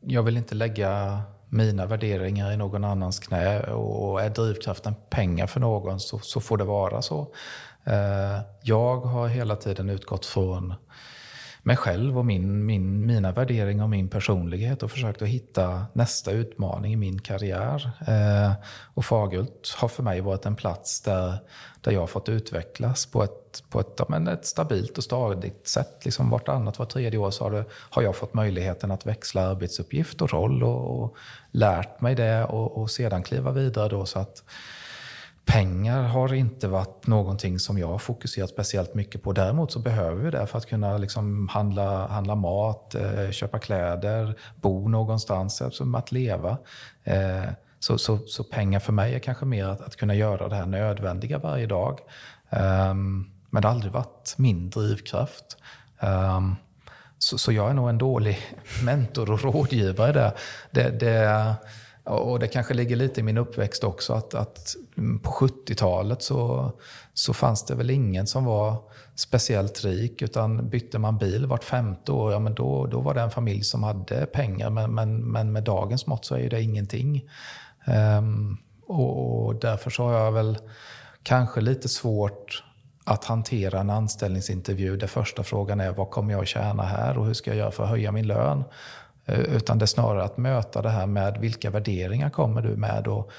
jag, 0.00 0.22
vill 0.22 0.36
inte 0.36 0.54
lägga 0.54 1.20
mina 1.48 1.86
värderingar 1.86 2.52
i 2.52 2.56
någon 2.56 2.84
annans 2.84 3.18
knä 3.18 3.62
och 3.62 4.22
är 4.22 4.30
drivkraften 4.30 4.94
pengar 5.10 5.46
för 5.46 5.60
någon 5.60 6.00
så, 6.00 6.18
så 6.18 6.40
får 6.40 6.56
det 6.56 6.64
vara 6.64 7.02
så. 7.02 7.20
Eh, 7.84 8.40
jag 8.62 8.96
har 9.00 9.28
hela 9.28 9.56
tiden 9.56 9.90
utgått 9.90 10.26
från 10.26 10.74
mig 11.68 11.76
själv 11.76 12.18
och 12.18 12.26
min, 12.26 12.66
min, 12.66 13.06
mina 13.06 13.32
värderingar 13.32 13.84
och 13.84 13.90
min 13.90 14.08
personlighet 14.08 14.82
och 14.82 14.90
försökt 14.90 15.22
att 15.22 15.28
hitta 15.28 15.86
nästa 15.92 16.30
utmaning 16.30 16.92
i 16.92 16.96
min 16.96 17.20
karriär. 17.20 17.90
Eh, 18.06 18.52
och 18.94 19.04
Fagerhult 19.04 19.74
har 19.76 19.88
för 19.88 20.02
mig 20.02 20.20
varit 20.20 20.46
en 20.46 20.56
plats 20.56 21.00
där, 21.00 21.38
där 21.80 21.92
jag 21.92 22.00
har 22.00 22.06
fått 22.06 22.28
utvecklas 22.28 23.06
på 23.06 23.22
ett, 23.22 23.64
på 23.70 23.80
ett, 23.80 24.08
men 24.08 24.28
ett 24.28 24.46
stabilt 24.46 24.98
och 24.98 25.04
stadigt 25.04 25.68
sätt. 25.68 26.04
Liksom 26.04 26.30
vartannat, 26.30 26.78
var 26.78 26.86
tredje 26.86 27.18
år 27.18 27.30
så 27.30 27.44
har, 27.44 27.50
det, 27.50 27.64
har 27.70 28.02
jag 28.02 28.16
fått 28.16 28.34
möjligheten 28.34 28.90
att 28.90 29.06
växla 29.06 29.42
arbetsuppgift 29.42 30.22
och 30.22 30.32
roll 30.32 30.62
och, 30.62 31.02
och 31.02 31.16
lärt 31.50 32.00
mig 32.00 32.14
det 32.14 32.44
och, 32.44 32.76
och 32.76 32.90
sedan 32.90 33.22
kliva 33.22 33.50
vidare. 33.50 33.88
Då, 33.88 34.06
så 34.06 34.18
att 34.18 34.42
Pengar 35.48 36.02
har 36.02 36.34
inte 36.34 36.68
varit 36.68 37.06
någonting 37.06 37.58
som 37.58 37.78
jag 37.78 37.86
har 37.86 37.98
fokuserat 37.98 38.50
speciellt 38.50 38.94
mycket 38.94 39.22
på. 39.22 39.32
Däremot 39.32 39.72
så 39.72 39.78
behöver 39.78 40.24
vi 40.24 40.30
det 40.30 40.46
för 40.46 40.58
att 40.58 40.66
kunna 40.66 40.98
liksom 40.98 41.48
handla, 41.48 42.06
handla 42.06 42.34
mat, 42.34 42.94
eh, 42.94 43.30
köpa 43.30 43.58
kläder, 43.58 44.38
bo 44.56 44.88
någonstans, 44.88 45.60
eh, 45.60 45.70
som 45.70 45.94
att 45.94 46.12
leva. 46.12 46.58
Eh, 47.04 47.44
så, 47.78 47.98
så, 47.98 48.18
så, 48.26 48.44
pengar 48.44 48.80
för 48.80 48.92
mig 48.92 49.14
är 49.14 49.18
kanske 49.18 49.44
mer 49.44 49.64
att, 49.64 49.80
att 49.80 49.96
kunna 49.96 50.14
göra 50.14 50.48
det 50.48 50.56
här 50.56 50.66
nödvändiga 50.66 51.38
varje 51.38 51.66
dag. 51.66 52.00
Um, 52.50 53.30
men 53.50 53.62
det 53.62 53.68
har 53.68 53.74
aldrig 53.74 53.92
varit 53.92 54.34
min 54.36 54.70
drivkraft. 54.70 55.56
Um, 56.00 56.56
så, 57.18 57.38
så, 57.38 57.52
jag 57.52 57.70
är 57.70 57.74
nog 57.74 57.88
en 57.88 57.98
dålig 57.98 58.38
mentor 58.84 59.30
och 59.30 59.42
rådgivare 59.42 60.12
där. 60.12 60.32
Det, 60.70 60.90
det, 60.90 61.54
och 62.08 62.38
det 62.38 62.48
kanske 62.48 62.74
ligger 62.74 62.96
lite 62.96 63.20
i 63.20 63.22
min 63.22 63.38
uppväxt 63.38 63.84
också 63.84 64.12
att, 64.12 64.34
att 64.34 64.76
på 65.22 65.30
70-talet 65.30 66.22
så, 66.22 66.72
så 67.14 67.32
fanns 67.32 67.64
det 67.64 67.74
väl 67.74 67.90
ingen 67.90 68.26
som 68.26 68.44
var 68.44 68.76
speciellt 69.14 69.84
rik 69.84 70.22
utan 70.22 70.68
bytte 70.68 70.98
man 70.98 71.18
bil 71.18 71.46
vart 71.46 71.64
femte 71.64 72.12
år, 72.12 72.32
ja 72.32 72.38
men 72.38 72.54
då, 72.54 72.86
då 72.86 73.00
var 73.00 73.14
det 73.14 73.20
en 73.20 73.30
familj 73.30 73.62
som 73.62 73.82
hade 73.82 74.26
pengar 74.26 74.70
men, 74.70 74.94
men, 74.94 75.32
men 75.32 75.52
med 75.52 75.64
dagens 75.64 76.06
mått 76.06 76.24
så 76.24 76.36
är 76.36 76.50
det 76.50 76.62
ingenting. 76.62 77.28
Um, 78.18 78.58
och, 78.86 79.46
och 79.46 79.54
därför 79.54 79.90
så 79.90 80.04
har 80.04 80.12
jag 80.12 80.32
väl 80.32 80.58
kanske 81.22 81.60
lite 81.60 81.88
svårt 81.88 82.64
att 83.04 83.24
hantera 83.24 83.80
en 83.80 83.90
anställningsintervju 83.90 84.96
där 84.96 85.06
första 85.06 85.42
frågan 85.42 85.80
är 85.80 85.92
vad 85.92 86.10
kommer 86.10 86.32
jag 86.32 86.46
tjäna 86.46 86.82
här 86.82 87.18
och 87.18 87.26
hur 87.26 87.34
ska 87.34 87.50
jag 87.50 87.58
göra 87.58 87.70
för 87.70 87.82
att 87.84 87.90
höja 87.90 88.12
min 88.12 88.26
lön? 88.26 88.64
Eh, 89.28 89.40
utan 89.40 89.78
det 89.78 89.84
är 89.84 89.86
snarare 89.86 90.24
att 90.24 90.36
möta 90.36 90.82
det 90.82 90.90
här 90.90 91.06
med 91.06 91.38
vilka 91.40 91.70
värderingar 91.70 92.30
kommer 92.30 92.62
du 92.62 92.76
med 92.76 93.08
och, 93.08 93.30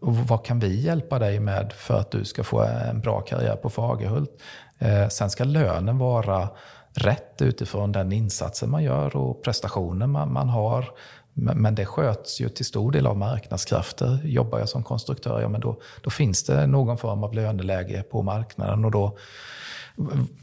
och 0.00 0.16
vad 0.16 0.44
kan 0.44 0.60
vi 0.60 0.80
hjälpa 0.80 1.18
dig 1.18 1.40
med 1.40 1.72
för 1.72 1.98
att 1.98 2.10
du 2.10 2.24
ska 2.24 2.44
få 2.44 2.62
en 2.62 3.00
bra 3.00 3.20
karriär 3.20 3.56
på 3.56 3.70
Fagerhult? 3.70 4.30
Eh, 4.78 5.08
sen 5.08 5.30
ska 5.30 5.44
lönen 5.44 5.98
vara 5.98 6.48
rätt 6.94 7.42
utifrån 7.42 7.92
den 7.92 8.12
insatsen 8.12 8.70
man 8.70 8.82
gör 8.82 9.16
och 9.16 9.42
prestationen 9.42 10.10
man, 10.10 10.32
man 10.32 10.48
har. 10.48 10.90
Men 11.36 11.74
det 11.74 11.86
sköts 11.86 12.40
ju 12.40 12.48
till 12.48 12.64
stor 12.64 12.92
del 12.92 13.06
av 13.06 13.16
marknadskrafter. 13.16 14.20
Jobbar 14.24 14.58
jag 14.58 14.68
som 14.68 14.82
konstruktör, 14.82 15.40
ja 15.40 15.48
men 15.48 15.60
då, 15.60 15.80
då 16.02 16.10
finns 16.10 16.44
det 16.44 16.66
någon 16.66 16.98
form 16.98 17.24
av 17.24 17.34
löneläge 17.34 18.02
på 18.02 18.22
marknaden 18.22 18.84
och 18.84 18.90
då 18.90 19.18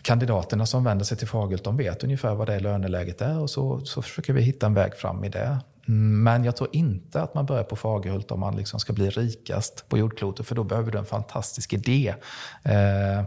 kandidaterna 0.02 0.66
som 0.66 0.84
vänder 0.84 1.06
sig 1.06 1.18
till 1.18 1.28
Fagerhult, 1.28 1.64
de 1.64 1.78
vet 1.78 2.04
ungefär 2.04 2.36
vad 2.36 2.48
det 2.48 2.60
löneläget 2.60 3.22
är 3.22 3.40
och 3.40 3.50
så, 3.50 3.86
så 3.86 4.02
försöker 4.02 4.34
vi 4.34 4.42
hitta 4.42 4.66
en 4.66 4.74
väg 4.74 4.96
fram 4.96 5.24
i 5.24 5.30
det. 5.30 5.60
Mm, 5.88 6.24
men 6.24 6.44
jag 6.44 6.56
tror 6.56 6.70
inte 6.72 7.22
att 7.22 7.34
man 7.34 7.46
börjar 7.46 7.64
på 7.64 7.76
Fagerhult 7.76 8.32
om 8.32 8.40
man 8.40 8.56
liksom 8.56 8.80
ska 8.80 8.94
bli 8.94 9.10
rikast 9.10 9.90
på 9.90 9.98
jordklotet, 9.98 10.48
för 10.48 10.56
då 10.56 10.64
behöver 10.64 10.92
du 10.92 10.98
en 10.98 11.06
fantastisk 11.06 11.74
idé. 11.74 12.16
Eh, 12.64 13.24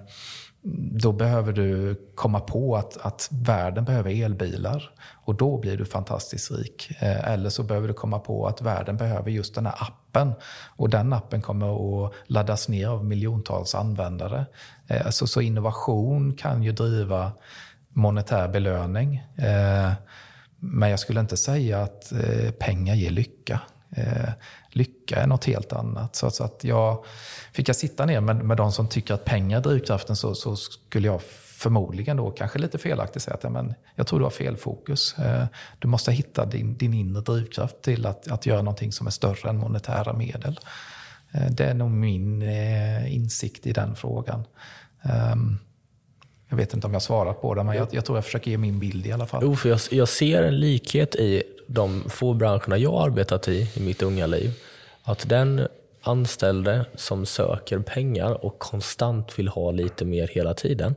då 0.72 1.12
behöver 1.12 1.52
du 1.52 2.00
komma 2.14 2.40
på 2.40 2.76
att, 2.76 2.96
att 2.96 3.28
världen 3.32 3.84
behöver 3.84 4.24
elbilar 4.24 4.90
och 5.24 5.34
då 5.34 5.58
blir 5.58 5.76
du 5.76 5.84
fantastiskt 5.84 6.50
rik. 6.50 6.90
Eh, 7.00 7.28
eller 7.28 7.50
så 7.50 7.62
behöver 7.62 7.88
du 7.88 7.94
komma 7.94 8.18
på 8.18 8.46
att 8.46 8.62
världen 8.62 8.96
behöver 8.96 9.30
just 9.30 9.54
den 9.54 9.66
här 9.66 9.74
appen 9.78 10.32
och 10.76 10.90
den 10.90 11.12
appen 11.12 11.42
kommer 11.42 12.06
att 12.06 12.12
laddas 12.26 12.68
ner 12.68 12.88
av 12.88 13.04
miljontals 13.04 13.74
användare. 13.74 14.46
Eh, 14.86 15.10
så, 15.10 15.26
så 15.26 15.40
innovation 15.40 16.34
kan 16.34 16.62
ju 16.62 16.72
driva 16.72 17.32
monetär 17.88 18.48
belöning. 18.48 19.16
Eh, 19.36 19.92
men 20.58 20.90
jag 20.90 21.00
skulle 21.00 21.20
inte 21.20 21.36
säga 21.36 21.82
att 21.82 22.12
pengar 22.58 22.94
ger 22.94 23.10
lycka. 23.10 23.60
Lycka 24.74 25.16
är 25.16 25.26
något 25.26 25.44
helt 25.44 25.72
annat. 25.72 26.16
Så 26.16 26.44
att 26.44 26.64
jag, 26.64 27.04
fick 27.52 27.68
jag 27.68 27.76
sitta 27.76 28.06
ner 28.06 28.20
med, 28.20 28.36
med 28.36 28.56
de 28.56 28.72
som 28.72 28.88
tycker 28.88 29.14
att 29.14 29.24
pengar 29.24 29.58
är 29.58 29.62
drivkraften 29.62 30.16
så, 30.16 30.34
så 30.34 30.56
skulle 30.56 31.06
jag 31.06 31.20
förmodligen 31.64 32.16
då 32.16 32.30
kanske 32.30 32.58
lite 32.58 32.78
felaktigt 32.78 33.22
säga 33.22 33.34
att 33.34 33.52
men, 33.52 33.74
jag 33.94 34.06
tror 34.06 34.18
du 34.18 34.24
har 34.24 34.30
fel 34.30 34.56
fokus. 34.56 35.18
Eh, 35.18 35.44
du 35.78 35.88
måste 35.88 36.12
hitta 36.12 36.46
din, 36.46 36.76
din 36.76 36.94
inre 36.94 37.20
drivkraft 37.20 37.82
till 37.82 38.06
att, 38.06 38.30
att 38.30 38.46
göra 38.46 38.62
någonting 38.62 38.92
som 38.92 39.06
är 39.06 39.10
större 39.10 39.50
än 39.50 39.56
monetära 39.56 40.12
medel. 40.12 40.60
Eh, 41.32 41.50
det 41.50 41.64
är 41.64 41.74
nog 41.74 41.90
min 41.90 42.42
eh, 42.42 43.14
insikt 43.14 43.66
i 43.66 43.72
den 43.72 43.94
frågan. 43.94 44.44
Ehm, 45.02 45.58
jag 46.48 46.56
vet 46.56 46.74
inte 46.74 46.86
om 46.86 46.92
jag 46.92 47.02
svarar 47.02 47.32
på 47.32 47.54
det, 47.54 47.64
men 47.64 47.76
jag, 47.76 47.88
jag, 47.90 48.04
tror 48.04 48.18
jag 48.18 48.24
försöker 48.24 48.50
ge 48.50 48.58
min 48.58 48.78
bild 48.78 49.06
i 49.06 49.12
alla 49.12 49.26
fall. 49.26 49.42
Jo, 49.44 49.56
för 49.56 49.68
jag, 49.68 49.80
jag 49.90 50.08
ser 50.08 50.42
en 50.42 50.60
likhet 50.60 51.14
i 51.14 51.42
de 51.66 52.04
få 52.08 52.34
branscherna 52.34 52.78
jag 52.78 53.02
arbetat 53.02 53.48
i, 53.48 53.70
i 53.74 53.80
mitt 53.80 54.02
unga 54.02 54.26
liv. 54.26 54.52
Att 55.02 55.28
den 55.28 55.68
anställde 56.02 56.86
som 56.94 57.26
söker 57.26 57.78
pengar 57.78 58.44
och 58.44 58.58
konstant 58.58 59.38
vill 59.38 59.48
ha 59.48 59.70
lite 59.70 60.04
mer 60.04 60.28
hela 60.28 60.54
tiden. 60.54 60.94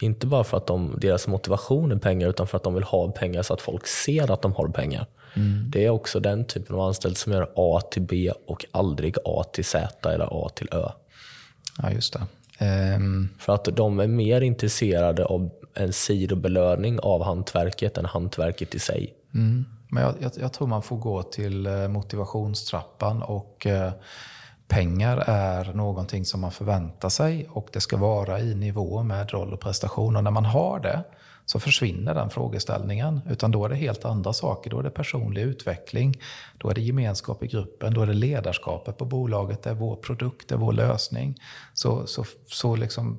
Inte 0.00 0.26
bara 0.26 0.44
för 0.44 0.56
att 0.56 0.66
de, 0.66 0.94
deras 0.98 1.26
motivation 1.26 1.92
är 1.92 1.96
pengar 1.96 2.28
utan 2.28 2.46
för 2.46 2.56
att 2.56 2.64
de 2.64 2.74
vill 2.74 2.82
ha 2.82 3.10
pengar 3.10 3.42
så 3.42 3.54
att 3.54 3.60
folk 3.60 3.86
ser 3.86 4.30
att 4.30 4.42
de 4.42 4.52
har 4.52 4.68
pengar. 4.68 5.06
Mm. 5.34 5.70
Det 5.70 5.84
är 5.84 5.90
också 5.90 6.20
den 6.20 6.44
typen 6.44 6.76
av 6.76 6.80
anställd 6.80 7.16
som 7.16 7.32
gör 7.32 7.50
A 7.56 7.80
till 7.90 8.02
B 8.02 8.32
och 8.46 8.64
aldrig 8.70 9.16
A 9.24 9.44
till 9.52 9.64
Z 9.64 10.12
eller 10.12 10.28
A 10.30 10.48
till 10.54 10.68
Ö. 10.72 10.88
Ja, 11.82 11.90
just 11.90 12.12
det. 12.12 12.20
Um... 12.96 13.28
För 13.38 13.54
att 13.54 13.64
de 13.64 14.00
är 14.00 14.06
mer 14.06 14.40
intresserade 14.40 15.24
av 15.24 15.50
en 15.74 15.92
sidobelöning 15.92 17.00
av 17.00 17.22
hantverket 17.22 17.98
än 17.98 18.04
hantverket 18.04 18.74
i 18.74 18.78
sig. 18.78 19.14
Mm. 19.34 19.64
Men 19.88 20.02
jag, 20.02 20.14
jag, 20.20 20.32
jag, 20.36 20.52
tror 20.52 20.68
man 20.68 20.82
får 20.82 20.96
gå 20.96 21.22
till 21.22 21.66
eh, 21.66 21.88
motivationstrappan 21.88 23.22
och 23.22 23.66
eh, 23.66 23.92
pengar 24.68 25.16
är 25.26 25.72
någonting 25.74 26.24
som 26.24 26.40
man 26.40 26.50
förväntar 26.50 27.08
sig 27.08 27.46
och 27.50 27.68
det 27.72 27.80
ska 27.80 27.96
vara 27.96 28.40
i 28.40 28.54
nivå 28.54 29.02
med 29.02 29.30
roll 29.30 29.52
och 29.52 29.60
prestation. 29.60 30.16
Och 30.16 30.24
när 30.24 30.30
man 30.30 30.44
har 30.44 30.80
det 30.80 31.04
så 31.46 31.60
försvinner 31.60 32.14
den 32.14 32.30
frågeställningen. 32.30 33.20
Utan 33.30 33.50
då 33.50 33.64
är 33.64 33.68
det 33.68 33.76
helt 33.76 34.04
andra 34.04 34.32
saker. 34.32 34.70
Då 34.70 34.78
är 34.78 34.82
det 34.82 34.90
personlig 34.90 35.42
utveckling, 35.42 36.20
då 36.58 36.70
är 36.70 36.74
det 36.74 36.80
gemenskap 36.80 37.42
i 37.42 37.46
gruppen, 37.46 37.94
då 37.94 38.02
är 38.02 38.06
det 38.06 38.14
ledarskapet 38.14 38.96
på 38.96 39.04
bolaget, 39.04 39.62
det 39.62 39.70
är 39.70 39.74
vår 39.74 39.96
produkt, 39.96 40.48
det 40.48 40.54
är 40.54 40.58
vår 40.58 40.72
lösning. 40.72 41.40
Så, 41.74 42.06
så, 42.06 42.24
så 42.46 42.76
liksom, 42.76 43.18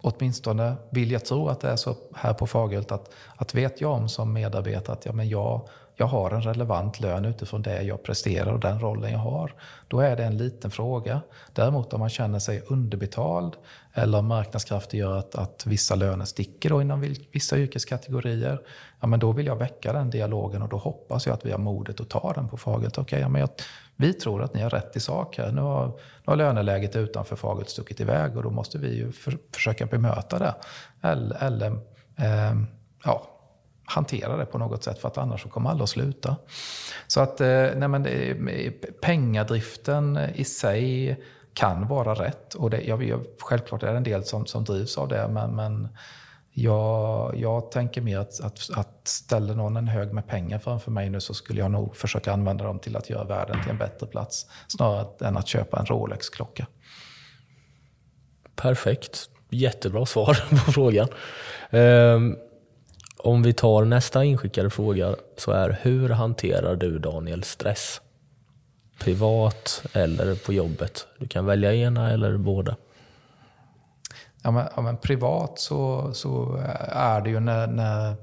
åtminstone 0.00 0.76
vill 0.90 1.10
jag 1.10 1.24
tro 1.24 1.48
att 1.48 1.60
det 1.60 1.68
är 1.68 1.76
så 1.76 1.96
här 2.14 2.34
på 2.34 2.46
Fagerhult 2.46 2.92
att, 2.92 3.10
att 3.36 3.54
vet 3.54 3.80
jag 3.80 3.92
om 3.92 4.08
som 4.08 4.32
medarbetare 4.32 4.92
att 4.92 5.06
ja, 5.06 5.12
men 5.12 5.28
jag 5.28 5.68
jag 6.00 6.06
har 6.06 6.30
en 6.30 6.42
relevant 6.42 7.00
lön 7.00 7.24
utifrån 7.24 7.62
det 7.62 7.82
jag 7.82 8.02
presterar 8.02 8.52
och 8.52 8.60
den 8.60 8.80
rollen 8.80 9.12
jag 9.12 9.18
har. 9.18 9.54
Då 9.88 10.00
är 10.00 10.16
det 10.16 10.24
en 10.24 10.36
liten 10.36 10.70
fråga. 10.70 11.20
Däremot 11.52 11.92
om 11.92 12.00
man 12.00 12.10
känner 12.10 12.38
sig 12.38 12.62
underbetald 12.66 13.56
eller 13.94 14.22
marknadskrafter 14.22 14.98
gör 14.98 15.16
att, 15.16 15.34
att 15.34 15.66
vissa 15.66 15.94
löner 15.94 16.24
sticker 16.24 16.70
då 16.70 16.82
inom 16.82 17.14
vissa 17.32 17.58
yrkeskategorier, 17.58 18.60
ja, 19.00 19.06
men 19.06 19.20
då 19.20 19.32
vill 19.32 19.46
jag 19.46 19.56
väcka 19.56 19.92
den 19.92 20.10
dialogen 20.10 20.62
och 20.62 20.68
då 20.68 20.76
hoppas 20.76 21.26
jag 21.26 21.34
att 21.34 21.46
vi 21.46 21.50
har 21.50 21.58
modet 21.58 22.00
att 22.00 22.08
ta 22.08 22.32
den 22.32 22.48
på 22.48 22.56
Fagert. 22.56 22.98
Okay, 22.98 23.20
ja, 23.20 23.28
men 23.28 23.40
jag, 23.40 23.50
vi 24.00 24.12
tror 24.12 24.42
att 24.42 24.54
ni 24.54 24.62
har 24.62 24.70
rätt 24.70 24.96
i 24.96 25.00
sak 25.00 25.38
här. 25.38 25.52
Nu 25.52 25.60
har, 25.60 25.86
nu 25.86 26.24
har 26.24 26.36
löneläget 26.36 26.96
utanför 26.96 27.36
Fagert 27.36 27.68
stuckit 27.68 28.00
iväg 28.00 28.36
och 28.36 28.42
då 28.42 28.50
måste 28.50 28.78
vi 28.78 28.96
ju 28.96 29.12
för, 29.12 29.38
försöka 29.54 29.86
bemöta 29.86 30.38
det. 30.38 30.54
Eller, 31.02 31.42
eller 31.42 31.72
eh, 32.16 32.54
ja, 33.04 33.26
hantera 33.84 34.36
det 34.36 34.46
på 34.46 34.58
något 34.58 34.84
sätt 34.84 34.98
för 34.98 35.08
att 35.08 35.18
annars 35.18 35.44
kommer 35.44 35.70
alla 35.70 35.82
att 35.82 35.88
sluta. 35.88 36.36
Så 37.06 37.20
att 37.20 37.40
eh, 37.40 37.66
nej 37.76 37.88
men 37.88 38.02
det, 38.02 38.34
pengadriften 39.00 40.18
i 40.34 40.44
sig 40.44 41.16
kan 41.54 41.86
vara 41.86 42.14
rätt 42.14 42.54
och 42.54 42.70
det, 42.70 42.80
jag, 42.80 43.24
självklart 43.40 43.82
är 43.82 43.90
det 43.90 43.96
en 43.96 44.02
del 44.02 44.24
som, 44.24 44.46
som 44.46 44.64
drivs 44.64 44.98
av 44.98 45.08
det 45.08 45.28
men, 45.28 45.56
men 45.56 45.88
jag, 46.52 47.36
jag 47.36 47.70
tänker 47.70 48.00
mer 48.00 48.18
att, 48.18 48.40
att, 48.40 48.70
att 48.74 49.08
ställer 49.08 49.54
någon 49.54 49.76
en 49.76 49.88
hög 49.88 50.12
med 50.12 50.26
pengar 50.26 50.58
framför 50.58 50.90
mig 50.90 51.10
nu 51.10 51.20
så 51.20 51.34
skulle 51.34 51.60
jag 51.60 51.70
nog 51.70 51.96
försöka 51.96 52.32
använda 52.32 52.64
dem 52.64 52.78
till 52.78 52.96
att 52.96 53.10
göra 53.10 53.24
världen 53.24 53.62
till 53.62 53.70
en 53.70 53.78
bättre 53.78 54.06
plats 54.06 54.46
snarare 54.68 55.26
än 55.28 55.36
att 55.36 55.48
köpa 55.48 55.78
en 55.78 55.86
Rolex-klocka. 55.86 56.66
Perfekt. 58.56 59.30
Jättebra 59.50 60.06
svar 60.06 60.44
på 60.50 60.72
frågan. 60.72 61.08
Um, 61.70 62.36
om 63.18 63.42
vi 63.42 63.52
tar 63.52 63.84
nästa 63.84 64.24
inskickade 64.24 64.70
fråga 64.70 65.16
så 65.36 65.50
är 65.50 65.78
hur 65.82 66.08
hanterar 66.08 66.76
du 66.76 66.98
Daniel 66.98 67.42
stress? 67.44 68.00
Privat 68.98 69.82
eller 69.92 70.34
på 70.34 70.52
jobbet? 70.52 71.06
Du 71.18 71.28
kan 71.28 71.46
välja 71.46 71.74
ena 71.74 72.10
eller 72.10 72.36
båda. 72.36 72.76
Ja 74.48 74.52
men, 74.52 74.66
ja, 74.76 74.82
men, 74.82 74.96
privat 74.96 75.58
så, 75.58 76.10
så 76.12 76.62
är 76.88 77.20
det 77.20 77.30
ju 77.30 77.40
när, 77.40 77.66
när, 77.66 78.16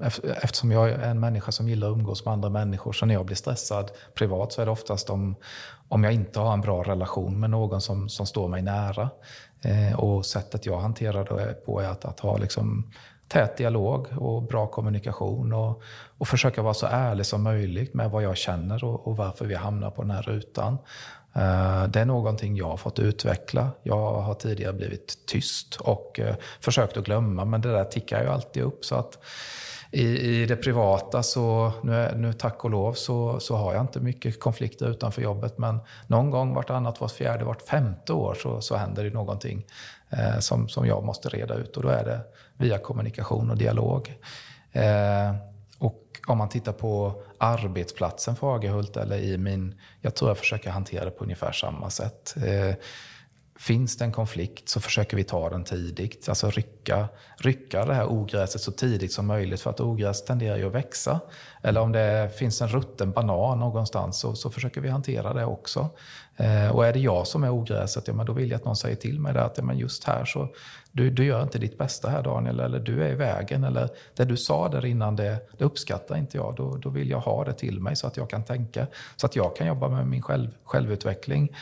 eftersom 0.44 0.72
jag 0.72 0.90
är 0.90 0.98
en 1.00 1.20
människa 1.20 1.52
som 1.52 1.70
gillar 1.70 1.88
att 1.88 1.98
umgås 1.98 2.26
med 2.26 2.32
andra 2.32 2.50
människor, 2.50 2.94
så 2.94 3.06
när 3.06 3.14
jag 3.14 3.26
blir 3.26 3.36
stressad 3.36 3.92
privat 4.14 4.54
så 4.54 4.62
är 4.62 4.66
det 4.66 4.72
oftast 4.72 5.10
om, 5.10 5.36
om 5.88 6.04
jag 6.04 6.14
inte 6.14 6.40
har 6.40 6.54
en 6.54 6.62
bra 6.62 6.84
relation 6.84 7.40
med 7.40 7.50
någon 7.50 7.82
som, 7.82 8.10
som 8.10 8.26
står 8.26 8.48
mig 8.48 8.62
nära. 8.62 9.10
Eh, 9.62 10.00
och 10.00 10.26
sättet 10.26 10.66
jag 10.66 10.80
hanterar 10.80 11.38
det 11.38 11.66
på 11.66 11.80
är 11.80 11.90
att, 11.90 12.06
att 12.06 12.20
ha 12.20 12.38
liksom 12.38 12.92
tät 13.28 13.58
dialog 13.58 14.08
och 14.18 14.44
bra 14.44 14.68
kommunikation 14.68 15.54
och, 15.54 15.82
och 16.18 16.28
försöka 16.28 16.62
vara 16.62 16.74
så 16.74 16.86
ärlig 16.86 17.26
som 17.26 17.44
möjligt 17.44 17.94
med 17.94 18.12
vad 18.12 18.24
jag 18.24 18.38
känner 18.38 18.84
och, 18.84 19.08
och 19.08 19.18
varför 19.18 19.46
vi 19.46 19.56
hamnar 19.56 19.90
på 19.90 20.02
den 20.02 20.12
här 20.12 20.22
rutan. 20.22 20.78
Eh, 21.36 21.88
det 21.88 22.00
är 22.00 22.06
någonting 22.06 22.56
jag 22.56 22.70
har 22.70 22.78
fått 22.78 23.00
utveckla. 23.00 23.70
Jag 23.84 24.22
har 24.22 24.34
tidigare 24.34 24.74
blivit 24.74 25.26
tyst 25.28 25.76
och 25.76 26.20
eh, 26.20 26.36
försökt 26.60 26.98
att 26.98 27.06
glömma, 27.06 27.46
men 27.46 27.62
det 27.62 27.72
där 27.72 27.84
tickar 27.84 28.24
ju 28.24 28.30
alltid 28.30 28.64
upp. 28.64 28.86
Så 28.86 28.96
att 28.96 29.18
i, 29.92 30.42
i 30.42 30.46
det 30.46 30.56
privata, 30.56 31.24
så 31.24 31.72
nu, 31.84 32.12
nu 32.16 32.34
tack 32.34 32.64
och 32.64 32.70
lov, 32.70 32.94
så, 32.94 33.40
så 33.40 33.56
har 33.56 33.74
jag 33.74 33.84
inte 33.84 34.00
mycket 34.00 34.40
konflikter 34.40 34.90
utanför 34.90 35.22
jobbet. 35.22 35.58
Men 35.58 35.80
någon 36.08 36.30
gång 36.30 36.54
vartannat, 36.54 37.02
vart 37.02 37.12
fjärde, 37.12 37.46
vart 37.46 37.62
femte 37.62 38.14
år 38.14 38.38
så, 38.42 38.62
så 38.62 38.76
händer 38.76 39.04
det 39.04 39.10
någonting 39.10 39.66
eh, 40.10 40.40
som, 40.40 40.70
som 40.70 40.88
jag 40.88 41.04
måste 41.04 41.30
reda 41.30 41.56
ut. 41.56 41.78
Och 41.78 41.84
då 41.84 41.90
är 41.90 42.04
det 42.04 42.20
via 42.58 42.78
kommunikation 42.78 43.52
och 43.52 43.58
dialog. 43.58 44.14
Eh, 44.72 45.36
och 45.80 46.02
om 46.28 46.38
man 46.38 46.50
tittar 46.50 46.74
på 46.74 47.22
arbetsplatsen 47.46 48.36
Fagerhult 48.36 48.98
eller 48.98 49.18
i 49.18 49.38
min... 49.38 49.80
Jag 50.02 50.16
tror 50.16 50.30
jag 50.30 50.38
försöker 50.38 50.70
hantera 50.70 51.06
det 51.06 51.12
på 51.12 51.24
ungefär 51.24 51.52
samma 51.52 51.89
sätt. 51.89 52.36
Eh, 52.46 52.76
Finns 53.60 53.97
det 53.97 54.06
en 54.06 54.12
konflikt 54.12 54.70
så 54.70 54.80
försöker 54.80 55.18
vi 55.18 55.24
ta 55.24 55.49
den 55.49 55.64
tidigt. 55.64 56.30
Alltså 56.30 56.49
rycka, 56.49 57.08
rycka 57.38 57.86
det 57.86 57.93
här 57.93 58.12
ogräset 58.12 58.62
så 58.62 58.72
tidigt 58.72 59.14
som 59.14 59.28
möjligt 59.28 59.62
för 59.62 59.70
att 59.70 59.80
ogräs 59.80 60.26
tenderar 60.26 60.58
ju 60.58 60.68
att 60.68 60.74
växa. 60.74 61.20
Eller 61.62 61.82
om 61.82 61.91
det 61.91 62.32
finns 62.38 62.62
en 62.62 62.68
rutten 62.68 63.12
banan 63.12 63.60
någonstans 63.60 64.20
så, 64.20 64.36
så 64.36 64.49
försöker 64.49 64.82
vi 64.82 64.89
hantera 64.89 65.34
det 65.34 65.45
också. 65.45 65.89
Eh, 66.38 66.70
och 66.70 66.86
är 66.86 66.93
det 66.93 66.99
jag 66.99 67.28
som 67.28 67.43
är 67.43 67.49
ogräset, 67.49 68.08
ja, 68.08 68.14
men 68.14 68.26
då 68.26 68.34
vill 68.34 68.49
jag 68.49 68.58
att 68.58 68.66
någon 68.66 68.76
säger 68.76 68.95
till 68.95 69.20
mig 69.20 69.34
det, 69.34 69.43
att 69.43 69.58
ja, 69.58 69.64
men 69.64 69.78
just 69.78 70.03
här 70.03 70.26
så 70.26 70.47
du, 70.91 71.10
du 71.10 71.26
gör 71.26 71.43
inte 71.43 71.58
ditt 71.58 71.78
bästa 71.78 72.10
här 72.10 72.24
Daniel, 72.24 72.60
eller 72.60 72.80
du 72.80 73.03
är 73.03 73.12
i 73.12 73.16
vägen, 73.16 73.64
eller 73.64 73.89
det 74.16 74.26
du 74.26 74.38
sa 74.38 74.70
där 74.70 74.86
innan 74.86 75.16
det, 75.16 75.38
det 75.58 75.66
uppskattar 75.66 76.18
inte 76.18 76.38
jag. 76.38 76.56
Då, 76.56 76.78
då 76.78 76.89
vill 76.89 77.10
jag 77.10 77.20
ha 77.20 77.43
det 77.43 77.53
till 77.53 77.80
mig 77.80 77.95
så 77.95 78.08
att 78.08 78.18
jag 78.18 78.30
kan 78.30 78.43
tänka, 78.43 78.88
så 79.16 79.26
att 79.26 79.36
jag 79.36 79.56
kan 79.56 79.68
jobba 79.68 79.89
med 79.89 80.08
min 80.08 80.22
själv, 80.22 80.49
självutveckling. 80.64 81.56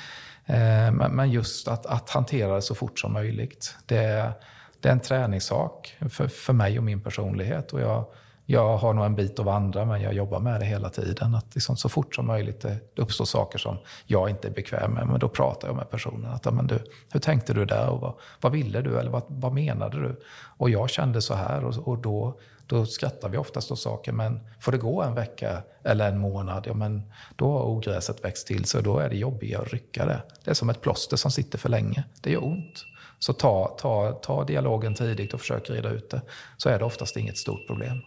Eh, 0.45 0.91
men 0.91 1.31
just 1.31 1.67
att, 1.67 1.85
att 1.85 2.09
hantera 2.09 2.55
det 2.55 2.61
så 2.61 2.75
fort 2.75 2.99
som 2.99 3.13
möjligt. 3.13 3.75
Det, 3.85 4.31
det 4.79 4.89
är 4.89 4.93
en 4.93 4.99
träningssak 4.99 5.97
för, 6.09 6.27
för 6.27 6.53
mig 6.53 6.77
och 6.77 6.83
min 6.83 7.01
personlighet. 7.01 7.73
Och 7.73 7.81
jag, 7.81 8.05
jag 8.45 8.77
har 8.77 8.93
nog 8.93 9.05
en 9.05 9.15
bit 9.15 9.39
att 9.39 9.45
vandra, 9.45 9.85
men 9.85 10.01
jag 10.01 10.13
jobbar 10.13 10.39
med 10.39 10.59
det 10.59 10.65
hela 10.65 10.89
tiden. 10.89 11.35
Att 11.35 11.55
liksom 11.55 11.77
så 11.77 11.89
fort 11.89 12.15
som 12.15 12.27
möjligt 12.27 12.61
det 12.61 12.79
uppstår 12.95 13.25
saker 13.25 13.59
som 13.59 13.77
jag 14.05 14.29
inte 14.29 14.47
är 14.47 14.51
bekväm 14.51 14.91
med, 14.91 15.07
men 15.07 15.19
då 15.19 15.29
pratar 15.29 15.67
jag 15.67 15.75
med 15.75 15.89
personen. 15.89 16.31
Att, 16.31 16.53
men 16.53 16.67
du, 16.67 16.79
hur 17.11 17.19
tänkte 17.19 17.53
du 17.53 17.65
där? 17.65 17.89
Och 17.89 18.01
vad, 18.01 18.13
vad 18.41 18.51
ville 18.51 18.81
du? 18.81 18.99
Eller 18.99 19.11
vad, 19.11 19.23
vad 19.27 19.53
menade 19.53 20.01
du? 20.01 20.21
Och 20.57 20.69
jag 20.69 20.89
kände 20.89 21.21
så 21.21 21.33
här 21.33 21.65
och, 21.65 21.87
och 21.87 21.97
då 21.97 22.39
då 22.67 22.85
skrattar 22.85 23.29
vi 23.29 23.37
oftast 23.37 23.71
åt 23.71 23.79
saker. 23.79 24.11
Men 24.11 24.39
får 24.59 24.71
det 24.71 24.77
gå 24.77 25.01
en 25.01 25.15
vecka 25.15 25.63
eller 25.83 26.09
en 26.09 26.19
månad, 26.19 26.63
ja, 26.67 26.73
men 26.73 27.03
då 27.35 27.51
har 27.51 27.63
ogräset 27.63 28.23
växt 28.23 28.47
till 28.47 28.65
sig 28.65 28.77
och 28.77 28.83
då 28.83 28.99
är 28.99 29.09
det 29.09 29.15
jobbigare 29.15 29.61
att 29.61 29.73
rycka 29.73 30.05
det. 30.05 30.21
Det 30.43 30.51
är 30.51 30.55
som 30.55 30.69
ett 30.69 30.81
plåster 30.81 31.17
som 31.17 31.31
sitter 31.31 31.57
för 31.57 31.69
länge. 31.69 32.03
Det 32.21 32.31
gör 32.31 32.43
ont. 32.43 32.85
Så 33.19 33.33
ta, 33.33 33.77
ta, 33.79 34.11
ta 34.11 34.43
dialogen 34.43 34.95
tidigt 34.95 35.33
och 35.33 35.39
försök 35.39 35.69
reda 35.69 35.89
ut 35.89 36.09
det. 36.09 36.21
Så 36.57 36.69
är 36.69 36.79
det 36.79 36.85
oftast 36.85 37.17
inget 37.17 37.37
stort 37.37 37.67
problem. 37.67 38.01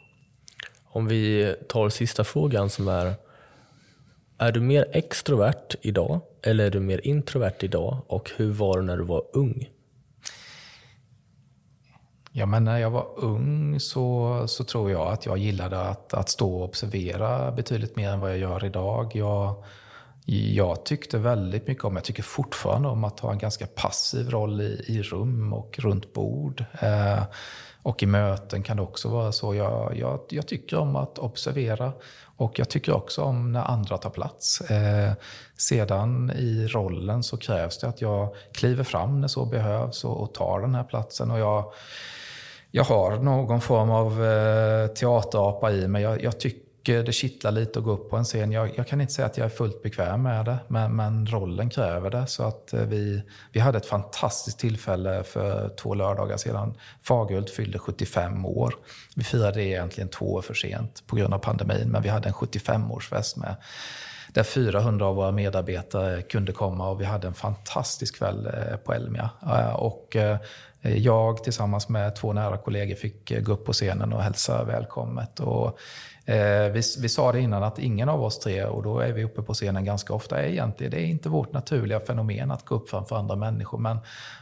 Om 0.84 1.06
vi 1.06 1.54
tar 1.68 1.88
sista 1.88 2.24
frågan 2.24 2.70
som 2.70 2.88
är 2.88 3.14
är 4.38 4.52
du 4.52 4.60
mer 4.60 4.86
extrovert 4.92 5.74
idag 5.80 6.20
eller 6.42 6.66
är 6.66 6.70
du 6.70 6.80
mer 6.80 7.06
introvert 7.06 7.56
idag 7.60 7.98
och 8.06 8.30
hur 8.36 8.52
var 8.52 8.78
du 8.78 8.82
när 8.82 8.96
du 8.96 9.04
var 9.04 9.22
ung? 9.32 9.70
Ja, 12.38 12.46
men 12.46 12.64
när 12.64 12.78
jag 12.78 12.90
var 12.90 13.06
ung 13.16 13.80
så, 13.80 14.42
så 14.48 14.64
tror 14.64 14.90
jag 14.90 15.12
att 15.12 15.26
jag 15.26 15.38
gillade 15.38 15.80
att, 15.80 16.14
att 16.14 16.28
stå 16.28 16.56
och 16.56 16.64
observera 16.64 17.52
betydligt 17.52 17.96
mer 17.96 18.10
än 18.10 18.20
vad 18.20 18.30
jag 18.30 18.38
gör 18.38 18.64
idag. 18.64 19.16
Jag, 19.16 19.64
jag 20.54 20.84
tyckte 20.84 21.18
väldigt 21.18 21.66
mycket 21.66 21.84
om, 21.84 21.96
jag 21.96 22.04
tycker 22.04 22.22
fortfarande 22.22 22.88
om 22.88 23.04
att 23.04 23.20
ha 23.20 23.32
en 23.32 23.38
ganska 23.38 23.66
passiv 23.66 24.30
roll 24.30 24.60
i, 24.60 24.84
i 24.86 25.02
rum 25.02 25.52
och 25.52 25.78
runt 25.78 26.12
bord. 26.12 26.64
Eh, 26.80 27.22
och 27.82 28.02
i 28.02 28.06
möten 28.06 28.62
kan 28.62 28.76
det 28.76 28.82
också 28.82 29.08
vara 29.08 29.32
så. 29.32 29.54
Jag, 29.54 29.96
jag, 29.96 30.20
jag, 30.28 30.46
tycker 30.46 30.78
om 30.78 30.96
att 30.96 31.18
observera 31.18 31.92
och 32.36 32.58
jag 32.58 32.68
tycker 32.68 32.92
också 32.92 33.22
om 33.22 33.52
när 33.52 33.64
andra 33.64 33.98
tar 33.98 34.10
plats. 34.10 34.60
Eh, 34.60 35.12
sedan 35.56 36.32
i 36.36 36.66
rollen 36.66 37.22
så 37.22 37.36
krävs 37.36 37.78
det 37.78 37.88
att 37.88 38.00
jag 38.00 38.34
kliver 38.52 38.84
fram 38.84 39.20
när 39.20 39.28
så 39.28 39.44
behövs 39.44 40.04
och, 40.04 40.20
och 40.22 40.34
tar 40.34 40.60
den 40.60 40.74
här 40.74 40.84
platsen. 40.84 41.30
Och 41.30 41.38
jag 41.38 41.72
jag 42.76 42.84
har 42.84 43.16
någon 43.16 43.60
form 43.60 43.90
av 43.90 44.24
eh, 44.24 44.86
teaterapa 44.86 45.72
i 45.72 45.88
mig. 45.88 46.02
Jag, 46.02 46.22
jag, 46.22 46.40
tycker 46.40 47.02
det 47.02 47.12
kittlar 47.12 47.50
lite 47.50 47.78
att 47.78 47.84
gå 47.84 47.92
upp 47.92 48.10
på 48.10 48.16
en 48.16 48.24
scen. 48.24 48.52
Jag, 48.52 48.70
jag, 48.76 48.86
kan 48.86 49.00
inte 49.00 49.12
säga 49.12 49.26
att 49.26 49.38
jag 49.38 49.44
är 49.44 49.48
fullt 49.48 49.82
bekväm 49.82 50.22
med 50.22 50.44
det, 50.44 50.58
men, 50.68 50.96
men 50.96 51.26
rollen 51.26 51.70
kräver 51.70 52.10
det. 52.10 52.26
Så 52.26 52.42
att 52.42 52.72
eh, 52.72 52.80
vi, 52.80 53.22
vi 53.52 53.60
hade 53.60 53.78
ett 53.78 53.86
fantastiskt 53.86 54.58
tillfälle 54.58 55.22
för 55.24 55.68
två 55.68 55.94
lördagar 55.94 56.36
sedan. 56.36 56.74
Fagerhult 57.02 57.50
fyllde 57.50 57.78
75 57.78 58.46
år. 58.46 58.74
Vi 59.14 59.24
firade 59.24 59.52
det 59.52 59.64
egentligen 59.64 60.08
två 60.08 60.32
år 60.32 60.42
för 60.42 60.54
sent 60.54 61.02
på 61.06 61.16
grund 61.16 61.34
av 61.34 61.38
pandemin, 61.38 61.88
men 61.88 62.02
vi 62.02 62.08
hade 62.08 62.28
en 62.28 62.34
75-årsfest 62.34 63.38
med 63.38 63.56
där 64.36 64.42
400 64.42 65.06
av 65.06 65.16
våra 65.16 65.32
medarbetare 65.32 66.22
kunde 66.22 66.52
komma 66.52 66.88
och 66.88 67.00
vi 67.00 67.04
hade 67.04 67.26
en 67.26 67.34
fantastisk 67.34 68.18
kväll 68.18 68.46
eh, 68.46 68.76
på 68.76 68.92
Elmia. 68.92 69.30
Eh, 69.42 69.74
och 69.74 70.16
eh, 70.16 70.38
Eh, 70.86 70.98
jag 70.98 71.44
tillsammans 71.44 71.88
med 71.88 72.16
två 72.16 72.32
nära 72.32 72.56
kollegor 72.56 72.94
fick 72.94 73.30
eh, 73.30 73.40
gå 73.40 73.52
upp 73.52 73.64
på 73.64 73.72
scenen 73.72 74.12
och 74.12 74.22
hälsa 74.22 74.64
välkommet. 74.64 75.40
Och, 75.40 75.78
eh, 76.24 76.72
vi, 76.72 76.82
vi 76.98 77.08
sa 77.08 77.32
det 77.32 77.40
innan 77.40 77.62
att 77.62 77.78
ingen 77.78 78.08
av 78.08 78.24
oss 78.24 78.38
tre, 78.38 78.64
och 78.64 78.82
då 78.82 78.98
är 78.98 79.12
vi 79.12 79.24
uppe 79.24 79.42
på 79.42 79.54
scenen 79.54 79.84
ganska 79.84 80.14
ofta, 80.14 80.42
är 80.42 80.48
egentligen, 80.48 80.90
det 80.90 81.00
är 81.00 81.06
inte 81.06 81.28
vårt 81.28 81.52
naturliga 81.52 82.00
fenomen 82.00 82.50
att 82.50 82.64
gå 82.64 82.74
upp 82.74 82.90
framför 82.90 83.16
andra 83.16 83.36
människor. 83.36 83.78
Men, 83.78 83.98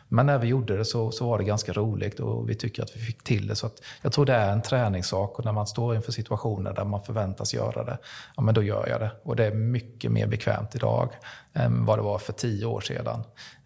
men 0.08 0.26
när 0.26 0.38
vi 0.38 0.46
gjorde 0.46 0.76
det 0.76 0.84
så, 0.84 1.10
så 1.10 1.28
var 1.28 1.38
det 1.38 1.44
ganska 1.44 1.72
roligt 1.72 2.20
och 2.20 2.50
vi 2.50 2.54
tycker 2.54 2.82
att 2.82 2.96
vi 2.96 3.00
fick 3.00 3.24
till 3.24 3.46
det. 3.46 3.56
Så 3.56 3.70
jag 4.02 4.12
tror 4.12 4.26
det 4.26 4.34
är 4.34 4.52
en 4.52 4.62
träningssak 4.62 5.38
och 5.38 5.44
när 5.44 5.52
man 5.52 5.66
står 5.66 5.96
inför 5.96 6.12
situationer 6.12 6.72
där 6.72 6.84
man 6.84 7.02
förväntas 7.02 7.54
göra 7.54 7.84
det, 7.84 7.98
ja 8.36 8.42
men 8.42 8.54
då 8.54 8.62
gör 8.62 8.88
jag 8.88 9.00
det. 9.00 9.10
Och 9.22 9.36
det 9.36 9.44
är 9.44 9.54
mycket 9.54 10.12
mer 10.12 10.26
bekvämt 10.26 10.74
idag 10.74 11.08
än 11.52 11.84
vad 11.84 11.98
det 11.98 12.02
var 12.02 12.18
för 12.18 12.32
tio 12.32 12.66
år 12.66 12.80
sedan. 12.80 13.24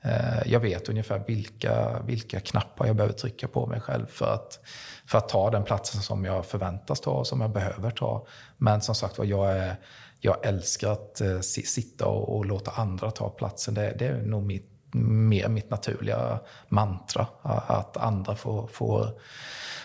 Eh, 0.08 0.52
jag 0.52 0.60
vet 0.60 0.88
ungefär 0.88 1.22
vilka, 1.26 2.02
vilka 2.06 2.40
knappar 2.40 2.86
jag 2.86 2.96
behöver 2.96 3.14
trycka 3.14 3.48
på 3.48 3.66
mig 3.66 3.80
själv 3.80 4.06
för 4.06 4.34
att, 4.34 4.60
för 5.06 5.18
att 5.18 5.28
ta 5.28 5.50
den 5.50 5.64
platsen 5.64 6.02
som 6.02 6.24
jag 6.24 6.46
förväntas 6.46 7.00
ta 7.00 7.10
och 7.10 7.26
som 7.26 7.40
jag 7.40 7.50
behöver 7.50 7.90
ta. 7.90 8.26
Men 8.56 8.80
som 8.80 8.94
sagt 8.94 9.18
jag, 9.22 9.56
är, 9.56 9.76
jag 10.20 10.46
älskar 10.46 10.92
att 10.92 11.20
eh, 11.20 11.40
sitta 11.40 12.06
och, 12.06 12.36
och, 12.36 12.46
låta 12.46 12.70
andra 12.70 13.10
ta 13.10 13.30
platsen. 13.30 13.74
Det, 13.74 13.94
det 13.98 14.06
är 14.06 14.22
nog 14.22 14.42
mitt, 14.42 14.70
mer 14.92 15.48
mitt 15.48 15.70
naturliga 15.70 16.38
mantra. 16.68 17.26
Att 17.42 17.96
andra 17.96 18.36
får, 18.36 18.66
får, 18.66 19.10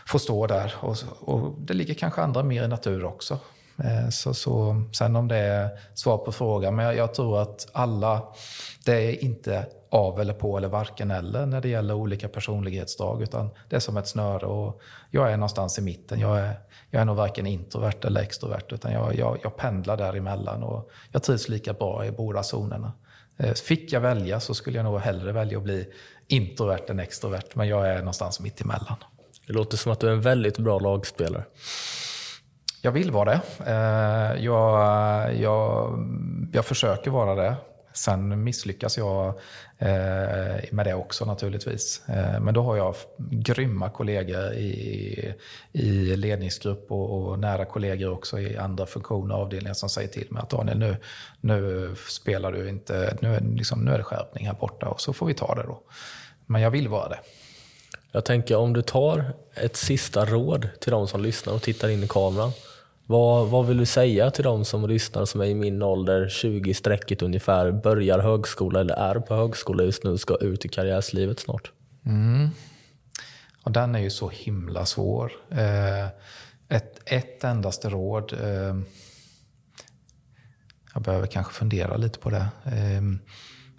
får 0.07 0.19
stå 0.19 0.47
där. 0.47 0.73
Och, 0.79 0.97
och 1.19 1.55
det 1.59 1.73
ligger 1.73 1.93
kanske 1.93 2.21
andra 2.21 2.43
mer 2.43 2.63
i 2.63 2.67
natur 2.67 3.05
också. 3.05 3.39
Eh, 3.77 4.09
så, 4.09 4.33
så, 4.33 4.83
sen 4.91 5.15
om 5.15 5.27
det 5.27 5.37
är 5.37 5.69
svar 5.93 6.17
på 6.17 6.31
frågan, 6.31 6.75
men 6.75 6.85
jag, 6.85 6.95
jag, 6.95 7.13
tror 7.13 7.41
att 7.41 7.67
alla, 7.71 8.21
det 8.85 8.93
är 8.93 9.23
inte 9.23 9.65
av 9.93 10.19
eller 10.19 10.33
på 10.33 10.57
eller 10.57 10.67
varken 10.67 11.11
eller 11.11 11.45
när 11.45 11.61
det 11.61 11.69
gäller 11.69 11.93
olika 11.93 12.29
personlighetsdrag, 12.29 13.21
utan 13.21 13.49
det 13.69 13.75
är 13.75 13.79
som 13.79 13.97
ett 13.97 14.07
snöre 14.07 14.45
och 14.45 14.81
jag 15.11 15.31
är 15.31 15.37
någonstans 15.37 15.79
i 15.79 15.81
mitten. 15.81 16.19
Jag 16.19 16.39
är, 16.39 16.53
jag 16.89 17.01
är 17.01 17.05
nog 17.05 17.15
varken 17.15 17.47
introvert 17.47 18.05
eller 18.05 18.21
extrovert, 18.21 18.63
utan 18.69 18.91
jag, 18.91 19.15
jag, 19.15 19.37
jag 19.43 19.57
pendlar 19.57 19.97
däremellan 19.97 20.63
och 20.63 20.89
jag 21.11 21.23
trivs 21.23 21.49
lika 21.49 21.73
bra 21.73 22.05
i 22.05 22.11
båda 22.11 22.43
zonerna. 22.43 22.91
Eh, 23.37 23.53
fick 23.53 23.93
jag 23.93 24.01
välja 24.01 24.39
så 24.39 24.53
skulle 24.53 24.77
jag 24.77 24.83
nog 24.83 24.99
hellre 24.99 25.31
välja 25.31 25.57
att 25.57 25.63
bli 25.63 25.87
introvert 26.27 26.89
än 26.89 26.99
extrovert, 26.99 27.55
men 27.55 27.67
jag 27.67 27.89
är 27.89 27.97
någonstans 27.97 28.39
mitt 28.39 28.61
emellan. 28.61 28.95
Det 29.47 29.53
låter 29.53 29.77
som 29.77 29.91
att 29.91 29.99
du 29.99 30.07
är 30.07 30.11
en 30.11 30.21
väldigt 30.21 30.57
bra 30.57 30.79
lagspelare. 30.79 31.43
Jag 32.81 32.91
vill 32.91 33.11
vara 33.11 33.31
det. 33.31 33.41
Eh, 33.71 34.43
jag, 34.43 35.35
jag, 35.35 35.99
jag 36.53 36.65
försöker 36.65 37.11
vara 37.11 37.35
det. 37.35 37.55
Sen 37.93 38.43
misslyckas 38.43 38.97
jag 38.97 39.27
eh, 39.77 40.71
med 40.71 40.85
det 40.85 40.93
också 40.93 41.25
naturligtvis. 41.25 42.01
Eh, 42.07 42.39
men 42.39 42.53
då 42.53 42.61
har 42.61 42.77
jag 42.77 42.95
grymma 43.17 43.89
kollegor 43.89 44.53
i, 44.53 45.33
i 45.71 46.15
ledningsgrupp 46.15 46.91
och, 46.91 47.29
och 47.29 47.39
nära 47.39 47.65
kollegor 47.65 48.11
också 48.11 48.39
i 48.39 48.57
andra 48.57 48.85
funktioner 48.85 49.35
och 49.35 49.41
avdelningar 49.41 49.73
som 49.73 49.89
säger 49.89 50.07
till 50.07 50.27
mig 50.29 50.41
att 50.41 50.49
Daniel, 50.49 50.79
nu, 50.79 50.97
nu 51.41 51.95
spelar 52.09 52.51
du 52.51 52.69
inte, 52.69 53.17
nu 53.21 53.39
liksom, 53.39 53.85
nu 53.85 53.91
är 53.91 53.97
det 53.97 54.03
skärpning 54.03 54.47
här 54.47 54.53
borta 54.53 54.87
och 54.87 55.01
så 55.01 55.13
får 55.13 55.25
vi 55.25 55.33
ta 55.33 55.55
det 55.55 55.63
då. 55.63 55.81
Men 56.45 56.61
jag 56.61 56.71
vill 56.71 56.87
vara 56.87 57.09
det. 57.09 57.19
Jag 58.11 58.25
tänker 58.25 58.55
om 58.55 58.73
du 58.73 58.81
tar 58.81 59.33
ett 59.53 59.75
sista 59.75 60.25
råd 60.25 60.69
till 60.79 60.91
de 60.91 61.07
som 61.07 61.21
lyssnar 61.21 61.53
och 61.53 61.61
tittar 61.61 61.89
in 61.89 62.03
i 62.03 62.07
kameran. 62.07 62.51
Vad, 63.05 63.47
vad 63.47 63.67
vill 63.67 63.77
du 63.77 63.85
säga 63.85 64.31
till 64.31 64.43
de 64.43 64.65
som 64.65 64.87
lyssnar 64.89 65.25
som 65.25 65.41
är 65.41 65.45
i 65.45 65.55
min 65.55 65.81
ålder, 65.81 66.29
20 66.29 66.73
strecket 66.73 67.21
ungefär, 67.21 67.71
börjar 67.71 68.19
högskola 68.19 68.79
eller 68.79 68.95
är 68.95 69.19
på 69.19 69.35
högskola 69.35 69.83
just 69.83 70.03
nu, 70.03 70.17
ska 70.17 70.35
ut 70.35 70.65
i 70.65 70.69
karriärslivet 70.69 71.39
snart? 71.39 71.71
Mm. 72.05 72.49
Och 73.63 73.71
den 73.71 73.95
är 73.95 73.99
ju 73.99 74.09
så 74.09 74.29
himla 74.29 74.85
svår. 74.85 75.31
Eh, 75.49 76.05
ett, 76.69 77.01
ett 77.05 77.43
endaste 77.43 77.89
råd. 77.89 78.33
Eh, 78.33 78.75
jag 80.93 81.03
behöver 81.03 81.27
kanske 81.27 81.53
fundera 81.53 81.97
lite 81.97 82.19
på 82.19 82.29
det. 82.29 82.47
Eh, 82.65 83.01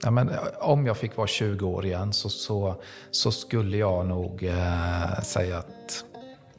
ja, 0.03 0.11
men 0.11 0.29
eh, 0.29 0.39
om 0.61 0.87
jag 0.87 0.97
fick 0.97 1.17
vara 1.17 1.27
20 1.27 1.67
år 1.67 1.87
igen 1.87 2.13
så, 2.13 2.29
så, 2.29 2.83
så 3.11 3.33
skulle 3.33 3.77
jag 3.77 4.07
nog 4.07 4.45
eh, 4.45 5.21
säga 5.23 5.59
att 5.59 6.05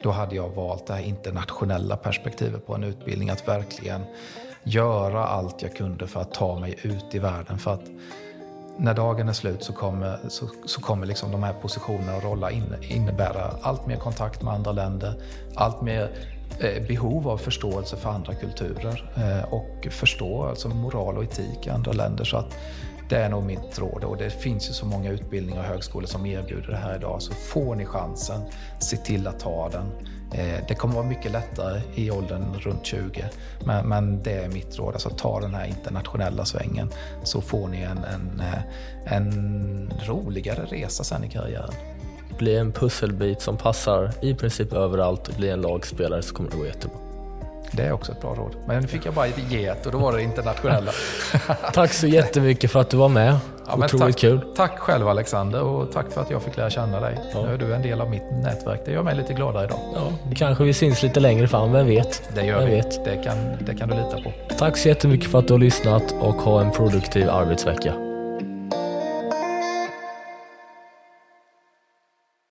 då 0.06 0.12
hade 0.12 0.36
jag 0.36 0.48
valt 0.48 0.86
det 0.86 0.94
här 0.94 1.02
internationella 1.02 1.96
perspektivet 1.96 2.66
på 2.66 2.74
en 2.74 2.84
utbildning. 2.84 3.30
Att 3.30 3.48
verkligen 3.48 4.04
göra 4.64 5.26
allt 5.26 5.62
jag 5.62 5.76
kunde 5.76 6.06
för 6.06 6.20
att 6.20 6.34
ta 6.34 6.58
mig 6.58 6.76
ut 6.82 7.14
i 7.14 7.18
världen. 7.18 7.58
För 7.58 7.74
att 7.74 7.84
när 8.76 8.94
dagen 8.94 9.28
är 9.28 9.32
slut 9.32 9.62
så 9.62 9.72
kommer, 9.72 10.18
så, 10.28 10.48
så 10.66 10.80
kommer 10.80 11.06
liksom 11.06 11.32
de 11.32 11.42
här 11.42 11.52
positionerna 11.52 12.16
och 12.16 12.22
rollerna 12.22 12.50
in, 12.50 12.74
innebära 12.82 13.50
allt 13.62 13.86
mer 13.86 13.96
kontakt 13.96 14.42
med 14.42 14.54
andra 14.54 14.72
länder, 14.72 15.14
allt 15.54 15.82
mer 15.82 16.10
eh, 16.60 16.86
behov 16.88 17.28
av 17.28 17.38
förståelse 17.38 17.96
för 17.96 18.10
andra 18.10 18.34
kulturer 18.34 19.10
eh, 19.16 19.52
och 19.52 19.88
förstå 19.90 20.44
alltså 20.44 20.68
moral 20.68 21.16
och 21.16 21.24
etik 21.24 21.66
i 21.66 21.70
andra 21.70 21.92
länder. 21.92 22.24
Så 22.24 22.36
att 22.36 22.56
det 23.08 23.16
är 23.16 23.28
nog 23.28 23.44
mitt 23.44 23.78
råd 23.78 24.04
och 24.04 24.16
det 24.16 24.30
finns 24.30 24.68
ju 24.68 24.72
så 24.72 24.86
många 24.86 25.10
utbildningar 25.10 25.60
och 25.60 25.66
högskolor 25.66 26.06
som 26.06 26.26
erbjuder 26.26 26.68
det 26.68 26.76
här 26.76 26.96
idag. 26.96 27.22
Så 27.22 27.32
får 27.34 27.74
ni 27.74 27.86
chansen, 27.86 28.40
se 28.78 28.96
till 28.96 29.26
att 29.26 29.40
ta 29.40 29.68
den. 29.68 29.86
Eh, 30.32 30.64
det 30.68 30.74
kommer 30.74 30.94
vara 30.94 31.06
mycket 31.06 31.32
lättare 31.32 31.80
i 31.94 32.10
åldern 32.10 32.44
runt 32.60 32.86
20. 32.86 33.24
Men, 33.64 33.88
men 33.88 34.22
det 34.22 34.32
är 34.32 34.48
mitt 34.48 34.78
råd, 34.78 34.94
alltså 34.94 35.10
ta 35.10 35.40
den 35.40 35.54
här 35.54 35.66
internationella 35.66 36.44
svängen 36.44 36.90
så 37.22 37.40
får 37.40 37.68
ni 37.68 37.80
en, 37.80 37.98
en, 37.98 38.40
eh, 38.40 39.14
en 39.16 39.92
roligare 40.06 40.64
resa 40.64 41.04
sen 41.04 41.24
i 41.24 41.28
karriären. 41.28 41.74
Bli 42.38 42.56
en 42.56 42.72
pusselbit 42.72 43.40
som 43.40 43.56
passar 43.56 44.10
i 44.22 44.34
princip 44.34 44.72
överallt, 44.72 45.28
och 45.28 45.34
bli 45.34 45.50
en 45.50 45.60
lagspelare 45.60 46.22
så 46.22 46.34
kommer 46.34 46.50
det 46.50 46.56
gå 46.56 46.66
jättebra. 46.66 47.05
Det 47.72 47.82
är 47.82 47.92
också 47.92 48.12
ett 48.12 48.20
bra 48.20 48.34
råd. 48.34 48.56
Men 48.66 48.82
nu 48.82 48.88
fick 48.88 49.06
jag 49.06 49.14
bara 49.14 49.26
ge 49.26 49.66
ett 49.66 49.86
och 49.86 49.92
då 49.92 49.98
var 49.98 50.12
det 50.12 50.22
internationella. 50.22 50.92
tack 51.72 51.92
så 51.92 52.06
jättemycket 52.06 52.70
för 52.70 52.80
att 52.80 52.90
du 52.90 52.96
var 52.96 53.08
med. 53.08 53.38
Ja, 53.66 53.74
Otroligt 53.76 54.00
tack, 54.00 54.16
kul. 54.16 54.40
Tack 54.56 54.78
själv 54.78 55.08
Alexander 55.08 55.62
och 55.62 55.92
tack 55.92 56.06
för 56.12 56.20
att 56.20 56.30
jag 56.30 56.42
fick 56.42 56.56
lära 56.56 56.70
känna 56.70 57.00
dig. 57.00 57.18
Ja. 57.34 57.42
Nu 57.42 57.54
är 57.54 57.58
du 57.58 57.74
en 57.74 57.82
del 57.82 58.00
av 58.00 58.10
mitt 58.10 58.30
nätverk. 58.42 58.80
Det 58.84 58.92
gör 58.92 59.02
mig 59.02 59.16
lite 59.16 59.34
gladare 59.34 59.64
idag. 59.64 59.78
Ja, 59.94 60.12
kanske 60.36 60.64
vi 60.64 60.74
syns 60.74 61.02
lite 61.02 61.20
längre 61.20 61.48
fram, 61.48 61.72
vem 61.72 61.86
vet? 61.86 62.22
Det 62.34 62.46
gör 62.46 62.58
vem 62.58 62.68
vi. 62.70 62.76
Vet. 62.76 63.04
Det, 63.04 63.16
kan, 63.16 63.36
det 63.60 63.74
kan 63.74 63.88
du 63.88 63.94
lita 63.94 64.22
på. 64.22 64.32
Tack 64.58 64.76
så 64.76 64.88
jättemycket 64.88 65.30
för 65.30 65.38
att 65.38 65.46
du 65.46 65.54
har 65.54 65.58
lyssnat 65.58 66.14
och 66.20 66.34
ha 66.34 66.60
en 66.60 66.70
produktiv 66.70 67.30
arbetsvecka. 67.30 68.05